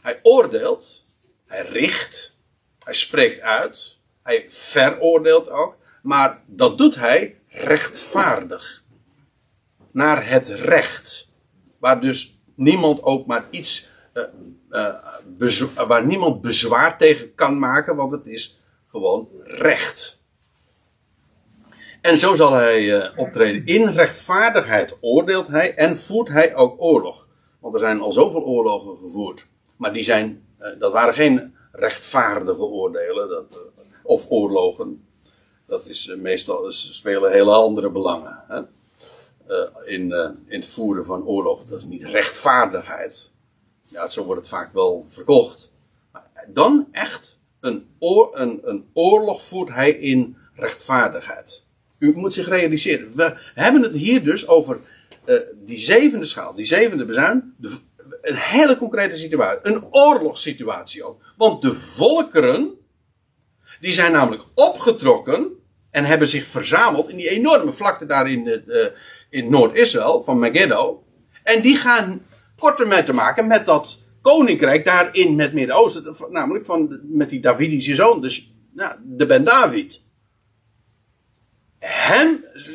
Hij 0.00 0.20
oordeelt, 0.22 1.04
hij 1.46 1.66
richt, 1.66 2.36
hij 2.78 2.94
spreekt 2.94 3.40
uit, 3.40 3.98
hij 4.22 4.46
veroordeelt 4.48 5.48
ook, 5.48 5.76
maar 6.02 6.42
dat 6.46 6.78
doet 6.78 6.94
hij 6.94 7.38
rechtvaardig. 7.48 8.82
Naar 9.90 10.28
het 10.28 10.48
recht. 10.48 11.28
Waar 11.78 12.00
dus 12.00 12.38
niemand 12.54 13.02
ook 13.02 13.26
maar 13.26 13.44
iets, 13.50 13.88
uh, 14.14 14.24
uh, 14.70 15.86
waar 15.86 16.06
niemand 16.06 16.40
bezwaar 16.40 16.98
tegen 16.98 17.34
kan 17.34 17.58
maken, 17.58 17.96
want 17.96 18.12
het 18.12 18.26
is 18.26 18.60
gewoon 18.86 19.28
recht. 19.44 20.22
En 22.04 22.18
zo 22.18 22.34
zal 22.34 22.52
hij 22.52 22.82
uh, 22.82 23.08
optreden. 23.16 23.66
In 23.66 23.88
rechtvaardigheid 23.88 24.96
oordeelt 25.00 25.46
hij 25.46 25.74
en 25.74 25.98
voert 25.98 26.28
hij 26.28 26.54
ook 26.54 26.82
oorlog. 26.82 27.28
Want 27.58 27.74
er 27.74 27.80
zijn 27.80 28.00
al 28.00 28.12
zoveel 28.12 28.42
oorlogen 28.42 28.96
gevoerd. 28.96 29.46
Maar 29.76 29.92
die 29.92 30.04
zijn, 30.04 30.46
uh, 30.60 30.68
dat 30.78 30.92
waren 30.92 31.14
geen 31.14 31.54
rechtvaardige 31.72 32.62
oordelen 32.62 33.28
dat, 33.28 33.44
uh, 33.52 33.84
of 34.02 34.26
oorlogen. 34.28 35.06
Dat 35.66 35.86
is 35.86 36.14
meestal, 36.18 36.72
spelen 36.72 37.32
hele 37.32 37.52
andere 37.52 37.90
belangen. 37.90 38.44
Hè? 38.48 38.60
in, 39.84 40.12
in 40.46 40.60
het 40.60 40.68
voeren 40.68 41.04
van 41.04 41.26
oorlog. 41.26 41.64
Dat 41.64 41.78
is 41.78 41.84
niet 41.84 42.04
rechtvaardigheid. 42.04 43.30
Ja, 43.84 44.08
zo 44.08 44.24
wordt 44.24 44.40
het 44.40 44.50
vaak 44.50 44.72
wel 44.72 45.06
verkocht. 45.08 45.72
Maar 46.12 46.48
dan 46.48 46.88
echt 46.92 47.38
een, 47.60 47.88
een, 48.32 48.60
een 48.62 48.90
oorlog 48.92 49.44
voert 49.44 49.68
hij 49.68 49.90
in 49.90 50.36
rechtvaardigheid. 50.54 51.63
U 52.04 52.12
moet 52.14 52.32
zich 52.32 52.48
realiseren. 52.48 53.12
We 53.14 53.36
hebben 53.54 53.82
het 53.82 53.94
hier 53.94 54.24
dus 54.24 54.48
over 54.48 54.80
uh, 55.26 55.38
die 55.64 55.78
zevende 55.78 56.24
schaal, 56.24 56.54
die 56.54 56.66
zevende 56.66 57.04
bezuin. 57.04 57.54
De, 57.56 57.76
een 58.20 58.36
hele 58.36 58.76
concrete 58.76 59.16
situatie. 59.16 59.72
Een 59.72 59.84
oorlogssituatie 59.90 61.04
ook. 61.04 61.22
Want 61.36 61.62
de 61.62 61.74
volkeren, 61.74 62.70
die 63.80 63.92
zijn 63.92 64.12
namelijk 64.12 64.42
opgetrokken 64.54 65.52
en 65.90 66.04
hebben 66.04 66.28
zich 66.28 66.46
verzameld 66.46 67.08
in 67.08 67.16
die 67.16 67.28
enorme 67.28 67.72
vlakte 67.72 68.06
daar 68.06 68.30
in, 68.30 68.62
uh, 68.66 68.86
in 69.30 69.50
Noord-Israël, 69.50 70.22
van 70.22 70.38
Megiddo. 70.38 71.04
En 71.42 71.62
die 71.62 71.76
gaan 71.76 72.26
korter 72.58 72.86
mee 72.86 73.04
te 73.04 73.12
maken 73.12 73.46
met 73.46 73.66
dat 73.66 73.98
koninkrijk 74.20 74.84
daar 74.84 75.14
in 75.14 75.40
het 75.40 75.52
Midden-Oosten. 75.52 76.16
Namelijk 76.28 76.66
van, 76.66 77.00
met 77.02 77.30
die 77.30 77.40
Davidische 77.40 77.94
zoon, 77.94 78.20
dus 78.20 78.52
nou, 78.72 78.94
de 79.04 79.26
Ben 79.26 79.44
David 79.44 80.03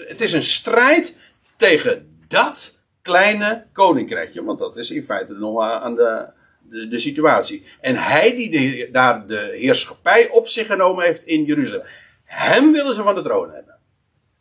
het 0.08 0.22
is 0.22 0.34
een 0.34 0.44
strijd 0.44 1.18
tegen 1.56 2.20
dat 2.28 2.78
kleine 3.02 3.66
koninkrijkje. 3.74 4.44
Want 4.44 4.60
dat 4.60 4.78
is 4.78 4.92
in 4.92 5.04
feite 5.04 5.34
nog 5.34 5.62
aan 5.62 5.96
de, 5.96 6.30
de, 6.62 6.88
de 6.88 6.98
situatie. 6.98 7.66
En 7.82 7.96
hij 7.96 8.36
die 8.36 8.92
daar 8.92 9.28
de 9.28 9.50
heerschappij 9.54 10.30
op 10.30 10.48
zich 10.48 10.68
genomen 10.68 11.06
heeft 11.06 11.24
in 11.24 11.44
Jeruzalem. 11.44 11.86
Hem 12.24 12.72
willen 12.72 12.94
ze 12.94 13.04
van 13.04 13.16
de 13.16 13.22
troon 13.22 13.52
hebben. 13.52 13.78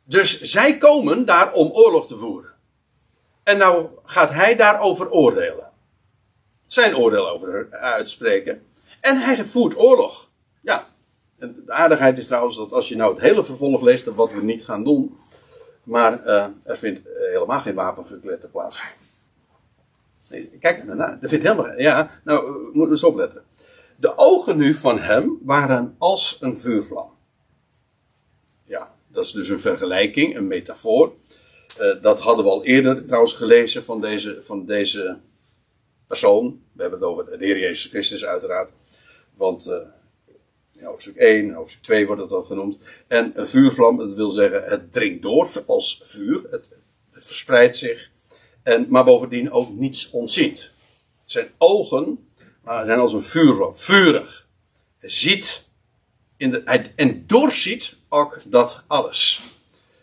Dus 0.04 0.40
zij 0.40 0.78
komen 0.78 1.24
daar 1.24 1.52
om 1.52 1.70
oorlog 1.70 2.06
te 2.06 2.16
voeren. 2.16 2.52
En 3.42 3.58
nou 3.58 3.88
gaat 4.04 4.30
hij 4.30 4.56
daarover 4.56 5.10
oordelen. 5.10 5.70
Zijn 6.66 6.96
oordeel 6.96 7.28
over 7.28 7.70
uitspreken. 7.70 8.66
En 9.00 9.16
hij 9.16 9.44
voert 9.44 9.78
oorlog. 9.78 10.27
En 11.38 11.62
de 11.66 11.72
aardigheid 11.72 12.18
is 12.18 12.26
trouwens 12.26 12.56
dat 12.56 12.72
als 12.72 12.88
je 12.88 12.96
nou 12.96 13.12
het 13.12 13.22
hele 13.22 13.44
vervolg 13.44 13.82
leest, 13.82 14.04
wat 14.04 14.32
we 14.32 14.42
niet 14.42 14.64
gaan 14.64 14.84
doen, 14.84 15.18
maar 15.82 16.26
uh, 16.26 16.46
er 16.64 16.78
vindt 16.78 17.06
uh, 17.06 17.12
helemaal 17.32 17.60
geen 17.60 17.74
wapengekletter 17.74 18.48
plaats. 18.48 18.82
Nee, 20.30 20.50
kijk 20.60 20.78
ernaar, 20.78 21.18
er 21.20 21.28
vindt 21.28 21.44
helemaal 21.44 21.78
Ja, 21.80 22.10
nou, 22.24 22.52
we 22.52 22.70
moeten 22.72 22.90
eens 22.90 23.04
opletten. 23.04 23.44
De 23.96 24.12
ogen 24.16 24.56
nu 24.56 24.74
van 24.74 24.98
hem 24.98 25.38
waren 25.42 25.94
als 25.98 26.38
een 26.40 26.60
vuurvlam. 26.60 27.10
Ja, 28.64 28.94
dat 29.08 29.24
is 29.24 29.32
dus 29.32 29.48
een 29.48 29.60
vergelijking, 29.60 30.36
een 30.36 30.46
metafoor. 30.46 31.12
Dat 32.00 32.20
hadden 32.20 32.44
we 32.44 32.50
al 32.50 32.64
eerder 32.64 33.04
trouwens 33.04 33.34
gelezen 33.34 33.84
van 33.84 34.00
deze, 34.00 34.42
van 34.42 34.66
deze 34.66 35.18
persoon. 36.06 36.62
We 36.72 36.80
hebben 36.80 37.00
het 37.00 37.08
over 37.08 37.38
de 37.38 37.44
Heer 37.44 37.58
Jezus 37.58 37.90
Christus 37.90 38.24
uiteraard. 38.24 38.70
Want 39.34 39.72
hoofdstuk 40.86 41.16
1, 41.16 41.52
hoofdstuk 41.52 41.82
2 41.82 42.06
wordt 42.06 42.22
het 42.22 42.30
al 42.30 42.42
genoemd. 42.42 42.78
En 43.06 43.32
een 43.34 43.48
vuurvlam, 43.48 43.96
dat 43.96 44.16
wil 44.16 44.30
zeggen, 44.30 44.62
het 44.64 44.92
dringt 44.92 45.22
door 45.22 45.48
als 45.66 46.02
vuur. 46.04 46.42
Het, 46.50 46.68
het 47.10 47.26
verspreidt 47.26 47.76
zich. 47.76 48.10
En, 48.62 48.86
maar 48.88 49.04
bovendien 49.04 49.52
ook 49.52 49.70
niets 49.70 50.10
ontziet. 50.10 50.70
Zijn 51.24 51.48
ogen 51.58 52.18
zijn 52.64 52.98
als 52.98 53.12
een 53.12 53.22
vuurvlam, 53.22 53.76
vurig. 53.76 54.46
Hij 54.98 55.10
ziet 55.10 55.64
in 56.36 56.50
de, 56.50 56.62
hij, 56.64 56.92
en 56.96 57.24
doorziet 57.26 57.96
ook 58.08 58.40
dat 58.44 58.82
alles. 58.86 59.42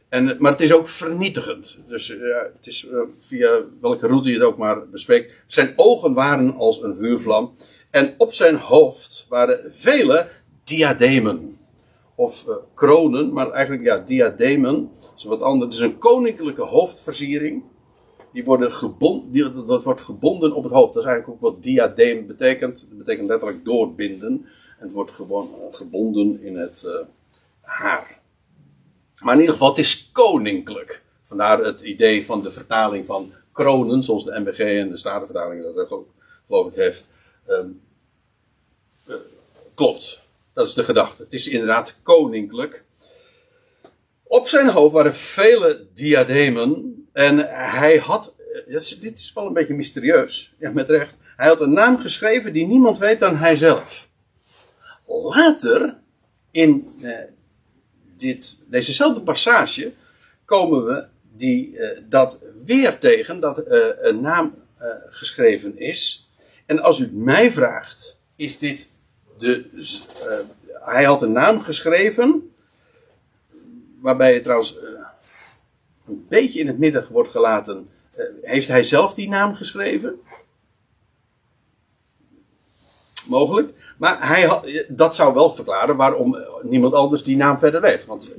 En, 0.09 0.35
maar 0.39 0.51
het 0.51 0.61
is 0.61 0.73
ook 0.73 0.87
vernietigend. 0.87 1.79
Dus 1.87 2.09
uh, 2.09 2.37
het 2.57 2.67
is 2.67 2.85
uh, 2.85 2.99
via 3.19 3.61
welke 3.81 4.07
route 4.07 4.29
je 4.29 4.33
het 4.33 4.43
ook 4.43 4.57
maar 4.57 4.89
bespreekt. 4.89 5.33
Zijn 5.47 5.73
ogen 5.75 6.13
waren 6.13 6.55
als 6.55 6.81
een 6.81 6.95
vuurvlam. 6.95 7.55
En 7.89 8.15
op 8.17 8.33
zijn 8.33 8.55
hoofd 8.55 9.25
waren 9.29 9.73
vele 9.73 10.29
diademen. 10.65 11.57
Of 12.15 12.45
uh, 12.47 12.55
kronen, 12.73 13.33
maar 13.33 13.51
eigenlijk 13.51 13.85
ja, 13.85 13.97
diademen. 13.97 14.89
Dat 14.93 15.13
is 15.17 15.23
wat 15.23 15.41
anders. 15.41 15.75
Het 15.75 15.83
is 15.83 15.91
een 15.91 15.97
koninklijke 15.97 16.61
hoofdversiering. 16.61 17.63
Die 18.33 18.43
die, 19.31 19.51
wordt 19.83 20.01
gebonden 20.01 20.53
op 20.53 20.63
het 20.63 20.73
hoofd. 20.73 20.93
Dat 20.93 21.03
is 21.03 21.09
eigenlijk 21.09 21.43
ook 21.43 21.51
wat 21.51 21.63
diadeem 21.63 22.27
betekent. 22.27 22.85
Dat 22.89 22.97
betekent 22.97 23.27
letterlijk 23.27 23.65
doorbinden. 23.65 24.45
En 24.79 24.85
het 24.85 24.93
wordt 24.93 25.11
gewoon 25.11 25.47
uh, 25.47 25.75
gebonden 25.75 26.41
in 26.41 26.57
het 26.57 26.83
uh, 26.85 26.91
haar. 27.61 28.21
Maar 29.19 29.33
in 29.33 29.39
ieder 29.39 29.53
geval, 29.55 29.69
het 29.69 29.79
is 29.79 30.09
koninklijk. 30.11 31.03
Vandaar 31.21 31.63
het 31.63 31.81
idee 31.81 32.25
van 32.25 32.41
de 32.41 32.51
vertaling 32.51 33.05
van 33.05 33.31
kronen, 33.51 34.03
zoals 34.03 34.25
de 34.25 34.39
MBG 34.39 34.59
en 34.59 34.89
de 34.89 34.97
Statenvertaling 34.97 35.63
dat 35.63 35.89
ook, 35.89 36.07
geloof 36.47 36.67
ik, 36.67 36.75
heeft. 36.75 37.07
Um, 37.47 37.81
klopt. 39.73 40.24
Dat 40.55 40.67
is 40.67 40.73
de 40.73 40.83
gedachte. 40.83 41.23
Het 41.23 41.33
is 41.33 41.47
inderdaad 41.47 41.95
koninklijk. 42.01 42.83
Op 44.23 44.47
zijn 44.47 44.69
hoofd 44.69 44.93
waren 44.93 45.15
vele 45.15 45.87
diademen. 45.93 46.95
En 47.13 47.37
hij 47.49 47.97
had. 47.97 48.35
Dit 48.99 49.19
is 49.19 49.31
wel 49.33 49.45
een 49.45 49.53
beetje 49.53 49.73
mysterieus. 49.73 50.53
Ja, 50.59 50.71
met 50.71 50.89
recht. 50.89 51.15
Hij 51.35 51.47
had 51.47 51.61
een 51.61 51.73
naam 51.73 51.97
geschreven 51.97 52.53
die 52.53 52.67
niemand 52.67 52.97
weet 52.97 53.19
dan 53.19 53.35
hijzelf. 53.37 54.09
Later, 55.07 55.97
in 56.51 56.93
eh, 57.01 57.17
dit, 58.17 58.63
dezezelfde 58.67 59.21
passage, 59.21 59.93
komen 60.45 60.85
we 60.85 61.05
die, 61.37 61.77
eh, 61.79 62.01
dat 62.09 62.39
weer 62.63 62.97
tegen, 62.97 63.39
dat 63.39 63.57
eh, 63.57 63.87
een 63.97 64.21
naam 64.21 64.55
eh, 64.77 64.87
geschreven 65.07 65.77
is. 65.77 66.29
En 66.65 66.79
als 66.79 66.99
u 66.99 67.09
mij 67.13 67.51
vraagt, 67.51 68.19
is 68.35 68.59
dit 68.59 68.89
de, 69.37 69.65
uh, 69.73 70.85
hij 70.85 71.03
had 71.03 71.21
een 71.21 71.31
naam 71.31 71.59
geschreven, 71.59 72.53
waarbij 73.99 74.33
het 74.33 74.43
trouwens 74.43 74.77
uh, 74.77 74.81
een 76.07 76.25
beetje 76.29 76.59
in 76.59 76.67
het 76.67 76.77
midden 76.77 77.07
wordt 77.11 77.29
gelaten. 77.29 77.89
Uh, 78.17 78.23
heeft 78.41 78.67
hij 78.67 78.83
zelf 78.83 79.13
die 79.13 79.29
naam 79.29 79.55
geschreven? 79.55 80.19
Mogelijk. 83.27 83.73
Maar 83.97 84.27
hij 84.27 84.85
dat 84.87 85.15
zou 85.15 85.33
wel 85.33 85.53
verklaren 85.53 85.95
waarom 85.95 86.37
niemand 86.61 86.93
anders 86.93 87.23
die 87.23 87.35
naam 87.35 87.59
verder 87.59 87.81
weet. 87.81 88.05
Want 88.05 88.31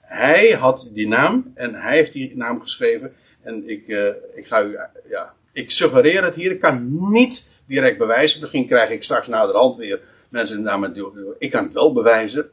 hij 0.00 0.50
had 0.50 0.88
die 0.92 1.08
naam 1.08 1.52
en 1.54 1.74
hij 1.74 1.96
heeft 1.96 2.12
die 2.12 2.36
naam 2.36 2.60
geschreven. 2.60 3.14
En 3.42 3.68
ik, 3.68 3.88
ik 4.34 4.46
ga 4.46 4.62
u, 4.62 4.78
ja, 5.08 5.34
ik 5.52 5.70
suggereer 5.70 6.24
het 6.24 6.34
hier. 6.34 6.50
Ik 6.50 6.60
kan 6.60 7.10
niet 7.12 7.44
direct 7.66 7.98
bewijzen. 7.98 8.40
Misschien 8.40 8.66
krijg 8.66 8.90
ik 8.90 9.02
straks 9.02 9.28
naderhand 9.28 9.76
weer 9.76 10.00
mensen 10.28 10.62
naar 10.62 10.78
me. 10.78 11.34
Ik 11.38 11.50
kan 11.50 11.64
het 11.64 11.72
wel 11.72 11.92
bewijzen. 11.92 12.50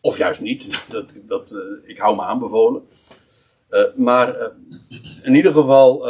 Of 0.00 0.18
juist 0.18 0.40
niet. 0.40 0.68
Dat, 0.90 1.12
dat, 1.26 1.52
uh, 1.52 1.88
ik 1.90 1.98
hou 1.98 2.16
me 2.16 2.22
aanbevolen. 2.22 2.82
maar 3.96 4.50
in 5.22 5.34
ieder 5.34 5.52
geval, 5.52 6.08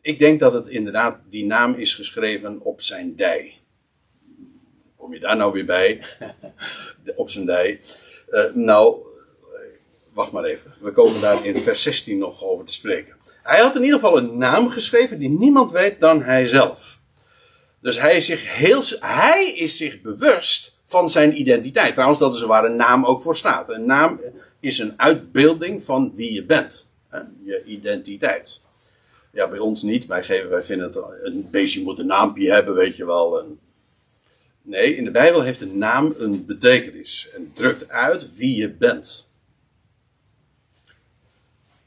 ik 0.00 0.18
denk 0.18 0.40
dat 0.40 0.52
het 0.52 0.68
inderdaad 0.68 1.18
die 1.30 1.46
naam 1.46 1.74
is 1.74 1.94
geschreven 1.94 2.60
op 2.60 2.80
zijn 2.80 3.16
dij. 3.16 3.54
Kom 4.96 5.14
je 5.14 5.20
daar 5.20 5.36
nou 5.36 5.52
weer 5.52 5.64
bij? 5.64 6.00
op 7.16 7.30
zijn 7.30 7.46
dij. 7.46 7.80
nou, 8.54 8.96
wacht 10.12 10.32
maar 10.32 10.44
even. 10.44 10.74
We 10.80 10.92
komen 10.92 11.20
daar 11.20 11.46
in 11.46 11.56
vers 11.56 11.82
16 11.82 12.18
nog 12.18 12.44
over 12.44 12.64
te 12.64 12.72
spreken. 12.72 13.16
Hij 13.42 13.60
had 13.60 13.76
in 13.76 13.82
ieder 13.82 13.98
geval 13.98 14.16
een 14.18 14.38
naam 14.38 14.70
geschreven 14.70 15.18
die 15.18 15.28
niemand 15.28 15.72
weet 15.72 16.00
dan 16.00 16.22
hij 16.22 16.46
zelf. 16.46 17.00
Dus 17.86 18.00
hij 18.00 18.16
is 18.16 18.26
zich, 18.26 18.56
heel, 18.56 18.82
hij 19.00 19.52
is 19.52 19.76
zich 19.76 20.00
bewust 20.00 20.78
van 20.84 21.10
zijn 21.10 21.40
identiteit. 21.40 21.92
Trouwens, 21.92 22.18
dat 22.20 22.34
is 22.34 22.40
waar 22.40 22.64
een 22.64 22.76
naam 22.76 23.04
ook 23.04 23.22
voor 23.22 23.36
staat. 23.36 23.68
Een 23.68 23.86
naam 23.86 24.20
is 24.60 24.78
een 24.78 24.94
uitbeelding 24.96 25.84
van 25.84 26.12
wie 26.14 26.32
je 26.32 26.44
bent. 26.44 26.86
Je 27.44 27.64
identiteit. 27.64 28.62
Ja, 29.32 29.48
bij 29.48 29.58
ons 29.58 29.82
niet. 29.82 30.06
Wij, 30.06 30.24
geven, 30.24 30.50
wij 30.50 30.62
vinden 30.62 30.86
het 30.86 30.96
een 31.22 31.48
beestje 31.50 31.82
moet 31.82 31.98
een 31.98 32.06
naampje 32.06 32.52
hebben, 32.52 32.74
weet 32.74 32.96
je 32.96 33.06
wel. 33.06 33.56
Nee, 34.62 34.96
in 34.96 35.04
de 35.04 35.10
Bijbel 35.10 35.42
heeft 35.42 35.60
een 35.60 35.78
naam 35.78 36.14
een 36.18 36.46
betekenis. 36.46 37.28
En 37.34 37.52
drukt 37.54 37.88
uit 37.88 38.36
wie 38.36 38.56
je 38.56 38.70
bent. 38.70 39.28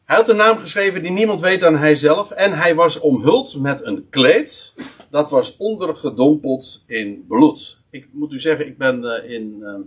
Hij 0.05 0.17
had 0.17 0.29
een 0.29 0.35
naam 0.35 0.57
geschreven 0.57 1.01
die 1.01 1.11
niemand 1.11 1.41
weet 1.41 1.59
dan 1.59 1.77
hij 1.77 1.95
zelf. 1.95 2.31
En 2.31 2.57
hij 2.57 2.75
was 2.75 2.99
omhuld 2.99 3.55
met 3.55 3.85
een 3.85 4.07
kleed. 4.09 4.73
Dat 5.09 5.29
was 5.29 5.57
ondergedompeld 5.57 6.83
in 6.85 7.25
bloed. 7.27 7.77
Ik 7.89 8.07
moet 8.11 8.31
u 8.31 8.39
zeggen, 8.39 8.67
ik 8.67 8.77
ben 8.77 9.03
uh, 9.03 9.31
in. 9.31 9.57
Uh, 9.59 9.79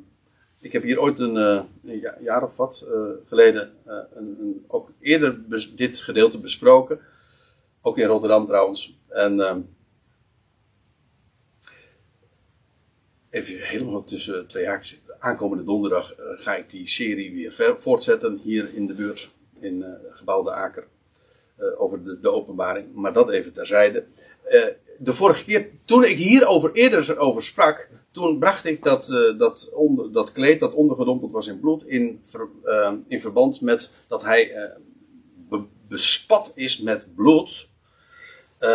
ik 0.60 0.72
heb 0.72 0.82
hier 0.82 1.00
ooit 1.00 1.18
een, 1.18 1.36
een 1.36 2.10
jaar 2.20 2.42
of 2.42 2.56
wat 2.56 2.86
geleden. 3.26 3.72
Een, 3.84 4.36
een, 4.40 4.64
ook 4.66 4.92
eerder 5.00 5.40
dit 5.74 5.98
gedeelte 5.98 6.40
besproken. 6.40 7.00
Ook 7.80 7.98
in 7.98 8.06
Rotterdam 8.06 8.46
trouwens. 8.46 8.98
En. 9.08 9.66
even 13.30 13.58
helemaal 13.58 14.04
tussen 14.04 14.46
twee 14.46 14.66
haakjes. 14.66 15.00
Aankomende 15.18 15.64
donderdag 15.64 16.14
ga 16.18 16.56
ik 16.56 16.70
die 16.70 16.88
serie 16.88 17.32
weer 17.32 17.76
voortzetten 17.80 18.40
hier 18.42 18.74
in 18.74 18.86
de 18.86 18.94
buurt 18.94 19.30
in 19.60 19.78
uh, 19.78 19.86
gebouw 20.10 20.42
De 20.42 20.50
Aker. 20.50 20.86
Over 21.76 22.04
de, 22.04 22.20
de, 22.20 22.30
openbaring. 22.30 22.94
Maar 22.94 23.12
dat 23.12 23.30
even 23.30 23.52
terzijde. 23.52 24.04
De 25.04 25.14
vorige 25.14 25.44
keer, 25.44 25.68
toen 25.84 26.04
ik 26.04 26.16
hierover 26.16 26.72
eerder 26.72 27.18
over 27.18 27.42
sprak. 27.42 27.88
Toen 28.10 28.38
bracht 28.38 28.64
ik 28.64 28.84
dat, 28.84 29.06
dat, 29.38 29.70
onder, 29.74 30.12
dat 30.12 30.32
kleed 30.32 30.60
dat 30.60 30.72
ondergedompeld 30.72 31.32
was 31.32 31.46
in 31.46 31.60
bloed. 31.60 31.86
In, 31.86 32.20
ver, 32.22 32.48
in 33.06 33.20
verband 33.20 33.60
met 33.60 33.90
dat 34.08 34.22
hij 34.22 34.70
be, 35.48 35.62
bespat 35.88 36.52
is 36.54 36.78
met 36.78 37.14
bloed. 37.14 37.68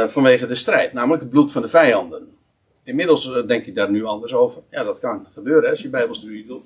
vanwege 0.08 0.48
de 0.48 0.56
strijd. 0.56 0.94
Namelijk 0.94 1.22
het 1.22 1.32
bloed 1.32 1.52
van 1.52 1.62
de 1.62 1.70
vijanden. 1.70 2.36
Inmiddels 2.84 3.32
denk 3.48 3.66
ik 3.66 3.76
daar 3.76 3.92
nu 3.92 4.06
anders 4.06 4.34
over. 4.34 4.62
Ja, 4.72 4.84
dat 4.84 5.00
kan 5.00 5.28
gebeuren 5.34 5.64
hè, 5.64 5.70
als 5.70 5.82
je 5.82 5.90
Bijbelstudie 5.90 6.46
doet. 6.46 6.64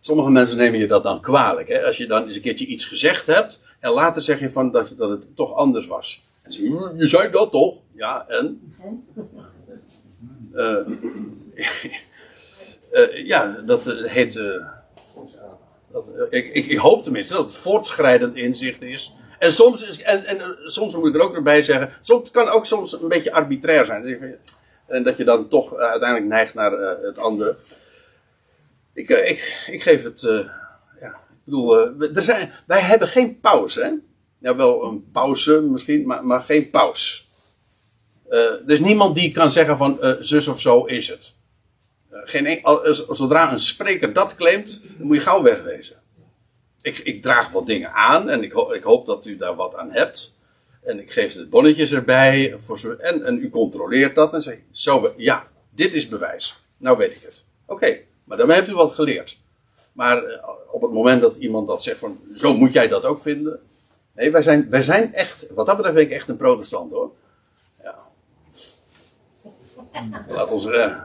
Sommige 0.00 0.30
mensen 0.30 0.56
nemen 0.56 0.78
je 0.78 0.86
dat 0.86 1.02
dan 1.02 1.20
kwalijk. 1.20 1.68
Hè? 1.68 1.84
Als 1.84 1.96
je 1.96 2.06
dan 2.06 2.24
eens 2.24 2.34
een 2.34 2.42
keertje 2.42 2.66
iets 2.66 2.84
gezegd 2.86 3.26
hebt. 3.26 3.60
En 3.80 3.90
later 3.90 4.22
zeg 4.22 4.40
je 4.40 4.50
van 4.50 4.72
dat, 4.72 4.94
dat 4.96 5.10
het 5.10 5.36
toch 5.36 5.54
anders 5.54 5.86
was. 5.86 6.26
En 6.48 6.54
ze 6.54 6.92
je, 6.96 7.06
zei 7.06 7.30
dat 7.30 7.50
toch? 7.50 7.76
Ja, 7.94 8.28
en? 8.28 8.74
Uh, 10.52 10.88
uh, 12.92 13.26
ja, 13.32 13.60
dat 13.66 13.84
heet. 13.84 14.34
Uh, 14.34 14.66
dat, 15.92 16.10
ik, 16.30 16.52
ik, 16.52 16.66
ik, 16.66 16.78
hoop 16.78 17.02
tenminste 17.02 17.34
dat 17.34 17.42
het 17.42 17.54
voortschrijdend 17.54 18.36
inzicht 18.36 18.82
is. 18.82 19.14
En 19.38 19.52
soms, 19.52 19.86
is, 19.86 20.02
en, 20.02 20.24
en 20.24 20.56
soms 20.64 20.94
moet 20.94 21.08
ik 21.08 21.14
er 21.14 21.20
ook 21.20 21.34
erbij 21.34 21.62
zeggen. 21.62 21.92
Soms, 22.00 22.22
het 22.22 22.30
kan 22.30 22.48
ook 22.48 22.66
soms 22.66 23.02
een 23.02 23.08
beetje 23.08 23.32
arbitrair 23.32 23.84
zijn. 23.84 24.38
En 24.86 25.02
dat 25.02 25.16
je 25.16 25.24
dan 25.24 25.48
toch 25.48 25.76
uiteindelijk 25.76 26.30
neigt 26.30 26.54
naar 26.54 26.72
het 27.02 27.18
andere. 27.18 27.56
Ik, 28.92 29.10
eh, 29.10 29.30
ik, 29.30 29.66
ik 29.70 29.82
geef 29.82 30.02
het. 30.02 30.20
Ja, 31.00 31.08
ik 31.10 31.44
bedoel, 31.44 31.76
er 32.00 32.22
zijn, 32.22 32.52
wij 32.66 32.80
hebben 32.80 33.08
geen 33.08 33.40
pauze, 33.40 33.82
hè? 33.82 34.07
Ja, 34.38 34.56
wel 34.56 34.84
een 34.84 35.10
pauze 35.12 35.60
misschien, 35.60 36.06
maar, 36.06 36.26
maar 36.26 36.40
geen 36.40 36.70
paus. 36.70 37.30
Uh, 38.30 38.52
is 38.66 38.80
niemand 38.80 39.14
die 39.14 39.32
kan 39.32 39.52
zeggen 39.52 39.76
van 39.76 39.98
zus 40.20 40.48
of 40.48 40.60
zo 40.60 40.84
is 40.84 41.08
het. 41.08 41.36
geen, 42.10 42.60
zodra 42.92 43.52
een 43.52 43.60
spreker 43.60 44.12
dat 44.12 44.34
claimt, 44.34 44.80
dan 44.98 45.06
moet 45.06 45.16
je 45.16 45.22
gauw 45.22 45.42
wegwezen. 45.42 45.96
Ik, 46.82 46.98
ik 46.98 47.22
draag 47.22 47.50
wat 47.50 47.66
dingen 47.66 47.92
aan 47.92 48.28
en 48.28 48.42
ik, 48.42 48.52
ik 48.52 48.82
hoop 48.82 49.06
dat 49.06 49.26
u 49.26 49.36
daar 49.36 49.54
wat 49.54 49.74
aan 49.74 49.90
hebt. 49.90 50.38
En 50.82 51.00
ik 51.00 51.12
geef 51.12 51.34
de 51.34 51.46
bonnetjes 51.46 51.92
erbij. 51.92 52.54
Voor 52.58 52.96
en, 52.98 53.24
en 53.24 53.38
u 53.38 53.48
controleert 53.50 54.14
dat 54.14 54.32
en 54.32 54.42
zegt: 54.42 54.60
Zo, 54.70 55.14
ja, 55.16 55.48
dit 55.70 55.94
is 55.94 56.08
bewijs. 56.08 56.62
Nou 56.76 56.96
weet 56.96 57.16
ik 57.16 57.22
het. 57.22 57.46
Oké. 57.66 57.98
Maar 58.24 58.36
daarmee 58.36 58.56
hebt 58.56 58.68
u 58.68 58.74
wat 58.74 58.94
geleerd. 58.94 59.38
Maar 59.92 60.22
op 60.70 60.82
het 60.82 60.92
moment 60.92 61.20
dat 61.20 61.36
iemand 61.36 61.66
dat 61.66 61.82
zegt 61.82 61.98
van, 61.98 62.20
zo 62.34 62.56
moet 62.56 62.72
jij 62.72 62.88
dat 62.88 63.04
ook 63.04 63.20
vinden. 63.20 63.60
Nee, 64.18 64.30
wij 64.30 64.42
zijn, 64.42 64.70
wij 64.70 64.82
zijn 64.82 65.14
echt, 65.14 65.46
wat 65.54 65.66
dat 65.66 65.76
betreft 65.76 65.96
ben 65.96 66.04
ik 66.04 66.12
echt 66.12 66.28
een 66.28 66.36
protestant 66.36 66.92
hoor. 66.92 67.10
Ja. 67.82 67.98
Laat 70.28 70.50
ons 70.50 70.66
uh, 70.66 70.96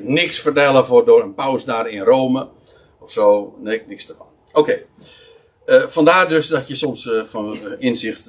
niks 0.00 0.40
vertellen 0.40 0.86
voor 0.86 1.04
door 1.04 1.22
een 1.22 1.34
paus 1.34 1.64
daar 1.64 1.88
in 1.88 2.02
Rome. 2.02 2.48
Of 2.98 3.12
zo, 3.12 3.54
nee, 3.58 3.82
niks 3.86 4.08
ervan. 4.08 4.26
Oké. 4.52 4.82
Uh, 5.66 5.86
vandaar 5.86 6.28
dus 6.28 6.48
dat 6.48 6.68
je 6.68 6.74
soms 6.74 7.06
uh, 7.06 7.24
van 7.24 7.58
inzicht 7.78 8.24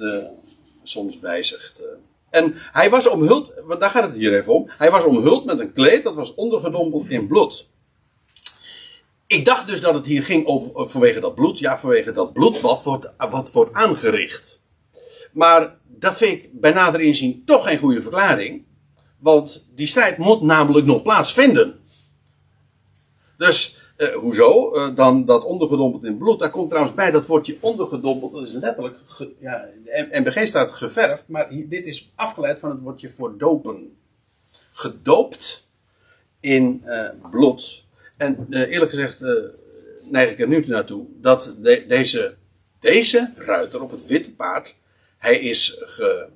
soms 0.82 1.18
wijzigt. 1.18 1.82
En 2.30 2.54
hij 2.56 2.90
was 2.90 3.08
omhuld, 3.08 3.52
daar 3.78 3.90
gaat 3.90 4.04
het 4.04 4.14
hier 4.14 4.34
even 4.34 4.54
om. 4.54 4.70
Hij 4.70 4.90
was 4.90 5.04
omhuld 5.04 5.44
met 5.44 5.58
een 5.58 5.72
kleed 5.72 6.04
dat 6.04 6.14
was 6.14 6.34
ondergedompeld 6.34 7.08
in 7.08 7.26
bloed. 7.26 7.68
Ik 9.32 9.44
dacht 9.44 9.66
dus 9.66 9.80
dat 9.80 9.94
het 9.94 10.06
hier 10.06 10.22
ging 10.22 10.46
over, 10.46 10.88
vanwege 10.88 11.20
dat 11.20 11.34
bloed. 11.34 11.58
Ja, 11.58 11.78
vanwege 11.78 12.12
dat 12.12 12.32
bloed 12.32 12.60
wat 12.60 12.82
wordt, 12.82 13.08
wat 13.16 13.52
wordt 13.52 13.72
aangericht. 13.72 14.62
Maar 15.32 15.76
dat 15.86 16.16
vind 16.16 16.32
ik 16.32 16.60
bij 16.60 16.72
nader 16.72 17.00
inzien 17.00 17.42
toch 17.44 17.66
geen 17.66 17.78
goede 17.78 18.02
verklaring. 18.02 18.64
Want 19.18 19.66
die 19.74 19.86
strijd 19.86 20.18
moet 20.18 20.42
namelijk 20.42 20.86
nog 20.86 21.02
plaatsvinden. 21.02 21.80
Dus, 23.36 23.78
eh, 23.96 24.08
hoezo? 24.14 24.74
Eh, 24.74 24.94
dan 24.94 25.24
dat 25.24 25.44
ondergedompeld 25.44 26.04
in 26.04 26.18
bloed. 26.18 26.38
Daar 26.38 26.50
komt 26.50 26.68
trouwens 26.68 26.94
bij 26.94 27.10
dat 27.10 27.26
woordje 27.26 27.56
ondergedompeld. 27.60 28.32
Dat 28.32 28.46
is 28.46 28.52
letterlijk, 28.52 28.98
ge, 29.04 29.32
ja, 29.38 29.68
MBG 30.10 30.48
staat 30.48 30.70
geverfd. 30.70 31.28
Maar 31.28 31.48
dit 31.50 31.86
is 31.86 32.12
afgeleid 32.14 32.60
van 32.60 32.70
het 32.70 32.80
woordje 32.80 33.10
voor 33.10 33.38
dopen. 33.38 33.96
Gedoopt 34.72 35.66
in 36.40 36.82
uh, 36.84 37.08
bloed. 37.30 37.81
En 38.22 38.46
uh, 38.48 38.60
eerlijk 38.60 38.90
gezegd 38.90 39.22
uh, 39.22 39.30
neig 40.02 40.30
ik 40.30 40.40
er 40.40 40.48
nu 40.48 40.64
naartoe 40.66 41.06
dat 41.20 41.54
de, 41.58 41.84
deze, 41.88 42.34
deze 42.80 43.32
ruiter 43.36 43.82
op 43.82 43.90
het 43.90 44.06
witte 44.06 44.34
paard, 44.34 44.74
hij, 45.18 45.40
is 45.40 45.76
ge, 45.80 46.26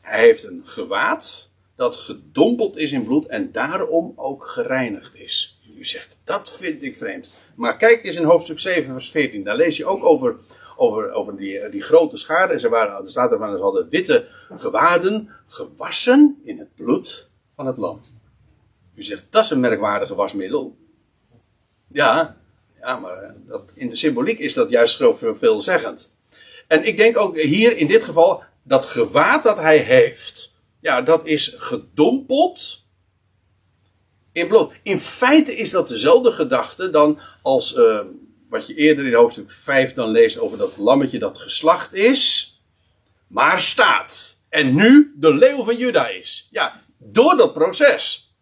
hij 0.00 0.20
heeft 0.20 0.44
een 0.44 0.62
gewaad 0.64 1.50
dat 1.76 1.96
gedompeld 1.96 2.76
is 2.76 2.92
in 2.92 3.04
bloed 3.04 3.26
en 3.26 3.52
daarom 3.52 4.12
ook 4.16 4.46
gereinigd 4.46 5.14
is. 5.14 5.60
U 5.76 5.84
zegt, 5.84 6.18
dat 6.24 6.52
vind 6.52 6.82
ik 6.82 6.96
vreemd. 6.96 7.28
Maar 7.54 7.76
kijk 7.76 8.04
eens 8.04 8.16
in 8.16 8.24
hoofdstuk 8.24 8.58
7, 8.58 8.92
vers 8.92 9.10
14. 9.10 9.44
Daar 9.44 9.56
lees 9.56 9.76
je 9.76 9.86
ook 9.86 10.04
over, 10.04 10.36
over, 10.76 11.12
over 11.12 11.36
die, 11.36 11.68
die 11.68 11.82
grote 11.82 12.16
schade. 12.16 12.52
En 12.52 12.60
ze 12.60 12.68
waren, 12.68 13.02
er 13.02 13.10
staat 13.10 13.32
ervan, 13.32 13.56
ze 13.56 13.62
hadden 13.62 13.88
witte 13.88 14.28
gewaden 14.56 15.28
gewassen 15.46 16.40
in 16.44 16.58
het 16.58 16.74
bloed 16.74 17.28
van 17.54 17.66
het 17.66 17.76
lam. 17.76 18.00
U 18.94 19.02
zegt, 19.02 19.26
dat 19.30 19.44
is 19.44 19.50
een 19.50 19.60
merkwaardige 19.60 20.14
wasmiddel. 20.14 20.76
Ja, 21.98 22.36
ja 22.80 22.98
maar 22.98 23.22
eh, 23.22 23.30
dat, 23.46 23.72
in 23.74 23.88
de 23.88 23.96
symboliek 23.96 24.38
is 24.38 24.54
dat 24.54 24.70
juist 24.70 24.96
veel 24.96 25.36
veelzeggend. 25.36 26.12
En 26.66 26.84
ik 26.84 26.96
denk 26.96 27.16
ook 27.16 27.36
hier 27.36 27.76
in 27.76 27.86
dit 27.86 28.02
geval, 28.02 28.42
dat 28.62 28.86
gewaad 28.86 29.44
dat 29.44 29.58
hij 29.58 29.78
heeft, 29.78 30.54
ja, 30.80 31.02
dat 31.02 31.26
is 31.26 31.54
gedompeld 31.56 32.84
in 34.32 34.48
bloed. 34.48 34.72
In 34.82 34.98
feite 34.98 35.56
is 35.56 35.70
dat 35.70 35.88
dezelfde 35.88 36.32
gedachte 36.32 36.90
dan 36.90 37.18
als 37.42 37.76
uh, 37.76 38.00
wat 38.48 38.66
je 38.66 38.74
eerder 38.74 39.06
in 39.06 39.14
hoofdstuk 39.14 39.50
5 39.50 39.94
dan 39.94 40.10
leest 40.10 40.38
over 40.38 40.58
dat 40.58 40.76
lammetje 40.76 41.18
dat 41.18 41.38
geslacht 41.38 41.94
is, 41.94 42.52
maar 43.26 43.60
staat. 43.60 44.38
En 44.48 44.74
nu 44.74 45.14
de 45.16 45.34
leeuw 45.34 45.64
van 45.64 45.76
Juda 45.76 46.08
is. 46.08 46.48
Ja, 46.50 46.82
door 46.98 47.36
dat 47.36 47.52
proces. 47.52 48.32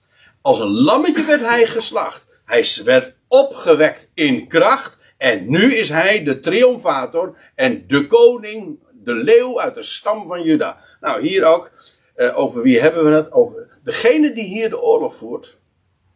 Als 0.40 0.58
een 0.58 0.80
lammetje 0.80 1.24
werd 1.24 1.40
hij 1.40 1.66
geslacht. 1.66 2.26
Hij 2.44 2.66
werd 2.84 3.15
opgewekt 3.28 4.10
in 4.14 4.48
kracht. 4.48 4.98
En 5.16 5.50
nu 5.50 5.74
is 5.74 5.88
hij 5.88 6.24
de 6.24 6.40
triomfator 6.40 7.36
en 7.54 7.86
de 7.86 8.06
koning 8.06 8.78
De 9.02 9.14
leeuw 9.14 9.60
uit 9.60 9.74
de 9.74 9.82
stam 9.82 10.26
van 10.26 10.42
Juda. 10.42 10.80
Nou, 11.00 11.26
hier 11.26 11.44
ook. 11.44 11.70
eh, 12.14 12.38
over 12.38 12.62
wie 12.62 12.80
hebben 12.80 13.04
we 13.04 13.10
het? 13.10 13.32
Over 13.32 13.78
degene 13.82 14.32
die 14.32 14.44
hier 14.44 14.70
de 14.70 14.80
oorlog 14.80 15.16
voert. 15.16 15.58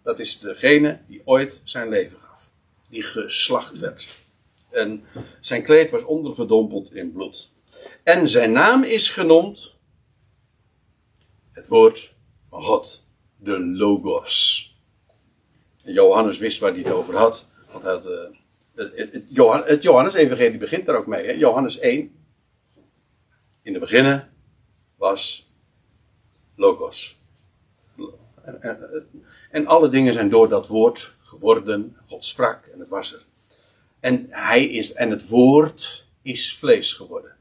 Dat 0.03 0.19
is 0.19 0.39
degene 0.39 1.01
die 1.07 1.23
ooit 1.25 1.61
zijn 1.65 1.89
leven 1.89 2.19
gaf. 2.19 2.51
Die 2.89 3.03
geslacht 3.03 3.79
werd. 3.79 4.09
En 4.71 5.05
zijn 5.41 5.63
kleed 5.63 5.91
was 5.91 6.05
ondergedompeld 6.05 6.95
in 6.95 7.13
bloed. 7.13 7.51
En 8.03 8.29
zijn 8.29 8.53
naam 8.53 8.83
is 8.83 9.11
genoemd. 9.11 9.77
Het 11.53 11.69
woord 11.69 12.15
van 12.45 12.63
God. 12.63 13.05
De 13.37 13.61
Logos. 13.67 14.69
Johannes 15.83 16.39
wist 16.39 16.61
waar 16.61 16.71
hij 16.73 16.81
het 16.81 16.93
over 16.93 17.17
had. 17.17 17.47
Want 17.71 17.83
hij 17.85 17.93
had, 17.93 18.07
eh, 18.07 18.19
het, 18.75 18.97
het, 18.97 19.13
het 19.13 19.25
Johan- 19.29 19.65
het 19.67 19.83
Johannes-evangelie 19.83 20.59
begint 20.59 20.87
daar 20.87 20.97
ook 20.97 21.07
mee. 21.07 21.27
Hè? 21.27 21.33
Johannes 21.33 21.79
1. 21.79 22.15
In 23.63 23.73
de 23.73 23.79
beginnen 23.79 24.33
was 24.97 25.51
Logos. 26.55 27.19
En, 28.43 28.63
en, 28.63 29.07
en 29.51 29.67
alle 29.67 29.89
dingen 29.89 30.13
zijn 30.13 30.31
door 30.31 30.49
dat 30.49 30.67
woord 30.67 31.15
geworden. 31.23 31.97
God 32.07 32.25
sprak 32.25 32.67
en 32.67 32.81
het 32.81 32.89
was 32.89 33.13
er. 33.13 33.25
En 34.01 34.27
hij 34.31 34.65
is, 34.65 34.93
en 34.93 35.11
het 35.11 35.29
woord 35.29 36.07
is 36.23 36.57
vlees 36.59 36.93
geworden. 36.93 37.37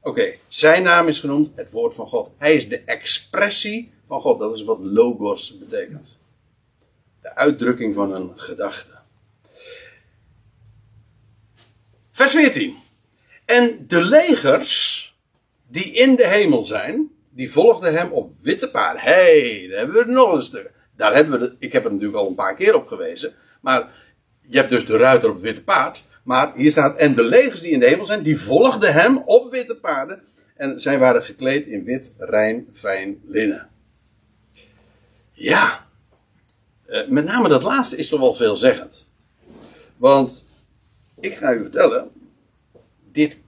Oké, 0.00 0.34
zijn 0.48 0.82
naam 0.82 1.08
is 1.08 1.20
genoemd 1.20 1.50
het 1.54 1.70
woord 1.70 1.94
van 1.94 2.06
God. 2.06 2.30
Hij 2.36 2.54
is 2.54 2.68
de 2.68 2.78
expressie 2.78 3.92
van 4.06 4.20
God. 4.20 4.38
Dat 4.38 4.54
is 4.54 4.64
wat 4.64 4.78
logos 4.80 5.58
betekent. 5.58 6.18
De 7.22 7.34
uitdrukking 7.34 7.94
van 7.94 8.14
een 8.14 8.38
gedachte. 8.38 8.92
Vers 12.10 12.30
14. 12.30 12.76
En 13.44 13.84
de 13.88 14.02
legers 14.02 15.08
die 15.68 15.92
in 15.92 16.16
de 16.16 16.26
hemel 16.26 16.64
zijn, 16.64 17.10
die 17.30 17.52
volgden 17.52 17.94
hem 17.94 18.10
op 18.10 18.32
witte 18.42 18.70
paarden. 18.70 19.02
Hé, 19.02 19.12
hey, 19.12 19.68
daar 19.68 19.78
hebben 19.78 20.06
we 20.06 20.12
nog 20.12 20.32
een 20.32 20.42
stuk. 20.42 20.70
Daar 20.96 21.14
hebben 21.14 21.40
we 21.40 21.46
de, 21.46 21.56
ik 21.58 21.72
heb 21.72 21.84
er 21.84 21.90
natuurlijk 21.90 22.18
al 22.18 22.28
een 22.28 22.34
paar 22.34 22.56
keer 22.56 22.74
op 22.74 22.86
gewezen. 22.86 23.34
Maar 23.60 23.88
je 24.40 24.56
hebt 24.56 24.70
dus 24.70 24.86
de 24.86 24.96
ruiter 24.96 25.28
op 25.28 25.34
het 25.34 25.44
witte 25.44 25.62
paard. 25.62 26.02
Maar 26.24 26.52
hier 26.54 26.70
staat, 26.70 26.98
en 26.98 27.14
de 27.14 27.22
legers 27.22 27.60
die 27.60 27.70
in 27.70 27.80
de 27.80 27.86
hemel 27.86 28.06
zijn, 28.06 28.22
die 28.22 28.40
volgden 28.40 28.92
hem 28.92 29.18
op 29.18 29.50
witte 29.50 29.76
paarden. 29.76 30.22
En 30.56 30.80
zij 30.80 30.98
waren 30.98 31.24
gekleed 31.24 31.66
in 31.66 31.84
wit, 31.84 32.14
rein, 32.18 32.68
fijn 32.72 33.20
linnen. 33.24 33.68
Ja, 35.32 35.86
met 37.08 37.24
name 37.24 37.48
dat 37.48 37.62
laatste 37.62 37.96
is 37.96 38.08
toch 38.08 38.20
wel 38.20 38.34
veelzeggend. 38.34 39.08
Want 39.96 40.48
ik 41.20 41.36
ga 41.36 41.52
u 41.52 41.62
vertellen, 41.62 42.10
dit 43.12 43.38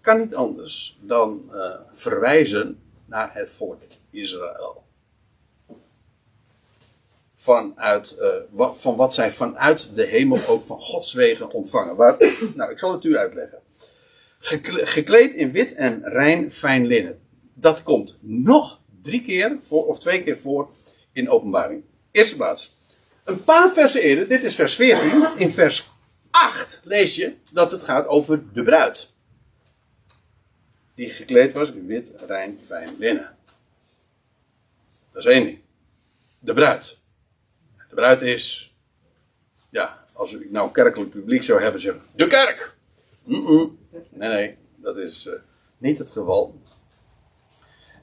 kan 0.00 0.20
niet 0.20 0.34
anders 0.34 0.98
dan 1.00 1.50
eh, 1.52 1.70
verwijzen 1.92 2.80
naar 3.06 3.34
het 3.34 3.50
volk 3.50 3.82
Israël. 4.10 4.82
Vanuit, 7.34 8.18
eh, 8.18 8.70
van 8.72 8.96
wat 8.96 9.14
zij 9.14 9.32
vanuit 9.32 9.94
de 9.94 10.04
hemel 10.04 10.46
ook 10.46 10.64
van 10.64 10.80
Gods 10.80 11.12
wegen 11.12 11.50
ontvangen. 11.50 11.96
Nou, 12.54 12.70
ik 12.70 12.78
zal 12.78 12.92
het 12.92 13.04
u 13.04 13.16
uitleggen. 13.16 13.58
Gekle- 14.38 14.86
gekleed 14.86 15.34
in 15.34 15.52
wit 15.52 15.72
en 15.72 16.02
rein 16.04 16.52
fijn 16.52 16.86
linnen. 16.86 17.20
Dat 17.54 17.82
komt 17.82 18.18
nog 18.20 18.80
drie 19.02 19.22
keer 19.22 19.58
voor, 19.62 19.86
of 19.86 20.00
twee 20.00 20.22
keer 20.22 20.38
voor 20.38 20.70
in 21.12 21.30
openbaring. 21.30 21.82
Eerste 22.10 22.36
plaats. 22.36 22.78
Een 23.30 23.44
paar 23.44 23.72
versen 23.72 24.02
eerder, 24.02 24.28
dit 24.28 24.44
is 24.44 24.54
vers 24.54 24.74
14. 24.74 25.28
In 25.36 25.50
vers 25.50 25.90
8 26.30 26.80
lees 26.84 27.14
je 27.14 27.34
dat 27.50 27.72
het 27.72 27.82
gaat 27.82 28.06
over 28.06 28.52
de 28.52 28.62
bruid. 28.62 29.12
Die 30.94 31.10
gekleed 31.10 31.52
was 31.52 31.70
in 31.70 31.86
wit, 31.86 32.12
rein, 32.26 32.58
fijn 32.64 32.88
linnen. 32.98 33.36
Dat 35.12 35.24
is 35.24 35.30
één 35.30 35.44
ding. 35.44 35.58
De 36.38 36.54
bruid. 36.54 36.98
De 37.88 37.94
bruid 37.94 38.22
is, 38.22 38.74
ja, 39.68 40.04
als 40.12 40.34
ik 40.34 40.50
nou 40.50 40.72
kerkelijk 40.72 41.10
publiek 41.10 41.42
zou 41.42 41.62
hebben, 41.62 41.80
zeg 41.80 41.94
de 42.14 42.26
kerk. 42.26 42.76
Nee, 43.24 43.76
nee, 44.10 44.56
dat 44.76 44.96
is 44.96 45.26
eh, 45.26 45.34
niet 45.78 45.98
het 45.98 46.10
geval. 46.10 46.60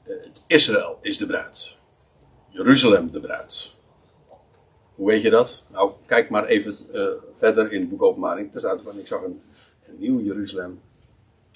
Eh, 0.04 0.14
Israël 0.48 0.98
is 1.02 1.18
de 1.18 1.26
bruid. 1.26 1.76
Jeruzalem 2.50 3.12
de 3.12 3.20
bruid. 3.20 3.76
Hoe 4.98 5.08
weet 5.08 5.22
je 5.22 5.30
dat? 5.30 5.64
Nou, 5.72 5.92
kijk 6.06 6.30
maar 6.30 6.46
even 6.46 6.78
eh, 6.94 7.08
verder 7.38 7.72
in 7.72 7.80
het 7.80 7.90
boek 7.90 8.02
Openbaring. 8.02 8.52
Daar 8.52 8.60
staat 8.60 8.82
van, 8.82 9.00
ik 9.00 9.08
zag 9.08 9.22
een, 9.22 9.42
een 9.86 9.96
nieuw 9.98 10.22
Jeruzalem 10.22 10.82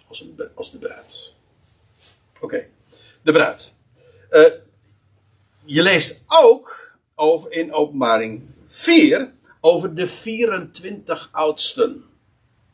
als, 0.07 0.21
een, 0.21 0.49
als 0.53 0.71
de 0.71 0.77
bruid. 0.77 1.33
Oké, 2.39 2.67
de 3.21 3.31
bruid. 3.31 3.73
Eh, 4.29 4.51
je 5.63 5.81
leest 5.81 6.23
ook 6.27 6.95
over 7.15 7.51
in 7.51 7.73
Openbaring 7.73 8.41
4 8.65 9.33
over 9.59 9.95
de 9.95 10.07
24 10.07 11.29
oudsten. 11.31 12.03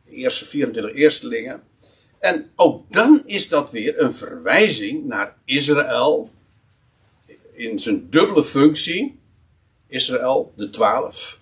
De 0.04 0.12
eerste 0.12 0.46
24 0.46 0.94
eerstelingen. 0.94 1.64
En 2.20 2.52
ook 2.56 2.94
dan 2.94 3.22
is 3.26 3.50
dat 3.50 3.72
weer 3.72 4.02
een 4.02 4.14
verwijzing 4.14 5.06
naar 5.06 5.38
Israël 5.46 6.30
in 7.52 7.80
zijn 7.80 8.10
dubbele 8.10 8.44
functie. 8.44 9.20
Israël, 9.88 10.54
de 10.56 10.70
twaalf. 10.70 11.40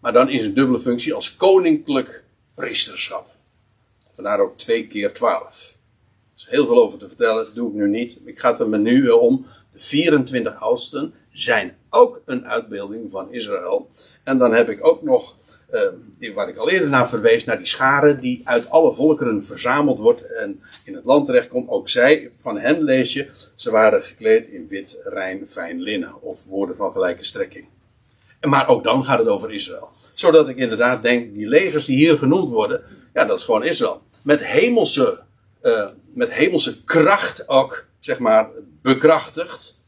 Maar 0.00 0.12
dan 0.12 0.28
in 0.28 0.40
zijn 0.40 0.54
dubbele 0.54 0.80
functie 0.80 1.14
als 1.14 1.36
koninklijk 1.36 2.24
priesterschap. 2.54 3.26
Vandaar 4.12 4.40
ook 4.40 4.58
twee 4.58 4.86
keer 4.86 5.14
twaalf. 5.14 5.76
Er 6.24 6.32
is 6.36 6.46
heel 6.48 6.66
veel 6.66 6.82
over 6.82 6.98
te 6.98 7.08
vertellen, 7.08 7.44
dat 7.44 7.54
doe 7.54 7.68
ik 7.68 7.74
nu 7.74 7.88
niet. 7.88 8.20
Ik 8.24 8.38
ga 8.38 8.50
het 8.50 8.60
er 8.60 8.68
me 8.68 8.78
nu 8.78 9.08
om. 9.08 9.46
De 9.72 9.78
24 9.78 10.60
oudsten 10.60 11.14
zijn 11.32 11.76
ook 11.90 12.22
een 12.24 12.46
uitbeelding 12.46 13.10
van 13.10 13.32
Israël. 13.32 13.88
En 14.24 14.38
dan 14.38 14.54
heb 14.54 14.68
ik 14.68 14.86
ook 14.86 15.02
nog, 15.02 15.36
eh, 15.68 16.34
waar 16.34 16.48
ik 16.48 16.56
al 16.56 16.70
eerder 16.70 16.88
naar 16.88 17.08
verwees, 17.08 17.44
naar 17.44 17.56
die 17.56 17.66
schare 17.66 18.18
die 18.18 18.40
uit 18.44 18.70
alle 18.70 18.94
volkeren 18.94 19.44
verzameld 19.44 19.98
wordt 19.98 20.22
en 20.32 20.60
in 20.84 20.94
het 20.94 21.04
land 21.04 21.26
terechtkomt. 21.26 21.68
Ook 21.68 21.88
zij, 21.88 22.32
van 22.36 22.58
hen 22.58 22.82
lees 22.82 23.12
je, 23.12 23.30
ze 23.54 23.70
waren 23.70 24.02
gekleed 24.02 24.46
in 24.46 24.68
wit, 24.68 25.00
rein, 25.04 25.46
fijn 25.46 25.80
linnen 25.80 26.22
of 26.22 26.46
woorden 26.46 26.76
van 26.76 26.92
gelijke 26.92 27.24
strekking. 27.24 27.68
Maar 28.40 28.68
ook 28.68 28.84
dan 28.84 29.04
gaat 29.04 29.18
het 29.18 29.28
over 29.28 29.52
Israël. 29.52 29.88
Zodat 30.14 30.48
ik 30.48 30.56
inderdaad 30.56 31.02
denk, 31.02 31.34
die 31.34 31.48
legers 31.48 31.84
die 31.84 31.96
hier 31.96 32.18
genoemd 32.18 32.50
worden, 32.50 32.82
ja, 33.14 33.24
dat 33.24 33.38
is 33.38 33.44
gewoon 33.44 33.64
Israël. 33.64 34.02
Met 34.22 34.44
hemelse, 34.44 35.20
eh, 35.60 35.86
met 36.14 36.30
hemelse 36.32 36.84
kracht 36.84 37.48
ook, 37.48 37.86
zeg 37.98 38.18
maar, 38.18 38.48
bekrachtigd. 38.82 39.78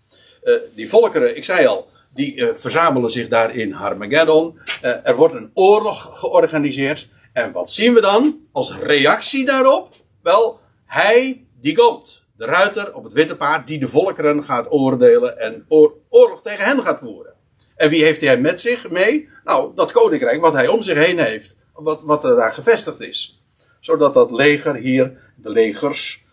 Eh, 0.43 0.55
die 0.75 0.89
volkeren, 0.89 1.37
ik 1.37 1.45
zei 1.45 1.67
al, 1.67 1.89
die 2.15 2.47
eh, 2.47 2.55
verzamelen 2.55 3.11
zich 3.11 3.29
daar 3.29 3.55
in 3.57 3.73
Harmageddon. 3.73 4.59
Er 4.81 5.17
wordt 5.17 5.35
een 5.35 5.51
oorlog 5.55 6.19
georganiseerd. 6.19 7.09
En 7.33 7.53
wat 7.53 7.73
zien 7.73 7.95
we 7.95 8.01
dan 8.01 8.41
als 8.53 8.77
reactie 8.79 9.45
daarop? 9.45 9.95
Wel, 10.23 10.61
hij 10.87 11.45
die 11.61 11.77
komt. 11.77 12.25
De 12.37 12.45
ruiter 12.45 12.95
op 12.95 13.05
het 13.05 13.13
witte 13.13 13.37
paard 13.37 13.67
die 13.67 13.79
de 13.79 13.89
volkeren 13.89 14.45
gaat 14.45 14.73
oordelen 14.73 15.39
en 15.39 15.65
oor- 15.69 15.95
oorlog 16.09 16.43
tegen 16.43 16.65
hen 16.65 16.83
gaat 16.83 16.99
voeren. 16.99 17.32
En 17.77 17.91
wie 17.91 18.05
heeft 18.05 18.21
hij 18.21 18.39
met 18.39 18.61
zich 18.61 18.91
mee? 18.91 19.29
Nou, 19.45 19.75
dat 19.75 19.93
koninkrijk 19.93 20.41
wat 20.41 20.53
hij 20.53 20.69
om 20.69 20.83
zich 20.83 20.97
heen 20.97 21.19
heeft. 21.19 21.57
Wat, 21.73 22.03
wat 22.03 22.25
er 22.25 22.37
daar 22.37 22.53
gevestigd 22.53 23.01
is. 23.01 23.43
Zodat 23.81 24.15
dat 24.15 24.31
leger 24.31 24.75
hier, 24.75 25.19
de 25.35 25.51
legers, 25.51 26.25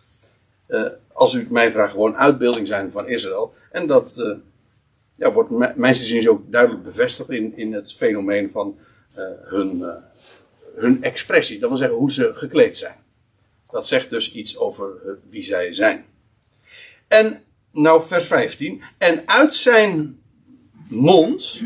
eh, 0.67 0.85
als 1.13 1.33
u 1.33 1.47
mij 1.49 1.71
vraagt, 1.71 1.91
gewoon 1.91 2.15
uitbeelding 2.15 2.67
zijn 2.67 2.91
van 2.91 3.07
Israël. 3.07 3.53
En 3.71 3.87
dat 3.87 4.17
eh, 4.17 4.37
ja, 5.15 5.31
wordt 5.31 5.49
ook 6.27 6.51
duidelijk 6.51 6.83
bevestigd 6.83 7.29
in, 7.29 7.57
in 7.57 7.73
het 7.73 7.93
fenomeen 7.93 8.51
van 8.51 8.77
eh, 9.15 9.23
hun, 9.39 9.83
hun 10.75 11.03
expressie. 11.03 11.59
Dat 11.59 11.69
wil 11.69 11.77
zeggen 11.77 11.97
hoe 11.97 12.11
ze 12.11 12.31
gekleed 12.33 12.77
zijn. 12.77 12.95
Dat 13.71 13.87
zegt 13.87 14.09
dus 14.09 14.33
iets 14.33 14.57
over 14.57 15.17
wie 15.29 15.43
zij 15.43 15.73
zijn. 15.73 16.05
En 17.07 17.43
nou 17.71 18.07
vers 18.07 18.25
15. 18.25 18.83
En 18.97 19.27
uit 19.27 19.53
zijn 19.53 20.18
mond, 20.91 21.61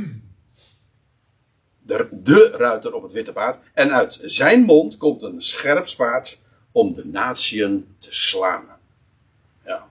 de, 1.80 2.10
de 2.12 2.54
ruiter 2.58 2.94
op 2.94 3.04
het 3.04 3.12
witte 3.12 3.32
paard, 3.32 3.64
en 3.74 3.92
uit 3.92 4.20
zijn 4.24 4.62
mond 4.62 4.98
komt 4.98 5.22
een 5.22 5.42
scherp 5.42 5.88
zwaard 5.88 6.40
om 6.72 6.94
de 6.94 7.06
natieën 7.06 7.96
te 8.00 8.14
slaan. 8.14 8.66
Ja. 9.66 9.90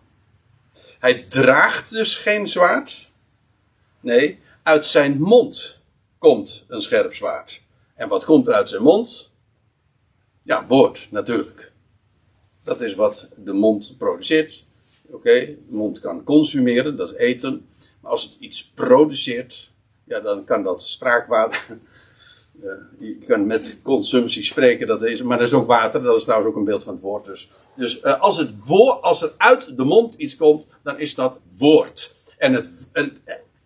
Hij 0.98 1.26
draagt 1.28 1.90
dus 1.90 2.16
geen 2.16 2.48
zwaard. 2.48 3.10
Nee, 4.00 4.38
uit 4.62 4.86
zijn 4.86 5.20
mond 5.20 5.78
komt 6.18 6.64
een 6.68 6.82
scherp 6.82 7.14
zwaard. 7.14 7.60
En 7.94 8.08
wat 8.08 8.24
komt 8.24 8.46
er 8.46 8.54
uit 8.54 8.68
zijn 8.68 8.82
mond? 8.82 9.30
Ja, 10.42 10.66
woord 10.66 11.06
natuurlijk. 11.10 11.72
Dat 12.64 12.80
is 12.80 12.94
wat 12.94 13.28
de 13.36 13.52
mond 13.52 13.94
produceert. 13.98 14.64
Oké, 15.06 15.30
de 15.44 15.56
mond 15.68 16.00
kan 16.00 16.24
consumeren, 16.24 16.96
dat 16.96 17.12
is 17.12 17.16
eten. 17.16 17.66
Als 18.02 18.22
het 18.22 18.36
iets 18.38 18.70
produceert, 18.70 19.70
ja, 20.04 20.20
dan 20.20 20.44
kan 20.44 20.62
dat 20.62 20.82
spraakwater. 20.82 21.66
je 22.98 23.18
kan 23.26 23.46
met 23.46 23.80
consumptie 23.82 24.44
spreken, 24.44 24.86
dat 24.86 25.02
is, 25.02 25.22
maar 25.22 25.38
dat 25.38 25.46
is 25.46 25.52
ook 25.52 25.66
water, 25.66 26.02
dat 26.02 26.16
is 26.16 26.22
trouwens 26.22 26.50
ook 26.50 26.56
een 26.56 26.64
beeld 26.64 26.82
van 26.82 26.92
het 26.92 27.02
woord. 27.02 27.24
Dus, 27.24 27.50
dus 27.76 28.02
uh, 28.02 28.20
als, 28.20 28.36
het 28.36 28.50
als 29.00 29.22
er 29.22 29.32
uit 29.36 29.76
de 29.76 29.84
mond 29.84 30.14
iets 30.14 30.36
komt, 30.36 30.66
dan 30.82 30.98
is 30.98 31.14
dat 31.14 31.38
woord. 31.56 32.14
En 32.38 32.52
het, 32.52 32.88
en, 32.92 33.16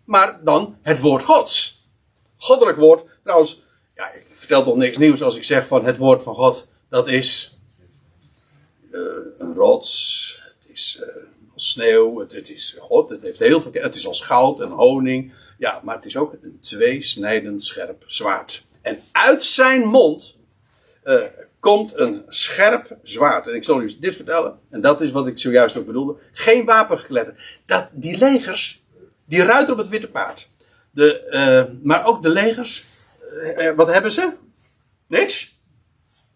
maar 0.03 0.39
dan 0.43 0.77
het 0.81 0.99
woord 0.99 1.23
Gods. 1.23 1.85
Goddelijk 2.37 2.77
woord, 2.77 3.05
trouwens, 3.23 3.61
ja, 3.95 4.11
ik 4.11 4.25
vertel 4.31 4.63
toch 4.63 4.75
niks 4.75 4.97
nieuws 4.97 5.21
als 5.21 5.35
ik 5.35 5.43
zeg 5.43 5.67
van 5.67 5.85
het 5.85 5.97
woord 5.97 6.23
van 6.23 6.35
God, 6.35 6.67
dat 6.89 7.07
is 7.07 7.57
een 9.37 9.53
rots, 9.53 10.41
het 10.43 10.71
is 10.71 11.03
sneeuw, 11.61 12.19
het, 12.19 12.49
is 12.49 12.77
God, 12.79 13.09
het 13.09 13.21
heeft 13.21 13.39
heel 13.39 13.61
veel, 13.61 13.71
het 13.73 13.95
is 13.95 14.07
als 14.07 14.21
goud 14.21 14.61
en 14.61 14.69
honing, 14.69 15.33
ja, 15.57 15.81
maar 15.83 15.95
het 15.95 16.05
is 16.05 16.17
ook 16.17 16.33
een 16.41 16.59
tweesnijdend 16.61 17.63
scherp 17.63 18.03
zwaard. 18.05 18.65
En 18.81 18.99
uit 19.11 19.43
zijn 19.43 19.85
mond 19.85 20.39
uh, 21.03 21.23
komt 21.59 21.97
een 21.97 22.23
scherp 22.27 22.97
zwaard. 23.03 23.47
En 23.47 23.55
ik 23.55 23.63
zal 23.63 23.81
u 23.81 23.95
dit 23.99 24.15
vertellen, 24.15 24.59
en 24.69 24.81
dat 24.81 25.01
is 25.01 25.11
wat 25.11 25.27
ik 25.27 25.39
zojuist 25.39 25.77
ook 25.77 25.85
bedoelde. 25.85 26.15
Geen 26.31 26.65
wapengeletter. 26.65 27.59
Dat, 27.65 27.89
die 27.91 28.17
legers, 28.17 28.83
die 29.25 29.43
ruiten 29.43 29.73
op 29.73 29.79
het 29.79 29.89
witte 29.89 30.09
paard. 30.09 30.49
De, 30.91 31.27
uh, 31.29 31.75
maar 31.83 32.05
ook 32.05 32.21
de 32.21 32.29
legers, 32.29 32.83
uh, 33.57 33.71
wat 33.71 33.91
hebben 33.91 34.11
ze? 34.11 34.33
Niks? 35.07 35.59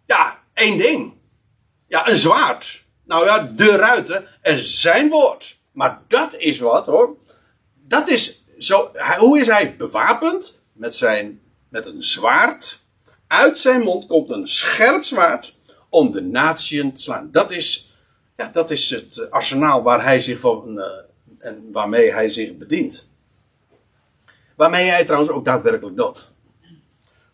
Ja, 0.06 0.44
één 0.54 0.78
ding. 0.78 1.14
Ja, 1.88 2.10
een 2.10 2.18
zwaard. 2.18 2.81
Nou 3.12 3.26
ja, 3.26 3.52
de 3.56 3.76
ruiten 3.76 4.28
en 4.42 4.58
zijn 4.58 5.10
woord. 5.10 5.58
Maar 5.72 6.02
dat 6.08 6.36
is 6.38 6.60
wat 6.60 6.86
hoor. 6.86 7.18
Dat 7.88 8.10
is 8.10 8.44
zo. 8.58 8.92
Hoe 9.18 9.40
is 9.40 9.48
hij 9.48 9.76
bewapend? 9.76 10.62
Met 10.74 10.96
zijn 10.96 11.42
met 11.70 11.86
een 11.86 12.04
zwaard. 12.04 12.84
Uit 13.28 13.60
zijn 13.60 13.82
mond 13.82 14.06
komt 14.06 14.30
een 14.30 14.48
scherp 14.48 15.04
zwaard 15.04 15.56
om 15.90 16.12
de 16.12 16.22
natieën 16.22 16.94
te 16.94 17.02
slaan. 17.02 17.32
Dat 17.32 17.52
is, 17.52 17.96
ja, 18.38 18.50
dat 18.54 18.72
is 18.72 18.90
het 18.90 19.32
arsenaal 19.32 19.84
waar 19.84 20.04
hij 20.04 20.20
zich 20.20 20.40
van, 20.40 20.78
uh, 20.78 20.86
en 21.38 21.70
waarmee 21.72 22.14
hij 22.14 22.30
zich 22.30 22.58
bedient. 22.58 23.10
Waarmee 24.56 24.90
hij 24.90 25.04
trouwens 25.04 25.32
ook 25.32 25.46
daadwerkelijk 25.46 25.98
dood. 25.98 26.32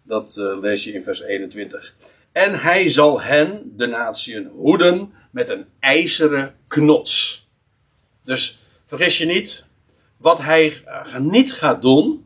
Dat 0.03 0.36
uh, 0.39 0.59
lees 0.59 0.84
je 0.84 0.93
in 0.93 1.03
vers 1.03 1.21
21. 1.21 1.95
En 2.32 2.59
hij 2.59 2.89
zal 2.89 3.21
hen, 3.21 3.73
de 3.75 3.86
natieën, 3.86 4.47
hoeden 4.47 5.13
met 5.38 5.50
een 5.50 5.66
ijzeren 5.80 6.56
knots. 6.68 7.48
Dus 8.24 8.60
vergis 8.84 9.18
je 9.18 9.26
niet, 9.26 9.66
wat 10.18 10.38
hij 10.38 10.82
uh, 10.86 11.18
niet 11.18 11.54
gaat 11.54 11.82
doen, 11.82 12.26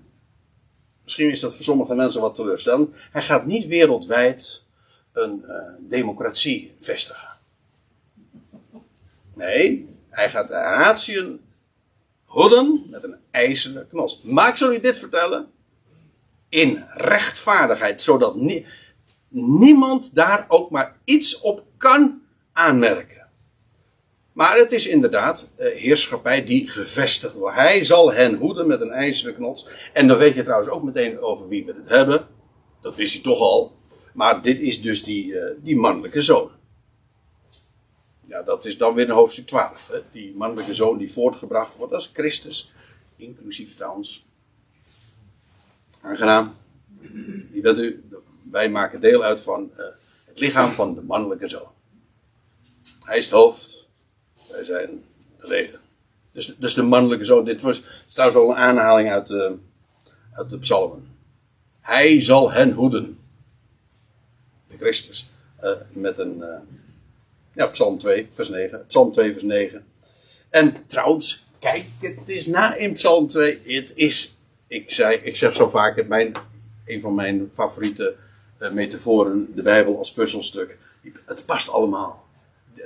Misschien 1.03 1.31
is 1.31 1.39
dat 1.39 1.55
voor 1.55 1.63
sommige 1.63 1.95
mensen 1.95 2.21
wat 2.21 2.35
teleurstellend. 2.35 2.95
Hij 3.11 3.21
gaat 3.21 3.45
niet 3.45 3.65
wereldwijd 3.65 4.65
een 5.11 5.43
uh, 5.47 5.55
democratie 5.79 6.75
vestigen. 6.79 7.29
Nee, 9.33 9.89
hij 10.09 10.29
gaat 10.29 10.47
de 10.47 10.53
natieën 10.53 11.41
hoeden 12.25 12.83
met 12.89 13.03
een 13.03 13.15
ijzeren. 13.31 13.87
Maar 14.23 14.49
ik 14.49 14.57
zal 14.57 14.73
u 14.73 14.79
dit 14.79 14.97
vertellen. 14.97 15.51
In 16.49 16.85
rechtvaardigheid, 16.93 18.01
zodat 18.01 18.35
niemand 19.29 20.15
daar 20.15 20.45
ook 20.47 20.69
maar 20.69 20.97
iets 21.03 21.39
op 21.39 21.63
kan 21.77 22.20
aanmerken. 22.53 23.21
Maar 24.33 24.57
het 24.57 24.71
is 24.71 24.87
inderdaad 24.87 25.51
uh, 25.59 25.67
heerschappij 25.67 26.45
die 26.45 26.67
gevestigd 26.67 27.33
wordt. 27.33 27.55
Hij 27.55 27.83
zal 27.83 28.13
hen 28.13 28.35
hoeden 28.35 28.67
met 28.67 28.81
een 28.81 28.91
ijzeren 28.91 29.35
knots. 29.35 29.67
En 29.93 30.07
dan 30.07 30.17
weet 30.17 30.35
je 30.35 30.43
trouwens 30.43 30.69
ook 30.69 30.83
meteen 30.83 31.19
over 31.19 31.47
wie 31.47 31.65
we 31.65 31.73
het 31.73 31.89
hebben. 31.89 32.27
Dat 32.81 32.95
wist 32.95 33.13
hij 33.13 33.21
toch 33.21 33.39
al. 33.39 33.75
Maar 34.13 34.41
dit 34.41 34.59
is 34.59 34.81
dus 34.81 35.03
die, 35.03 35.25
uh, 35.25 35.43
die 35.57 35.75
mannelijke 35.75 36.21
zoon. 36.21 36.51
Ja, 38.27 38.41
dat 38.43 38.65
is 38.65 38.77
dan 38.77 38.93
weer 38.93 39.05
in 39.05 39.11
hoofdstuk 39.11 39.47
12. 39.47 39.87
Hè? 39.91 39.99
Die 40.11 40.35
mannelijke 40.35 40.73
zoon 40.73 40.97
die 40.97 41.11
voortgebracht 41.11 41.75
wordt 41.75 41.93
als 41.93 42.11
Christus. 42.13 42.73
Inclusief 43.15 43.75
trouwens. 43.75 44.25
Aangenaam. 46.01 46.55
Wie 47.51 47.61
bent 47.61 47.77
u? 47.77 48.03
Wij 48.51 48.69
maken 48.69 49.01
deel 49.01 49.23
uit 49.23 49.41
van 49.41 49.71
uh, 49.77 49.85
het 50.25 50.39
lichaam 50.39 50.71
van 50.71 50.95
de 50.95 51.01
mannelijke 51.01 51.49
zoon. 51.49 51.70
Hij 53.03 53.17
is 53.17 53.25
het 53.25 53.33
hoofd. 53.33 53.87
Wij 54.49 54.63
zijn 54.63 55.03
de 55.39 55.47
leden. 55.47 55.79
Dus, 56.31 56.55
dus 56.57 56.73
de 56.73 56.81
mannelijke 56.81 57.25
zoon. 57.25 57.45
Dit 57.45 57.61
was 57.61 57.83
trouwens 58.07 58.39
al 58.39 58.49
een 58.49 58.55
aanhaling 58.55 59.11
uit 59.11 59.27
de, 59.27 59.55
uit 60.33 60.49
de 60.49 60.59
psalmen. 60.59 61.15
Hij 61.81 62.23
zal 62.23 62.51
hen 62.51 62.71
hoeden. 62.71 63.19
De 64.67 64.77
Christus. 64.77 65.29
Uh, 65.63 65.71
met 65.91 66.17
een. 66.17 66.37
Uh, 66.37 66.55
ja, 67.53 67.67
Psalm 67.67 67.97
2, 67.97 68.27
vers 68.33 68.49
9. 68.49 68.85
Psalm 68.87 69.11
2, 69.11 69.31
vers 69.31 69.43
9. 69.43 69.85
En 70.49 70.83
trouwens, 70.87 71.43
kijk 71.59 71.85
het 71.99 72.29
is 72.29 72.45
na 72.45 72.75
in 72.75 72.93
Psalm 72.93 73.27
2. 73.27 73.59
Het 73.63 73.91
is. 73.95 74.35
Ik, 74.67 74.91
zei, 74.91 75.17
ik 75.17 75.37
zeg 75.37 75.55
zo 75.55 75.69
vaak, 75.69 76.07
mijn, 76.07 76.33
een 76.85 77.01
van 77.01 77.15
mijn 77.15 77.49
favoriete 77.53 78.15
uh, 78.59 78.71
metaforen, 78.71 79.51
de 79.55 79.61
Bijbel 79.61 79.97
als 79.97 80.13
puzzelstuk. 80.13 80.77
Het 81.25 81.45
past 81.45 81.69
allemaal 81.69 82.20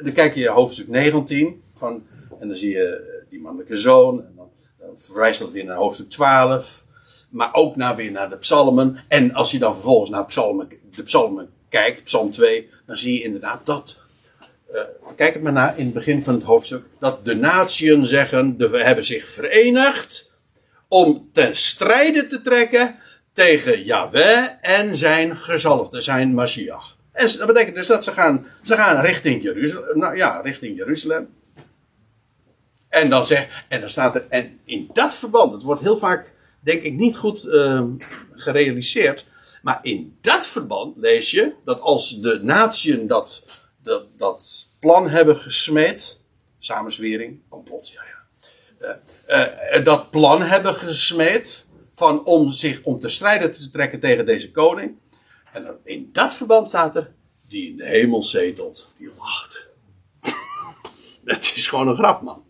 dan 0.03 0.13
kijk 0.13 0.35
je 0.35 0.49
hoofdstuk 0.49 0.87
19 0.87 1.63
van, 1.75 2.03
en 2.39 2.47
dan 2.47 2.57
zie 2.57 2.69
je 2.69 2.85
eh, 2.85 3.29
die 3.29 3.39
mannelijke 3.39 3.77
zoon. 3.77 4.19
En 4.19 4.33
dan, 4.35 4.49
verwijst 4.95 5.39
dat 5.39 5.51
weer 5.51 5.65
naar 5.65 5.75
hoofdstuk 5.75 6.09
12. 6.09 6.83
Maar 7.29 7.53
ook 7.53 7.75
naar, 7.75 7.95
weer 7.95 8.11
naar 8.11 8.29
de 8.29 8.37
psalmen. 8.37 8.97
En 9.07 9.33
als 9.33 9.51
je 9.51 9.59
dan 9.59 9.73
vervolgens 9.73 10.09
naar 10.09 10.27
de 10.95 11.03
psalmen 11.03 11.49
kijkt, 11.69 12.03
psalm 12.03 12.31
2, 12.31 12.69
dan 12.85 12.97
zie 12.97 13.13
je 13.13 13.23
inderdaad 13.23 13.65
dat. 13.65 13.97
Uh, 14.71 14.81
kijk 15.15 15.33
het 15.33 15.43
maar 15.43 15.53
na 15.53 15.73
in 15.73 15.85
het 15.85 15.93
begin 15.93 16.23
van 16.23 16.33
het 16.33 16.43
hoofdstuk. 16.43 16.83
Dat 16.99 17.25
de 17.25 17.35
natieën 17.35 18.05
zeggen, 18.05 18.57
de, 18.57 18.67
hebben 18.69 19.05
zich 19.05 19.27
verenigd 19.27 20.31
om 20.87 21.29
ten 21.31 21.55
strijde 21.55 22.27
te 22.27 22.41
trekken 22.41 22.95
tegen 23.33 23.83
Yahweh 23.83 24.47
en 24.61 24.95
zijn 24.95 25.37
gezalfde, 25.37 26.01
zijn 26.01 26.33
Mashiach. 26.33 26.94
En 27.15 27.37
dat 27.37 27.47
betekent 27.47 27.75
dus 27.75 27.87
dat 27.87 28.03
ze 28.03 28.11
gaan, 28.11 28.47
ze 28.63 28.75
gaan 28.75 29.01
richting 29.01 29.43
Jeruzalem. 29.43 29.99
Nou 29.99 30.15
ja, 30.15 30.41
richting 30.41 30.77
Jeruzalem. 30.77 31.27
En 32.89 33.09
dan, 33.09 33.25
zeg, 33.25 33.65
en 33.67 33.79
dan 33.79 33.89
staat 33.89 34.15
er, 34.15 34.25
en 34.29 34.59
in 34.65 34.89
dat 34.93 35.15
verband, 35.15 35.53
het 35.53 35.63
wordt 35.63 35.81
heel 35.81 35.97
vaak, 35.97 36.31
denk 36.59 36.81
ik, 36.81 36.93
niet 36.93 37.15
goed 37.15 37.45
uh, 37.45 37.83
gerealiseerd. 38.31 39.25
Maar 39.61 39.79
in 39.81 40.17
dat 40.21 40.47
verband 40.47 40.97
lees 40.97 41.31
je 41.31 41.53
dat 41.63 41.79
als 41.79 42.21
de 42.21 42.39
natieën 42.43 43.07
dat, 43.07 43.45
dat, 43.83 44.05
dat 44.17 44.67
plan 44.79 45.09
hebben 45.09 45.37
gesmeed, 45.37 46.19
samenzwering, 46.59 47.39
complot, 47.49 47.87
ja, 47.87 48.01
ja. 48.01 48.23
Uh, 49.29 49.79
uh, 49.79 49.85
dat 49.85 50.11
plan 50.11 50.41
hebben 50.41 50.75
gesmeed 50.75 51.65
van 51.93 52.25
om 52.25 52.51
zich 52.51 52.83
om 52.83 52.99
te 52.99 53.09
strijden 53.09 53.51
te 53.51 53.71
trekken 53.71 53.99
tegen 53.99 54.25
deze 54.25 54.51
koning. 54.51 54.97
En 55.55 55.79
in 55.83 56.09
dat 56.11 56.33
verband 56.33 56.67
staat 56.67 56.95
er, 56.95 57.11
die 57.47 57.69
in 57.69 57.77
de 57.77 57.85
hemel 57.85 58.23
zetelt, 58.23 58.93
die 58.97 59.09
lacht. 59.17 59.67
Het 61.25 61.53
is 61.55 61.67
gewoon 61.67 61.87
een 61.87 61.95
grap, 61.95 62.21
man. 62.21 62.45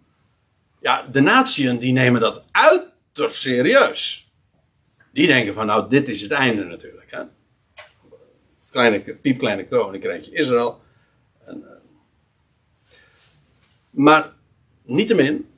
Ja, 0.80 1.08
de 1.12 1.20
natieën 1.20 1.80
die 1.80 1.94
nemen 1.94 2.22
dat 2.22 2.44
uiterst 2.52 3.42
serieus. 3.42 4.32
Die 5.12 5.28
denken 5.28 5.54
van, 5.54 5.66
nou, 5.66 5.90
dit 5.90 6.10
is 6.10 6.22
het 6.22 6.32
einde 6.32 6.64
natuurlijk. 6.64 7.12
Hè? 7.12 7.20
Het 8.60 8.72
kleine, 8.72 9.16
piepkleine 9.16 9.68
koninkrijkje 9.68 10.32
Israël. 10.32 10.82
En, 11.44 11.62
uh, 11.62 11.68
maar, 13.90 14.34
niettemin, 14.84 15.50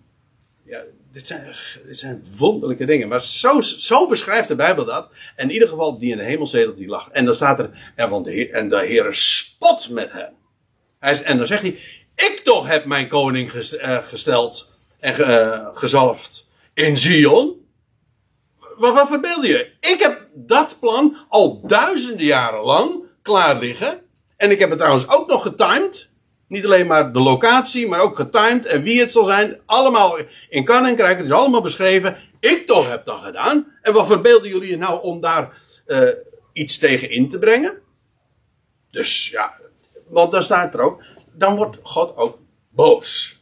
dit 1.18 1.28
zijn, 1.28 1.56
zijn 1.90 2.24
wonderlijke 2.38 2.86
dingen. 2.86 3.08
Maar 3.08 3.24
zo, 3.24 3.62
zo 3.62 4.08
beschrijft 4.08 4.48
de 4.48 4.56
Bijbel 4.56 4.86
dat. 4.86 5.10
En 5.36 5.48
in 5.48 5.54
ieder 5.54 5.68
geval, 5.68 5.98
die 5.98 6.12
in 6.12 6.18
de 6.18 6.24
hemel 6.24 6.48
zedelt, 6.48 6.78
die 6.78 6.88
lacht. 6.88 7.12
En 7.12 7.26
dan 7.26 7.36
staat 7.36 7.60
er, 7.60 7.70
en, 7.96 8.24
de 8.24 8.32
Heer, 8.32 8.52
en 8.52 8.70
de 8.70 8.86
Heer 8.86 9.14
spot 9.14 9.90
met 9.90 10.12
hem. 10.12 10.34
Hij, 11.00 11.24
en 11.24 11.38
dan 11.38 11.48
zegt 11.48 11.62
hij, 11.62 11.80
ik 12.16 12.42
toch 12.44 12.68
heb 12.68 12.86
mijn 12.86 13.08
koning 13.08 13.52
eh, 13.52 13.98
gesteld 13.98 14.72
en 15.00 15.20
uh, 15.20 15.68
gezalfd 15.74 16.48
in 16.74 16.98
Zion. 16.98 17.66
Wat, 18.78 18.94
wat 18.94 19.08
verbeeld 19.08 19.46
je? 19.46 19.72
Ik 19.80 20.00
heb 20.00 20.28
dat 20.34 20.78
plan 20.80 21.18
al 21.30 21.62
duizenden 21.68 22.26
jaren 22.26 22.64
lang 22.64 23.04
klaar 23.22 23.60
liggen. 23.60 24.02
En 24.38 24.52
ik 24.52 24.60
heb 24.60 24.70
het 24.70 24.80
trouwens 24.80 25.10
ook 25.10 25.28
nog 25.28 25.42
getimed. 25.42 26.07
Niet 26.48 26.66
alleen 26.66 26.88
maar 26.88 27.14
de 27.14 27.20
locatie, 27.20 27.88
maar 27.88 28.02
ook 28.02 28.16
getimed 28.16 28.66
en 28.66 28.82
wie 28.82 29.00
het 29.00 29.12
zal 29.12 29.26
zijn. 29.26 29.60
Allemaal 29.66 30.18
in 30.50 30.66
Koninkrijk, 30.66 31.18
het 31.18 31.26
is 31.26 31.32
allemaal 31.32 31.62
beschreven. 31.62 32.18
Ik 32.40 32.68
toch 32.68 32.90
heb 32.90 33.06
dat 33.06 33.20
gedaan. 33.20 33.78
En 33.82 33.94
wat 33.94 34.08
verbeelden 34.08 34.50
jullie 34.50 34.78
nou 34.78 35.02
om 35.02 35.22
daar 35.22 35.62
uh, 35.88 36.10
iets 36.54 36.78
tegen 36.78 37.10
in 37.10 37.30
te 37.30 37.40
brengen? 37.40 37.82
Dus 38.92 39.30
ja, 39.30 39.60
want 40.08 40.32
dan 40.32 40.44
staat 40.44 40.74
er 40.74 40.80
ook, 40.80 41.04
dan 41.34 41.56
wordt 41.56 41.80
God 41.82 42.16
ook 42.16 42.40
boos. 42.70 43.40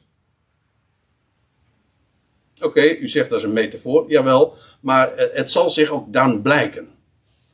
Oké, 2.61 2.81
u 2.81 3.07
zegt 3.07 3.29
dat 3.29 3.39
is 3.39 3.45
een 3.45 3.53
metafoor, 3.53 4.09
jawel, 4.09 4.55
maar 4.81 5.11
het 5.15 5.51
zal 5.51 5.69
zich 5.69 5.89
ook 5.89 6.13
dan 6.13 6.41
blijken. 6.41 6.89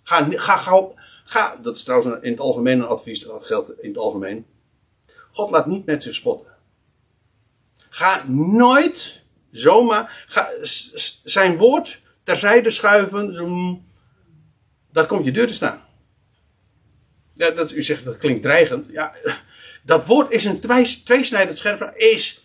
Ga, 0.03 0.27
ga, 0.29 0.57
ga, 0.57 0.87
ga, 1.23 1.55
dat 1.61 1.75
is 1.75 1.83
trouwens 1.83 2.21
in 2.21 2.31
het 2.31 2.39
algemeen 2.39 2.79
een 2.79 2.87
advies, 2.87 3.23
dat 3.23 3.45
geldt 3.45 3.79
in 3.79 3.89
het 3.89 3.97
algemeen. 3.97 4.45
God 5.31 5.49
laat 5.49 5.65
niet 5.65 5.85
met 5.85 6.03
zich 6.03 6.15
spotten. 6.15 6.47
Ga 7.89 8.23
nooit 8.27 9.23
zomaar, 9.51 10.25
ga, 10.27 10.49
zijn 11.23 11.57
woord 11.57 12.01
terzijde 12.23 12.69
schuiven, 12.69 13.33
zo, 13.33 13.79
dat 14.91 15.07
komt 15.07 15.25
je 15.25 15.31
deur 15.31 15.47
te 15.47 15.53
staan. 15.53 15.81
Ja, 17.33 17.51
dat, 17.51 17.71
u 17.71 17.81
zegt 17.81 18.05
dat 18.05 18.17
klinkt 18.17 18.41
dreigend. 18.41 18.87
Ja, 18.91 19.15
dat 19.83 20.05
woord 20.05 20.31
is 20.31 20.45
een 20.45 20.59
tweesnijdend 21.03 21.57
scherp, 21.57 21.91
is 21.95 22.41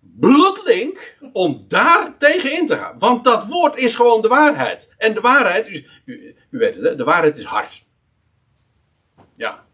bloedlink 0.00 1.16
om 1.32 1.64
daar 1.68 2.16
tegen 2.18 2.56
in 2.56 2.66
te 2.66 2.76
gaan. 2.76 2.98
Want 2.98 3.24
dat 3.24 3.46
woord 3.46 3.78
is 3.78 3.94
gewoon 3.94 4.22
de 4.22 4.28
waarheid. 4.28 4.88
En 4.96 5.14
de 5.14 5.20
waarheid, 5.20 5.68
u, 5.68 5.86
u, 6.04 6.36
u 6.50 6.58
weet 6.58 6.74
het, 6.74 6.84
hè? 6.84 6.96
de 6.96 7.04
waarheid 7.04 7.38
is 7.38 7.44
hard. 7.44 7.86
Ja. 9.36 9.66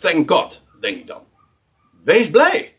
Thank 0.00 0.30
God, 0.30 0.62
denk 0.80 0.98
ik 0.98 1.06
dan. 1.06 1.22
Wees 2.04 2.30
blij 2.30 2.76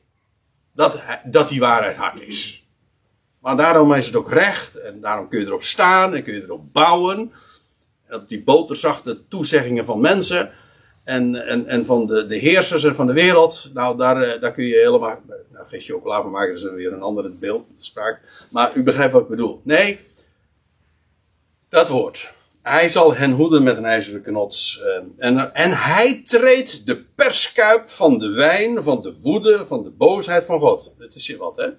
dat, 0.74 1.02
dat 1.24 1.50
die 1.50 1.60
waarheid 1.60 1.96
hard 1.96 2.22
is. 2.22 2.68
Maar 3.40 3.58
daarom 3.58 3.94
is 3.94 4.06
het 4.06 4.16
ook 4.16 4.32
recht 4.32 4.76
en 4.76 5.02
daarom 5.02 5.30
kun 5.30 5.40
je 5.40 5.46
erop 5.46 5.64
staan 5.64 6.16
en 6.16 6.24
kun 6.24 6.34
je 6.34 6.44
erop 6.44 6.74
bouwen. 6.74 7.32
En 8.06 8.16
op 8.16 8.30
die 8.30 8.44
boterzachte 8.44 9.28
toezeggingen 9.28 9.86
van 9.86 10.02
mensen 10.02 10.52
en, 11.04 11.36
en, 11.36 11.68
en 11.68 11.86
van 11.86 12.08
de, 12.08 12.28
de 12.28 12.36
heersers 12.36 12.84
en 12.84 12.96
van 12.96 13.08
de 13.08 13.14
wereld. 13.14 13.70
Nou, 13.74 13.98
daar, 13.98 14.22
eh, 14.22 14.42
daar 14.42 14.54
kun 14.54 14.66
je 14.66 14.76
helemaal. 14.76 15.20
Nou, 15.52 15.68
geen 15.68 15.82
chocola 15.82 16.22
van 16.22 16.32
maken, 16.32 16.54
dat 16.54 16.64
is 16.64 16.70
weer 16.72 16.94
een 16.94 17.02
ander 17.02 17.38
beeld, 17.38 17.66
spraak. 17.80 18.48
Maar 18.52 18.76
u 18.76 18.84
begrijpt 18.84 19.14
wat 19.14 19.22
ik 19.22 19.28
bedoel. 19.28 19.62
Nee, 19.64 20.00
dat 21.70 21.90
woord. 21.90 22.34
Hij 22.68 22.90
zal 22.90 23.16
hen 23.16 23.32
hoeden 23.32 23.64
met 23.64 23.78
een 23.78 23.86
ijzeren 23.86 24.22
knots. 24.22 24.82
Eh, 24.82 25.28
en, 25.28 25.54
en 25.54 25.78
hij 25.78 26.22
treedt 26.24 26.86
de 26.86 27.04
perskuip 27.04 27.90
van 27.90 28.20
de 28.20 28.30
wijn, 28.30 28.84
van 28.84 29.02
de 29.02 29.18
woede, 29.22 29.66
van 29.66 29.84
de 29.84 29.90
boosheid 29.90 30.46
van 30.46 30.60
God. 30.60 30.94
Dat 30.98 31.16
is 31.16 31.28
hier 31.28 31.38
wat, 31.38 31.58
hè? 31.58 31.70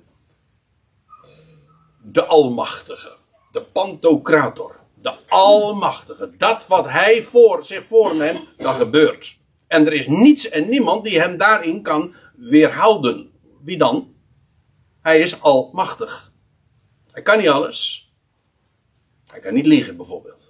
De 2.03 2.24
Almachtige. 2.24 3.12
De 3.53 3.62
Pantocrator. 3.62 4.76
De 4.95 5.12
Almachtige. 5.28 6.30
Dat 6.36 6.66
wat 6.66 6.89
hij 6.89 7.22
voor 7.22 7.64
zich 7.64 7.86
voorneemt, 7.86 8.41
dat 8.57 8.74
gebeurt. 8.74 9.39
En 9.66 9.86
er 9.86 9.93
is 9.93 10.07
niets 10.07 10.49
en 10.49 10.68
niemand 10.68 11.05
die 11.05 11.20
hem 11.20 11.36
daarin 11.36 11.82
kan 11.82 12.14
weerhouden. 12.36 13.30
Wie 13.64 13.78
dan? 13.78 14.14
Hij 15.01 15.20
is 15.20 15.43
almachtig. 15.43 16.32
Hij 17.11 17.22
kan 17.22 17.39
niet 17.39 17.49
alles. 17.49 18.11
Hij 19.26 19.41
kan 19.41 19.55
niet 19.55 19.66
liegen, 19.66 19.97
bijvoorbeeld. 19.97 20.47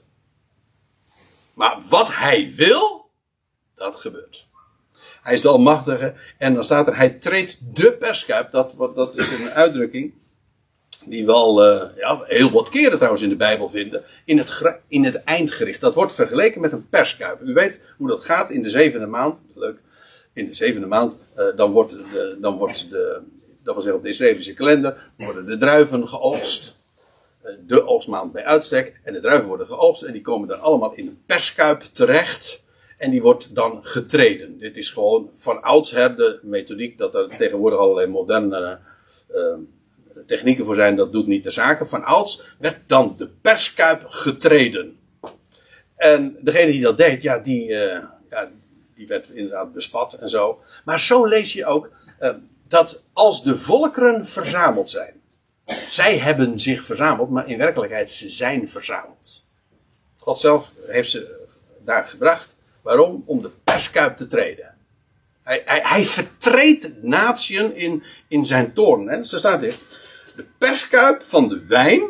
Maar 1.59 1.79
wat 1.89 2.15
hij 2.15 2.53
wil, 2.57 3.11
dat 3.75 3.97
gebeurt. 3.97 4.49
Hij 5.23 5.35
is 5.35 5.41
de 5.41 5.49
Almachtige. 5.49 6.15
En 6.39 6.55
dan 6.55 6.65
staat 6.65 6.87
er, 6.87 6.97
hij 6.97 7.11
treedt 7.11 7.77
de 7.77 7.93
perskuip. 7.93 8.51
Dat, 8.51 8.75
dat 8.95 9.17
is 9.17 9.31
een 9.31 9.51
uitdrukking 9.51 10.15
die 11.05 11.27
we 11.27 11.33
al 11.33 11.67
uh, 11.67 11.83
ja, 11.97 12.21
heel 12.25 12.51
wat 12.51 12.69
keren 12.69 12.97
trouwens 12.97 13.23
in 13.23 13.29
de 13.29 13.37
Bijbel 13.37 13.71
vinden, 13.71 14.05
in 14.25 14.39
het, 14.39 14.79
in 14.89 15.05
het 15.05 15.25
eindgericht. 15.25 15.81
Dat 15.81 15.95
wordt 15.95 16.15
vergeleken 16.15 16.61
met 16.61 16.73
een 16.73 16.89
perskuip. 16.89 17.41
U 17.43 17.53
weet 17.53 17.83
hoe 17.97 18.09
dat 18.09 18.25
gaat 18.25 18.51
in 18.51 18.63
de 18.63 18.71
zevende 18.71 19.07
maand. 19.07 19.45
Leuk. 19.55 19.79
In 20.33 20.47
de 20.47 20.55
zevende 20.55 20.87
maand, 20.87 21.19
uh, 21.37 21.45
dan 21.57 21.73
wordt, 21.73 21.91
de, 21.91 22.39
dan 22.41 22.57
wordt 22.57 22.91
de, 22.91 23.21
dat 23.63 23.75
zeggen 23.75 23.95
op 23.95 24.03
de 24.03 24.09
Israëlische 24.09 24.55
kalender, 24.55 25.13
worden 25.17 25.47
de 25.47 25.59
druiven 25.59 26.09
geoogst. 26.09 26.78
De 27.67 27.87
oogstmaand 27.87 28.33
bij 28.33 28.45
uitstek. 28.45 29.01
En 29.05 29.13
de 29.13 29.21
druiven 29.21 29.49
worden 29.49 29.67
geoogst 29.67 30.03
en 30.03 30.13
die 30.13 30.23
komen 30.23 30.49
dan 30.49 30.61
allemaal 30.61 30.93
in 30.93 31.07
een 31.07 31.23
perskuip 31.27 31.81
terecht. 31.81 32.63
En 32.97 33.11
die 33.11 33.23
wordt 33.23 33.55
dan 33.55 33.79
getreden. 33.83 34.59
Dit 34.59 34.77
is 34.77 34.91
gewoon 34.91 35.31
van 35.35 35.63
oudsher 35.63 36.17
de 36.17 36.39
methodiek 36.43 36.99
dat 36.99 37.15
er 37.15 37.29
tegenwoordig 37.29 37.79
allerlei 37.79 38.07
moderne 38.07 38.79
technieken 40.27 40.65
voor 40.65 40.75
zijn, 40.75 40.97
dat 40.97 41.13
doet 41.13 41.27
niet 41.27 41.45
de 41.45 41.51
zaken. 41.51 41.89
Van 41.89 42.05
ouds 42.05 42.43
werd 42.59 42.79
dan 42.87 43.15
de 43.17 43.29
perskuip 43.29 44.05
getreden. 44.07 44.99
En 45.97 46.37
degene 46.41 46.73
die 46.73 46.81
dat 46.81 46.97
deed, 46.97 47.23
ja, 47.23 47.39
die, 47.39 47.69
uh, 47.69 48.03
ja, 48.31 48.51
die 48.95 49.07
werd 49.07 49.29
inderdaad 49.29 49.73
bespat 49.73 50.13
en 50.13 50.31
zo. 50.31 50.63
Maar 50.85 51.01
zo 51.01 51.27
lees 51.27 51.53
je 51.53 51.67
ook 51.67 51.91
uh, 52.21 52.31
dat 52.69 53.05
als 53.13 53.43
de 53.43 53.59
volkeren 53.59 54.27
verzameld 54.27 54.91
zijn. 54.91 55.18
Zij 55.89 56.19
hebben 56.19 56.61
zich 56.61 56.85
verzameld, 56.85 57.31
maar 57.31 57.49
in 57.49 57.59
werkelijkheid 57.59 58.11
ze 58.11 58.29
zijn 58.29 58.69
verzameld. 58.69 59.47
God 60.17 60.39
zelf 60.39 60.73
heeft 60.87 61.11
ze 61.11 61.47
daar 61.85 62.07
gebracht. 62.07 62.57
Waarom? 62.83 63.23
Om 63.27 63.43
de 63.43 63.51
perskuip 63.65 64.17
te 64.17 64.29
treden. 64.29 64.77
Hij, 65.43 65.63
hij, 65.65 65.81
hij 65.83 66.05
vertreedt 66.05 67.03
natieën 67.03 67.77
in, 67.77 68.05
in 68.29 68.47
zijn 68.47 68.73
toorn. 68.73 69.09
Hè? 69.09 69.25
Zo 69.25 69.39
staat 69.39 69.61
dit 69.61 69.99
de 70.39 70.47
perskuip 70.59 71.23
van 71.23 71.49
de 71.49 71.67
wijn, 71.67 72.03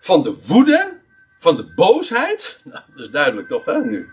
van 0.00 0.22
de 0.22 0.36
woede, 0.46 1.00
van 1.36 1.56
de 1.56 1.72
boosheid. 1.74 2.58
Nou, 2.64 2.82
dat 2.88 3.04
is 3.04 3.10
duidelijk 3.10 3.48
toch, 3.48 3.64
hè, 3.64 3.80
nu. 3.80 4.08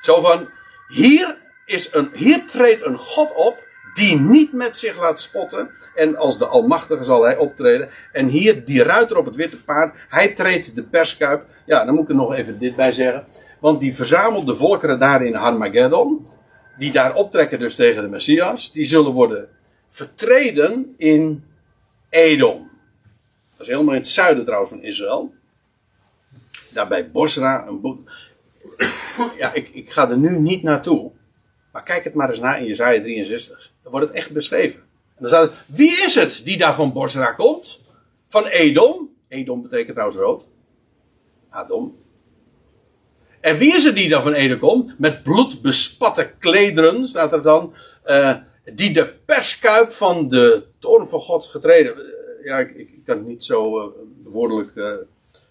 Zo 0.00 0.20
van, 0.20 0.50
hier, 0.88 1.38
is 1.64 1.92
een, 1.92 2.10
hier 2.14 2.46
treedt 2.46 2.84
een 2.84 2.98
God 2.98 3.34
op 3.34 3.64
die 3.94 4.20
niet 4.20 4.52
met 4.52 4.76
zich 4.76 5.00
laat 5.00 5.20
spotten. 5.20 5.70
En 5.94 6.16
als 6.16 6.38
de 6.38 6.46
Almachtige 6.46 7.04
zal 7.04 7.22
hij 7.22 7.36
optreden. 7.36 7.88
En 8.12 8.26
hier, 8.26 8.64
die 8.64 8.82
ruiter 8.82 9.16
op 9.16 9.24
het 9.24 9.36
witte 9.36 9.62
paard, 9.62 9.94
hij 10.08 10.28
treedt 10.28 10.74
de 10.74 10.82
perskuip. 10.82 11.44
Ja, 11.66 11.84
dan 11.84 11.94
moet 11.94 12.02
ik 12.02 12.08
er 12.08 12.14
nog 12.14 12.34
even 12.34 12.58
dit 12.58 12.76
bij 12.76 12.92
zeggen. 12.92 13.24
Want 13.60 13.80
die 13.80 13.94
verzamelde 13.94 14.56
volkeren 14.56 14.98
daar 14.98 15.24
in 15.24 15.36
Armageddon, 15.36 16.26
die 16.78 16.92
daar 16.92 17.14
optrekken 17.14 17.58
dus 17.58 17.74
tegen 17.74 18.02
de 18.02 18.08
Messias, 18.08 18.72
die 18.72 18.84
zullen 18.84 19.12
worden 19.12 19.48
vertreden 19.88 20.94
in 20.96 21.44
Edom. 22.08 22.70
Dat 23.50 23.60
is 23.60 23.66
helemaal 23.66 23.94
in 23.94 24.00
het 24.00 24.08
zuiden 24.08 24.44
trouwens 24.44 24.70
van 24.72 24.82
Israël. 24.82 25.34
Daar 26.72 26.88
bij 26.88 27.10
Bosra. 27.10 27.66
Een. 27.66 28.08
Ja, 29.36 29.52
ik, 29.52 29.68
ik 29.68 29.90
ga 29.90 30.10
er 30.10 30.18
nu 30.18 30.38
niet 30.38 30.62
naartoe. 30.62 31.10
Maar 31.72 31.82
kijk 31.82 32.04
het 32.04 32.14
maar 32.14 32.28
eens 32.28 32.38
na 32.38 32.56
in 32.56 32.66
Jezaja 32.66 33.00
63. 33.00 33.71
Dan 33.82 33.92
wordt 33.92 34.06
het 34.06 34.16
echt 34.16 34.30
beschreven. 34.30 34.80
En 34.80 35.18
dan 35.18 35.28
staat 35.28 35.50
het, 35.50 35.58
wie 35.66 36.02
is 36.04 36.14
het 36.14 36.40
die 36.44 36.58
daar 36.58 36.74
van 36.74 36.92
Bosra 36.92 37.32
komt? 37.32 37.80
Van 38.28 38.46
Edom. 38.46 39.10
Edom 39.28 39.62
betekent 39.62 39.92
trouwens 39.92 40.18
rood. 40.18 40.48
Adom. 41.48 42.00
En 43.40 43.56
wie 43.56 43.74
is 43.74 43.84
het 43.84 43.94
die 43.94 44.08
daar 44.08 44.22
van 44.22 44.32
Edom 44.32 44.58
komt? 44.58 44.98
Met 44.98 45.22
bloed 45.22 45.62
bespatte 45.62 46.32
klederen, 46.38 47.08
staat 47.08 47.32
er 47.32 47.42
dan. 47.42 47.74
Uh, 48.06 48.34
die 48.74 48.92
de 48.92 49.14
perskuip 49.24 49.92
van 49.92 50.28
de 50.28 50.62
toorn 50.78 51.06
van 51.06 51.20
God 51.20 51.44
getreden. 51.44 51.96
Eh, 51.96 52.44
ja, 52.44 52.58
ik, 52.58 52.70
ik 52.76 53.04
kan 53.04 53.16
het 53.16 53.26
niet 53.26 53.44
zo 53.44 53.78
uh, 53.78 53.86
woordelijk 54.22 55.04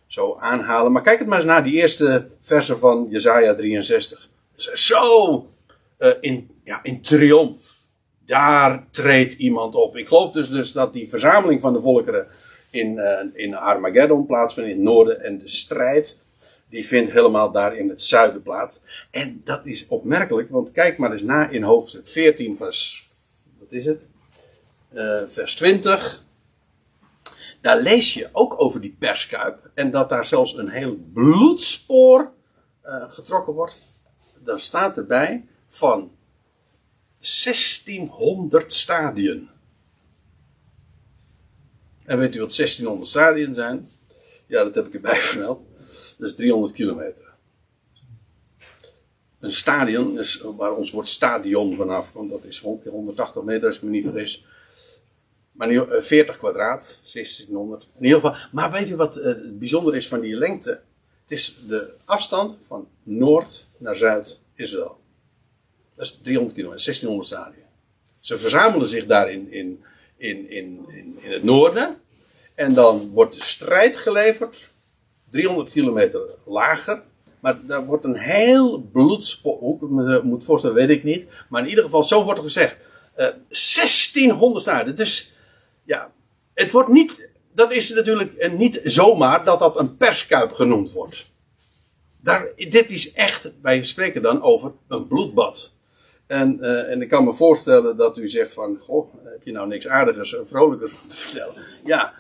zo 0.07 0.37
aanhalen. 0.39 0.91
Maar 0.91 1.01
kijk 1.01 1.19
het 1.19 1.27
maar 1.27 1.37
eens 1.37 1.47
naar 1.47 1.63
die 1.63 1.73
eerste 1.73 2.27
versen 2.41 2.79
van 2.79 3.07
Jezaja 3.09 3.55
63. 3.55 4.29
Zo 4.73 5.45
in, 6.19 6.49
ja, 6.63 6.79
in 6.83 7.01
triomf. 7.01 7.70
Daar 8.25 8.87
treedt 8.91 9.33
iemand 9.33 9.75
op. 9.75 9.95
Ik 9.95 10.07
geloof 10.07 10.31
dus, 10.31 10.49
dus 10.49 10.71
dat 10.71 10.93
die 10.93 11.09
verzameling 11.09 11.61
van 11.61 11.73
de 11.73 11.81
volkeren 11.81 12.27
in, 12.69 12.99
in 13.33 13.55
Armageddon 13.55 14.25
plaatsvindt 14.25 14.69
in 14.69 14.75
het 14.75 14.85
noorden. 14.85 15.23
En 15.23 15.37
de 15.37 15.47
strijd 15.47 16.21
die 16.71 16.87
vindt 16.87 17.11
helemaal 17.11 17.51
daar 17.51 17.77
in 17.77 17.89
het 17.89 18.01
zuiden 18.01 18.41
plaats. 18.41 18.83
En 19.11 19.41
dat 19.43 19.65
is 19.65 19.87
opmerkelijk, 19.87 20.49
want 20.49 20.71
kijk 20.71 20.97
maar 20.97 21.11
eens 21.11 21.21
na 21.21 21.49
in 21.49 21.63
hoofdstuk 21.63 22.07
14, 22.07 22.57
vers. 22.57 23.09
Wat 23.59 23.71
is 23.71 23.85
het? 23.85 24.09
Uh, 24.93 25.21
vers 25.27 25.55
20. 25.55 26.23
Daar 27.61 27.79
lees 27.79 28.13
je 28.13 28.29
ook 28.31 28.61
over 28.61 28.81
die 28.81 28.95
perskuip. 28.99 29.69
En 29.73 29.91
dat 29.91 30.09
daar 30.09 30.25
zelfs 30.25 30.57
een 30.57 30.69
heel 30.69 30.97
bloedspoor 31.13 32.31
uh, 32.85 33.03
getrokken 33.11 33.53
wordt. 33.53 33.79
Dan 34.43 34.59
staat 34.59 34.97
erbij 34.97 35.45
van 35.67 36.11
1600 37.21 38.73
stadien. 38.73 39.49
En 42.05 42.17
weet 42.17 42.35
u 42.35 42.39
wat 42.39 42.55
1600 42.55 43.09
stadien 43.09 43.53
zijn? 43.53 43.89
Ja, 44.45 44.63
dat 44.63 44.75
heb 44.75 44.87
ik 44.87 44.93
erbij 44.93 45.19
vermeld. 45.29 45.61
Dat 46.17 46.29
is 46.29 46.35
300 46.35 46.73
kilometer. 46.73 47.29
Een 49.39 49.51
stadion, 49.51 50.15
dus 50.15 50.41
waar 50.41 50.75
ons 50.75 50.91
woord 50.91 51.07
stadion 51.07 51.75
vanaf 51.75 52.11
komt, 52.11 52.29
dat 52.29 52.43
is 52.43 52.59
180 52.59 53.43
meter 53.43 53.67
als 53.67 53.75
ik 53.75 53.81
me 53.81 53.89
niet 53.89 54.03
vergis. 54.03 54.45
Maar 55.51 55.67
40 56.01 56.33
eh, 56.35 56.39
kwadraat, 56.39 56.99
1600. 57.13 57.87
In 57.97 58.03
ieder 58.03 58.19
geval. 58.19 58.37
Maar 58.51 58.71
weet 58.71 58.87
je 58.87 58.95
wat 58.95 59.17
uh, 59.17 59.33
bijzonder 59.45 59.95
is 59.95 60.07
van 60.07 60.19
die 60.19 60.35
lengte? 60.35 60.69
Het 61.21 61.31
is 61.31 61.59
de 61.67 61.93
afstand 62.05 62.65
van 62.65 62.87
noord 63.03 63.65
naar 63.77 63.95
zuid 63.95 64.39
Israël. 64.55 65.00
Dat 66.01 66.09
is 66.09 66.19
300 66.21 66.55
kilometer, 66.55 66.85
1600 66.85 67.27
stadion. 67.27 67.67
Ze 68.19 68.37
verzamelen 68.37 68.87
zich 68.87 69.05
daar 69.05 69.31
in, 69.31 69.51
in, 69.51 69.83
in, 70.17 70.49
in, 70.49 70.85
in 70.89 71.17
het 71.21 71.43
noorden. 71.43 71.97
En 72.55 72.73
dan 72.73 73.09
wordt 73.09 73.33
de 73.35 73.41
strijd 73.41 73.97
geleverd 73.97 74.71
300 75.29 75.71
kilometer 75.71 76.21
lager. 76.45 77.01
Maar 77.39 77.65
daar 77.65 77.85
wordt 77.85 78.05
een 78.05 78.17
heel 78.17 78.79
bloedspoor. 78.79 79.75
Ik 79.81 79.89
me 79.89 80.21
moet 80.23 80.43
voorstellen, 80.43 80.75
weet 80.75 80.89
ik 80.89 81.03
niet. 81.03 81.27
Maar 81.49 81.61
in 81.63 81.69
ieder 81.69 81.83
geval, 81.83 82.03
zo 82.03 82.23
wordt 82.23 82.39
er 82.39 82.45
gezegd. 82.45 82.77
eh 83.13 83.27
1600 83.47 84.61
staden. 84.61 84.95
Dus 84.95 85.35
ja, 85.83 86.11
het 86.53 86.71
wordt 86.71 86.89
niet. 86.89 87.29
Dat 87.53 87.73
is 87.73 87.89
natuurlijk 87.89 88.33
eh, 88.33 88.51
niet 88.51 88.81
zomaar 88.83 89.45
dat 89.45 89.59
dat 89.59 89.77
een 89.77 89.97
perskuip 89.97 90.51
genoemd 90.51 90.91
wordt. 90.91 91.29
Daar, 92.21 92.51
dit 92.55 92.89
is 92.89 93.13
echt, 93.13 93.49
wij 93.61 93.83
spreken 93.83 94.21
dan 94.21 94.41
over 94.41 94.71
een 94.87 95.07
bloedbad. 95.07 95.71
En, 96.31 96.59
eh, 96.61 96.91
en 96.91 97.01
ik 97.01 97.09
kan 97.09 97.23
me 97.23 97.33
voorstellen 97.33 97.97
dat 97.97 98.17
u 98.17 98.27
zegt 98.27 98.53
van, 98.53 98.77
goh, 98.79 99.13
heb 99.23 99.43
je 99.43 99.51
nou 99.51 99.67
niks 99.67 99.87
aardigers, 99.87 100.35
en 100.35 100.47
vrolijkers 100.47 100.91
om 100.91 101.09
te 101.09 101.15
vertellen? 101.25 101.53
Ja, 101.85 102.13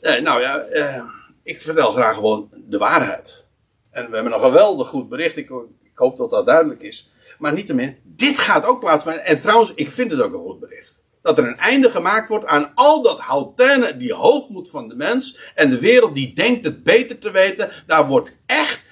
eh, 0.00 0.22
nou 0.22 0.40
ja, 0.40 0.60
eh, 0.60 1.04
ik 1.42 1.60
vertel 1.60 1.90
graag 1.90 2.14
gewoon 2.14 2.50
de 2.52 2.78
waarheid. 2.78 3.44
En 3.90 4.08
we 4.08 4.14
hebben 4.14 4.32
een 4.32 4.40
geweldig 4.40 4.88
goed 4.88 5.08
bericht, 5.08 5.36
ik, 5.36 5.50
ik 5.82 5.90
hoop 5.94 6.16
dat 6.16 6.30
dat 6.30 6.46
duidelijk 6.46 6.82
is. 6.82 7.12
Maar 7.38 7.52
niettemin, 7.52 7.98
dit 8.04 8.38
gaat 8.38 8.64
ook 8.64 8.80
plaatsvinden. 8.80 9.24
En 9.24 9.40
trouwens, 9.40 9.74
ik 9.74 9.90
vind 9.90 10.10
het 10.10 10.20
ook 10.20 10.32
een 10.32 10.40
goed 10.40 10.60
bericht. 10.60 11.02
Dat 11.22 11.38
er 11.38 11.46
een 11.46 11.56
einde 11.56 11.90
gemaakt 11.90 12.28
wordt 12.28 12.46
aan 12.46 12.72
al 12.74 13.02
dat 13.02 13.20
houtaine, 13.20 13.96
die 13.96 14.14
hoogmoed 14.14 14.70
van 14.70 14.88
de 14.88 14.96
mens. 14.96 15.52
En 15.54 15.70
de 15.70 15.80
wereld 15.80 16.14
die 16.14 16.34
denkt 16.34 16.64
het 16.64 16.82
beter 16.82 17.18
te 17.18 17.30
weten. 17.30 17.70
Daar 17.86 18.06
wordt 18.06 18.36
echt 18.46 18.84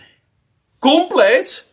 compleet 0.79 1.67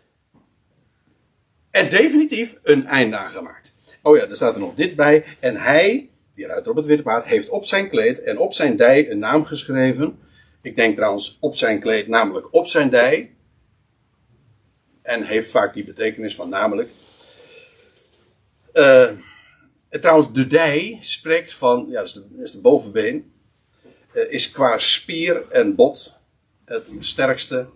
en 1.74 1.90
definitief 1.90 2.60
een 2.64 2.86
einde 2.86 3.18
aan 3.18 3.32
gemaakt. 3.32 3.74
Oh 4.02 4.18
ja, 4.18 4.28
er 4.28 4.36
staat 4.36 4.54
er 4.54 4.60
nog 4.60 4.76
dit 4.76 4.96
bij. 4.96 5.26
En 5.40 5.56
hij, 5.56 6.10
die 6.36 6.46
ruiter 6.46 6.72
op 6.72 6.78
het 6.78 6.86
witte 6.86 7.04
paard, 7.04 7.26
heeft 7.26 7.50
op 7.50 7.66
zijn 7.66 7.90
kleed 7.90 8.24
en 8.24 8.38
op 8.38 8.54
zijn 8.54 8.78
dij 8.78 9.12
een 9.12 9.20
naam 9.20 9.46
geschreven. 9.46 10.20
Ik 10.62 10.76
denk 10.76 10.96
trouwens 10.96 11.38
op 11.40 11.56
zijn 11.56 11.80
kleed, 11.80 12.08
namelijk 12.08 12.54
op 12.54 12.68
zijn 12.68 12.90
dij. 12.90 13.36
En 15.02 15.24
heeft 15.24 15.52
vaak 15.52 15.74
die 15.74 15.84
betekenis 15.84 16.36
van 16.36 16.50
namelijk. 16.50 16.90
Eh, 18.74 19.10
trouwens, 19.90 20.34
de 20.34 20.48
dij 20.48 20.98
spreekt 21.02 21.54
van, 21.54 21.86
ja, 21.90 22.02
is 22.02 22.14
de, 22.14 22.26
is 22.44 22.52
de 22.52 22.62
bovenbeen. 22.62 23.34
eh, 24.14 24.32
is 24.32 24.52
qua 24.52 24.78
spier 24.78 25.48
en 25.48 25.76
bot 25.76 26.20
het 26.66 26.96
sterkste 27.00 27.68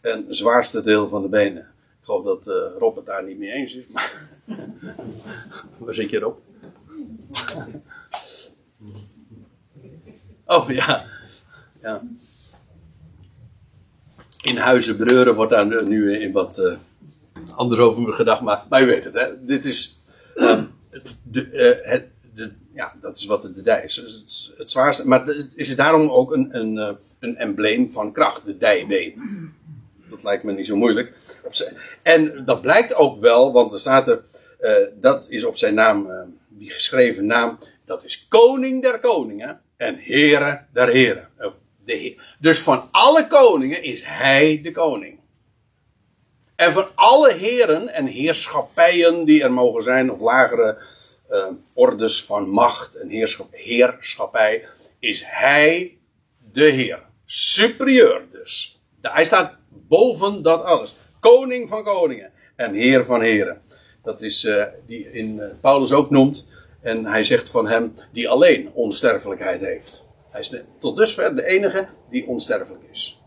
en 0.00 0.26
zwaarste 0.28 0.82
deel 0.82 1.08
van 1.08 1.22
de 1.22 1.28
benen. 1.28 1.76
Geloof 2.08 2.24
dat 2.24 2.46
eh, 2.46 2.78
Rob 2.78 2.96
het 2.96 3.06
daar 3.06 3.24
niet 3.24 3.38
mee 3.38 3.50
eens 3.50 3.74
is. 3.74 3.84
Maar 3.92 4.28
Waar 5.78 5.94
zit 5.94 6.10
je 6.10 6.18
Rob? 6.18 6.36
Oh 10.46 10.70
ja. 10.70 11.06
ja. 11.82 12.02
In 14.42 14.56
Huizen 14.56 14.96
Breuren 14.96 15.34
wordt 15.34 15.50
daar 15.50 15.86
nu- 15.86 16.18
in 16.18 16.32
wat 16.32 16.58
eh, 16.58 16.76
anders 17.54 17.80
over 17.80 18.12
gedacht. 18.12 18.40
Maar, 18.40 18.64
maar 18.68 18.86
weet 18.86 19.04
het, 19.04 19.14
hè? 19.14 19.44
Dit 19.44 19.64
is. 19.64 19.98
ehm, 20.34 20.64
de, 21.22 21.48
eh, 21.50 21.90
het, 21.90 22.10
de, 22.34 22.52
ja, 22.74 22.94
dat 23.00 23.18
is 23.18 23.26
wat 23.26 23.42
de, 23.42 23.62
dij 23.62 23.84
is. 23.84 23.96
Het, 23.96 24.58
het 24.58 24.70
zwaarste. 24.70 25.08
Maar 25.08 25.26
het 25.26 25.52
is 25.56 25.76
daarom 25.76 26.08
ook 26.10 26.32
een, 26.32 26.56
een, 26.58 26.96
een 27.18 27.36
embleem 27.36 27.92
van 27.92 28.12
kracht, 28.12 28.46
de 28.46 28.58
dijbeen. 28.58 29.22
Dat 30.10 30.22
lijkt 30.22 30.42
me 30.42 30.52
niet 30.52 30.66
zo 30.66 30.76
moeilijk. 30.76 31.12
En 32.02 32.44
dat 32.44 32.60
blijkt 32.60 32.94
ook 32.94 33.20
wel, 33.20 33.52
want 33.52 33.72
er 33.72 33.80
staat 33.80 34.08
er, 34.08 34.20
eh, 34.58 34.72
dat 34.94 35.26
is 35.28 35.44
op 35.44 35.56
zijn 35.56 35.74
naam, 35.74 36.10
eh, 36.10 36.20
die 36.50 36.70
geschreven 36.70 37.26
naam, 37.26 37.58
dat 37.84 38.04
is 38.04 38.26
koning 38.28 38.82
der 38.82 38.98
koningen 38.98 39.60
en 39.76 39.96
heren 39.96 40.66
der 40.72 40.88
heren. 40.88 41.28
Of 41.38 41.58
de. 41.84 42.20
Dus 42.38 42.58
van 42.58 42.88
alle 42.90 43.26
koningen 43.26 43.82
is 43.82 44.02
hij 44.04 44.60
de 44.62 44.70
koning. 44.70 45.18
En 46.56 46.72
van 46.72 46.86
alle 46.94 47.32
heren 47.32 47.88
en 47.88 48.06
heerschappijen 48.06 49.24
die 49.24 49.42
er 49.42 49.52
mogen 49.52 49.82
zijn, 49.82 50.12
of 50.12 50.20
lagere 50.20 50.78
eh, 51.28 51.46
ordes 51.74 52.24
van 52.24 52.48
macht 52.48 52.94
en 52.94 53.08
heerschap, 53.08 53.48
heerschappij, 53.50 54.64
is 54.98 55.22
hij 55.26 55.98
de 56.52 56.64
Heer. 56.64 57.02
Superieur 57.24 58.22
dus. 58.32 58.80
Hij 59.00 59.24
staat 59.24 59.56
boven 59.88 60.42
dat 60.42 60.62
alles. 60.64 60.96
Koning 61.20 61.68
van 61.68 61.84
koningen 61.84 62.30
en 62.56 62.74
Heer 62.74 63.04
van 63.04 63.20
heren. 63.20 63.60
Dat 64.02 64.22
is 64.22 64.44
eh, 64.44 64.64
die 64.86 65.12
in 65.12 65.40
eh, 65.40 65.48
Paulus 65.60 65.92
ook 65.92 66.10
noemt. 66.10 66.48
En 66.80 67.06
hij 67.06 67.24
zegt 67.24 67.48
van 67.48 67.68
hem 67.68 67.94
die 68.12 68.28
alleen 68.28 68.70
onsterfelijkheid 68.72 69.60
heeft. 69.60 70.06
Hij 70.30 70.40
is 70.40 70.54
tot 70.78 70.96
dusver 70.96 71.36
de 71.36 71.46
enige 71.46 71.86
die 72.10 72.26
onsterfelijk 72.26 72.82
is. 72.90 73.22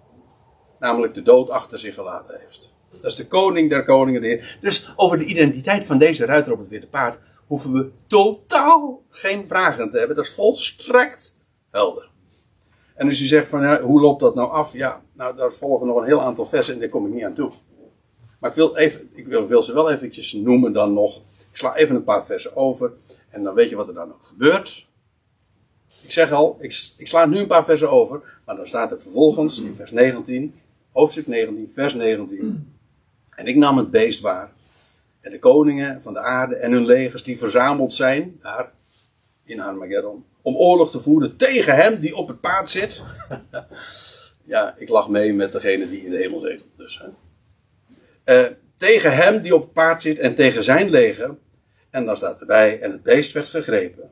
Namelijk 0.79 1.13
de 1.13 1.21
dood 1.21 1.49
achter 1.49 1.79
zich 1.79 1.93
gelaten 1.93 2.39
heeft. 2.39 2.73
Dat 2.91 3.11
is 3.11 3.15
de 3.15 3.27
koning 3.27 3.69
der 3.69 3.85
koningen, 3.85 4.21
de 4.21 4.27
Heer. 4.27 4.57
Dus 4.61 4.93
over 4.95 5.17
de 5.17 5.25
identiteit 5.25 5.85
van 5.85 5.97
deze 5.97 6.25
ruiter 6.25 6.53
op 6.53 6.59
het 6.59 6.67
witte 6.67 6.87
paard 6.87 7.17
hoeven 7.47 7.73
we 7.73 7.91
totaal 8.07 9.03
geen 9.09 9.47
vragen 9.47 9.91
te 9.91 9.97
hebben. 9.97 10.15
Dat 10.15 10.25
is 10.25 10.33
volstrekt 10.33 11.35
helder. 11.71 12.09
En 12.95 13.07
als 13.07 13.21
u 13.21 13.25
zegt 13.25 13.49
van 13.49 13.61
ja, 13.61 13.81
hoe 13.81 14.01
loopt 14.01 14.19
dat 14.19 14.35
nou 14.35 14.51
af? 14.51 14.73
Ja, 14.73 15.01
nou 15.21 15.35
daar 15.35 15.51
volgen 15.51 15.87
nog 15.87 15.97
een 15.97 16.05
heel 16.05 16.21
aantal 16.21 16.45
versen 16.45 16.73
en 16.73 16.79
daar 16.79 16.89
kom 16.89 17.05
ik 17.05 17.13
niet 17.13 17.23
aan 17.23 17.33
toe. 17.33 17.51
Maar 18.39 18.49
ik 18.49 18.55
wil, 18.55 18.75
even, 18.75 19.09
ik 19.13 19.27
wil, 19.27 19.47
wil 19.47 19.63
ze 19.63 19.73
wel 19.73 19.91
eventjes 19.91 20.33
noemen 20.33 20.73
dan 20.73 20.93
nog. 20.93 21.17
Ik 21.51 21.57
sla 21.57 21.75
even 21.75 21.95
een 21.95 22.03
paar 22.03 22.25
versen 22.25 22.55
over 22.55 22.93
en 23.29 23.43
dan 23.43 23.53
weet 23.53 23.69
je 23.69 23.75
wat 23.75 23.87
er 23.87 23.93
dan 23.93 24.13
ook 24.13 24.23
gebeurt. 24.23 24.87
Ik 26.01 26.11
zeg 26.11 26.31
al, 26.31 26.57
ik, 26.59 26.93
ik 26.97 27.07
sla 27.07 27.25
nu 27.25 27.39
een 27.39 27.47
paar 27.47 27.65
versen 27.65 27.91
over, 27.91 28.39
maar 28.45 28.55
dan 28.55 28.67
staat 28.67 28.91
er 28.91 29.01
vervolgens 29.01 29.59
in 29.59 29.75
vers 29.75 29.91
19, 29.91 30.53
hoofdstuk 30.91 31.27
19, 31.27 31.71
vers 31.73 31.93
19. 31.93 32.73
En 33.29 33.47
ik 33.47 33.55
nam 33.55 33.77
het 33.77 33.91
beest 33.91 34.21
waar. 34.21 34.51
En 35.21 35.31
de 35.31 35.39
koningen 35.39 36.01
van 36.01 36.13
de 36.13 36.19
aarde 36.19 36.55
en 36.55 36.71
hun 36.71 36.85
legers 36.85 37.23
die 37.23 37.37
verzameld 37.37 37.93
zijn, 37.93 38.37
daar 38.41 38.71
in 39.43 39.59
Armageddon, 39.59 40.25
om 40.41 40.55
oorlog 40.55 40.91
te 40.91 41.01
voeren 41.01 41.37
tegen 41.37 41.75
hem 41.75 41.99
die 41.99 42.15
op 42.15 42.27
het 42.27 42.41
paard 42.41 42.71
zit. 42.71 43.01
ja, 44.43 44.75
ik 44.77 44.89
lag 44.89 45.09
mee 45.09 45.33
met 45.33 45.51
degene 45.51 45.89
die 45.89 46.05
in 46.05 46.11
de 46.11 46.17
hemel 46.17 46.39
zetelt. 46.39 46.69
Dus, 46.75 46.99
hè. 46.99 47.07
Eh, 48.23 48.51
tegen 48.77 49.15
hem 49.15 49.41
die 49.41 49.55
op 49.55 49.61
het 49.61 49.73
paard 49.73 50.01
zit 50.01 50.19
en 50.19 50.35
tegen 50.35 50.63
zijn 50.63 50.89
leger. 50.89 51.37
En 51.89 52.05
dan 52.05 52.17
staat 52.17 52.39
erbij, 52.39 52.79
en 52.79 52.91
het 52.91 53.03
beest 53.03 53.31
werd 53.31 53.47
gegrepen. 53.47 54.11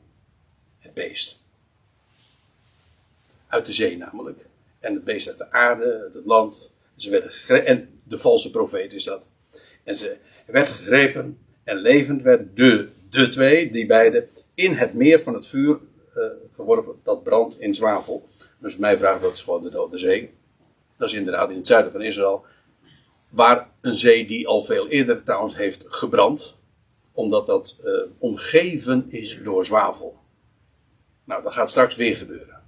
Het 0.79 0.93
beest. 0.93 1.43
Uit 3.47 3.65
de 3.65 3.71
zee 3.71 3.97
namelijk. 3.97 4.39
En 4.79 4.93
het 4.93 5.03
beest 5.03 5.27
uit 5.27 5.37
de 5.37 5.51
aarde, 5.51 5.99
uit 6.03 6.13
het 6.13 6.25
land. 6.25 6.69
Ze 6.95 7.09
werden 7.09 7.65
en 7.65 8.01
de 8.03 8.17
valse 8.17 8.51
profeet 8.51 8.93
is 8.93 9.03
dat. 9.03 9.27
En 9.83 9.95
ze 9.95 10.17
werd 10.45 10.69
gegrepen 10.69 11.39
en 11.63 11.77
levend 11.77 12.21
werd 12.21 12.55
de, 12.55 12.87
de 13.09 13.29
twee, 13.29 13.71
die 13.71 13.85
beide, 13.85 14.27
in 14.53 14.73
het 14.73 14.93
meer 14.93 15.21
van 15.21 15.33
het 15.33 15.47
vuur 15.47 15.79
eh, 16.13 16.23
geworpen, 16.55 16.95
dat 17.03 17.23
brandt 17.23 17.59
in 17.59 17.75
zwavel. 17.75 18.27
Dus 18.59 18.77
mij 18.77 18.97
vraagt 18.97 19.21
dat 19.21 19.33
is 19.33 19.41
gewoon 19.41 19.63
de 19.63 19.69
Dode 19.69 19.97
Zee. 19.97 20.33
Dat 20.97 21.07
is 21.09 21.13
inderdaad 21.15 21.49
in 21.49 21.57
het 21.57 21.67
zuiden 21.67 21.91
van 21.91 22.01
Israël. 22.01 22.45
Waar 23.29 23.69
een 23.81 23.97
zee 23.97 24.27
die 24.27 24.47
al 24.47 24.61
veel 24.61 24.87
eerder 24.87 25.23
trouwens 25.23 25.55
heeft 25.55 25.85
gebrand. 25.87 26.57
Omdat 27.11 27.47
dat 27.47 27.81
eh, 27.83 27.91
omgeven 28.17 29.05
is 29.09 29.39
door 29.43 29.65
zwavel. 29.65 30.19
Nou, 31.23 31.43
dat 31.43 31.53
gaat 31.53 31.69
straks 31.69 31.95
weer 31.95 32.15
gebeuren. 32.15 32.61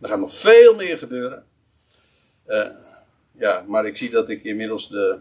Er 0.00 0.08
gaat 0.08 0.18
nog 0.18 0.34
veel 0.34 0.74
meer 0.74 0.98
gebeuren. 0.98 1.44
Eh, 2.44 2.70
ja, 3.32 3.64
maar 3.66 3.86
ik 3.86 3.96
zie 3.96 4.10
dat 4.10 4.28
ik 4.28 4.44
inmiddels 4.44 4.88
de, 4.88 5.18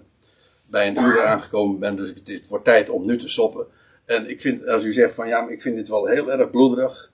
bij 0.66 0.88
een 0.88 1.00
uur 1.00 1.26
aangekomen 1.26 1.80
ben. 1.80 1.96
Dus 1.96 2.14
het, 2.26 2.48
wordt 2.48 2.66
tijd 2.66 2.90
om 2.90 3.06
nu 3.06 3.18
te 3.18 3.30
stoppen. 3.30 3.68
En 4.06 4.30
ik 4.30 4.42
vind, 4.42 4.68
als 4.68 4.84
u 4.84 4.94
zegt 4.94 5.14
van 5.14 5.28
ja, 5.28 5.42
maar 5.42 5.52
ik 5.52 5.62
vind 5.62 5.76
dit 5.76 5.88
wel 5.88 6.06
heel 6.06 6.32
erg 6.32 6.50
bloederig. 6.50 7.12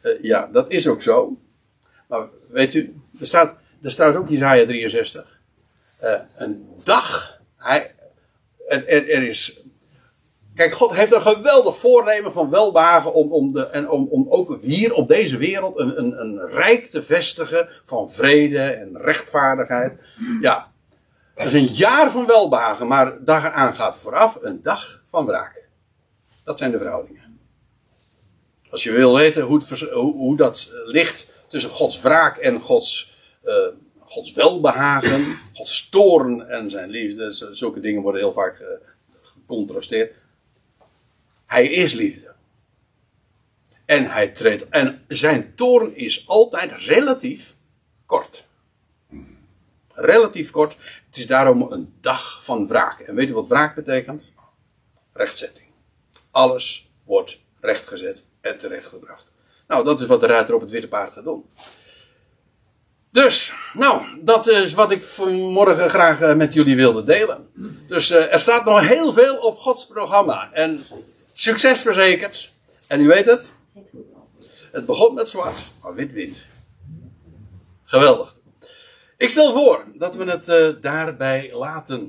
Eh, 0.00 0.22
ja, 0.22 0.48
dat 0.52 0.70
is 0.70 0.88
ook 0.88 1.02
zo. 1.02 1.38
Maar 2.06 2.28
weet 2.48 2.74
u, 2.74 2.96
er 3.20 3.26
staat, 3.26 3.56
er 3.82 3.90
staat 3.90 4.16
ook 4.16 4.28
Isaiah 4.28 4.68
63. 4.68 5.40
Eh, 5.96 6.20
een 6.36 6.68
dag. 6.84 7.40
Hij, 7.56 7.94
er, 8.66 9.28
is. 9.28 9.60
Kijk, 10.54 10.74
God 10.74 10.92
heeft 10.92 11.14
een 11.14 11.20
geweldig 11.20 11.78
voornemen 11.78 12.32
van 12.32 12.50
welwagen 12.50 13.14
om, 13.14 13.32
om, 13.32 13.52
de, 13.52 13.66
en 13.66 13.90
om, 13.90 14.06
om 14.10 14.26
ook 14.28 14.58
hier 14.62 14.94
op 14.94 15.08
deze 15.08 15.36
wereld 15.36 15.78
een, 15.78 15.98
een, 15.98 16.20
een 16.20 16.48
rijk 16.48 16.86
te 16.86 17.02
vestigen 17.02 17.68
van 17.84 18.10
vrede 18.10 18.58
en 18.58 18.98
rechtvaardigheid. 18.98 19.98
Ja, 20.40 20.72
het 21.34 21.46
is 21.46 21.52
een 21.52 21.66
jaar 21.66 22.10
van 22.10 22.26
welbehagen, 22.26 22.86
maar 22.86 23.24
daaraan 23.24 23.74
gaat 23.74 23.96
vooraf 23.96 24.38
een 24.40 24.62
dag 24.62 25.02
van 25.06 25.26
wraak. 25.26 25.68
Dat 26.44 26.58
zijn 26.58 26.70
de 26.70 26.78
verhoudingen. 26.78 27.38
Als 28.70 28.82
je 28.82 28.92
wil 28.92 29.14
weten 29.14 29.42
hoe, 29.42 29.58
het, 29.58 29.80
hoe, 29.80 30.14
hoe 30.14 30.36
dat 30.36 30.72
ligt 30.84 31.30
tussen 31.48 31.70
Gods 31.70 32.00
wraak 32.00 32.36
en 32.36 32.60
Gods, 32.60 33.16
eh, 33.42 33.54
Gods 33.98 34.32
welbehagen, 34.32 35.24
Gods 35.54 35.88
toorn 35.88 36.46
en 36.46 36.70
zijn 36.70 36.90
liefde, 36.90 37.32
zulke 37.52 37.80
dingen 37.80 38.02
worden 38.02 38.20
heel 38.20 38.32
vaak 38.32 38.58
eh, 38.58 38.66
gecontrasteerd. 39.22 40.14
Hij 41.46 41.66
is 41.66 41.92
liefde. 41.92 42.34
En 43.84 44.10
hij 44.10 44.28
treedt. 44.28 44.68
En 44.68 45.04
zijn 45.08 45.54
toorn 45.54 45.96
is 45.96 46.28
altijd 46.28 46.72
relatief 46.72 47.56
kort. 48.06 48.44
relatief 49.92 50.50
kort. 50.50 50.76
Het 51.06 51.16
is 51.16 51.26
daarom 51.26 51.72
een 51.72 51.94
dag 52.00 52.44
van 52.44 52.66
wraak. 52.66 53.00
En 53.00 53.14
weet 53.14 53.28
u 53.28 53.34
wat 53.34 53.48
wraak 53.48 53.74
betekent? 53.74 54.32
Rechtzetting. 55.12 55.66
Alles 56.30 56.90
wordt 57.04 57.40
rechtgezet 57.60 58.24
en 58.40 58.58
terechtgebracht. 58.58 59.30
Nou, 59.66 59.84
dat 59.84 60.00
is 60.00 60.06
wat 60.06 60.20
de 60.20 60.26
ruiter 60.26 60.54
op 60.54 60.60
het 60.60 60.70
witte 60.70 60.88
paard 60.88 61.12
gaat 61.12 61.24
doen. 61.24 61.44
Dus, 63.10 63.52
nou, 63.74 64.02
dat 64.20 64.46
is 64.46 64.74
wat 64.74 64.90
ik 64.90 65.04
vanmorgen 65.04 65.90
graag 65.90 66.20
eh, 66.20 66.34
met 66.34 66.52
jullie 66.52 66.76
wilde 66.76 67.04
delen. 67.04 67.48
Dus 67.88 68.10
uh, 68.10 68.32
er 68.32 68.40
staat 68.40 68.64
nog 68.64 68.88
heel 68.88 69.12
veel 69.12 69.36
op 69.36 69.58
Gods 69.58 69.86
programma. 69.86 70.52
En 70.52 70.82
succes 71.32 71.82
verzekerd. 71.82 72.52
En 72.86 73.00
u 73.00 73.06
weet 73.06 73.26
het. 73.26 73.54
Het 74.72 74.86
begon 74.86 75.14
met 75.14 75.28
zwart, 75.28 75.58
maar 75.82 75.94
wit 75.94 76.12
wint. 76.12 76.36
Geweldig. 77.84 78.34
Ik 79.16 79.28
stel 79.28 79.52
voor 79.52 79.84
dat 79.94 80.14
we 80.14 80.24
het 80.24 80.48
uh, 80.48 80.82
daarbij 80.82 81.50
laten. 81.52 82.04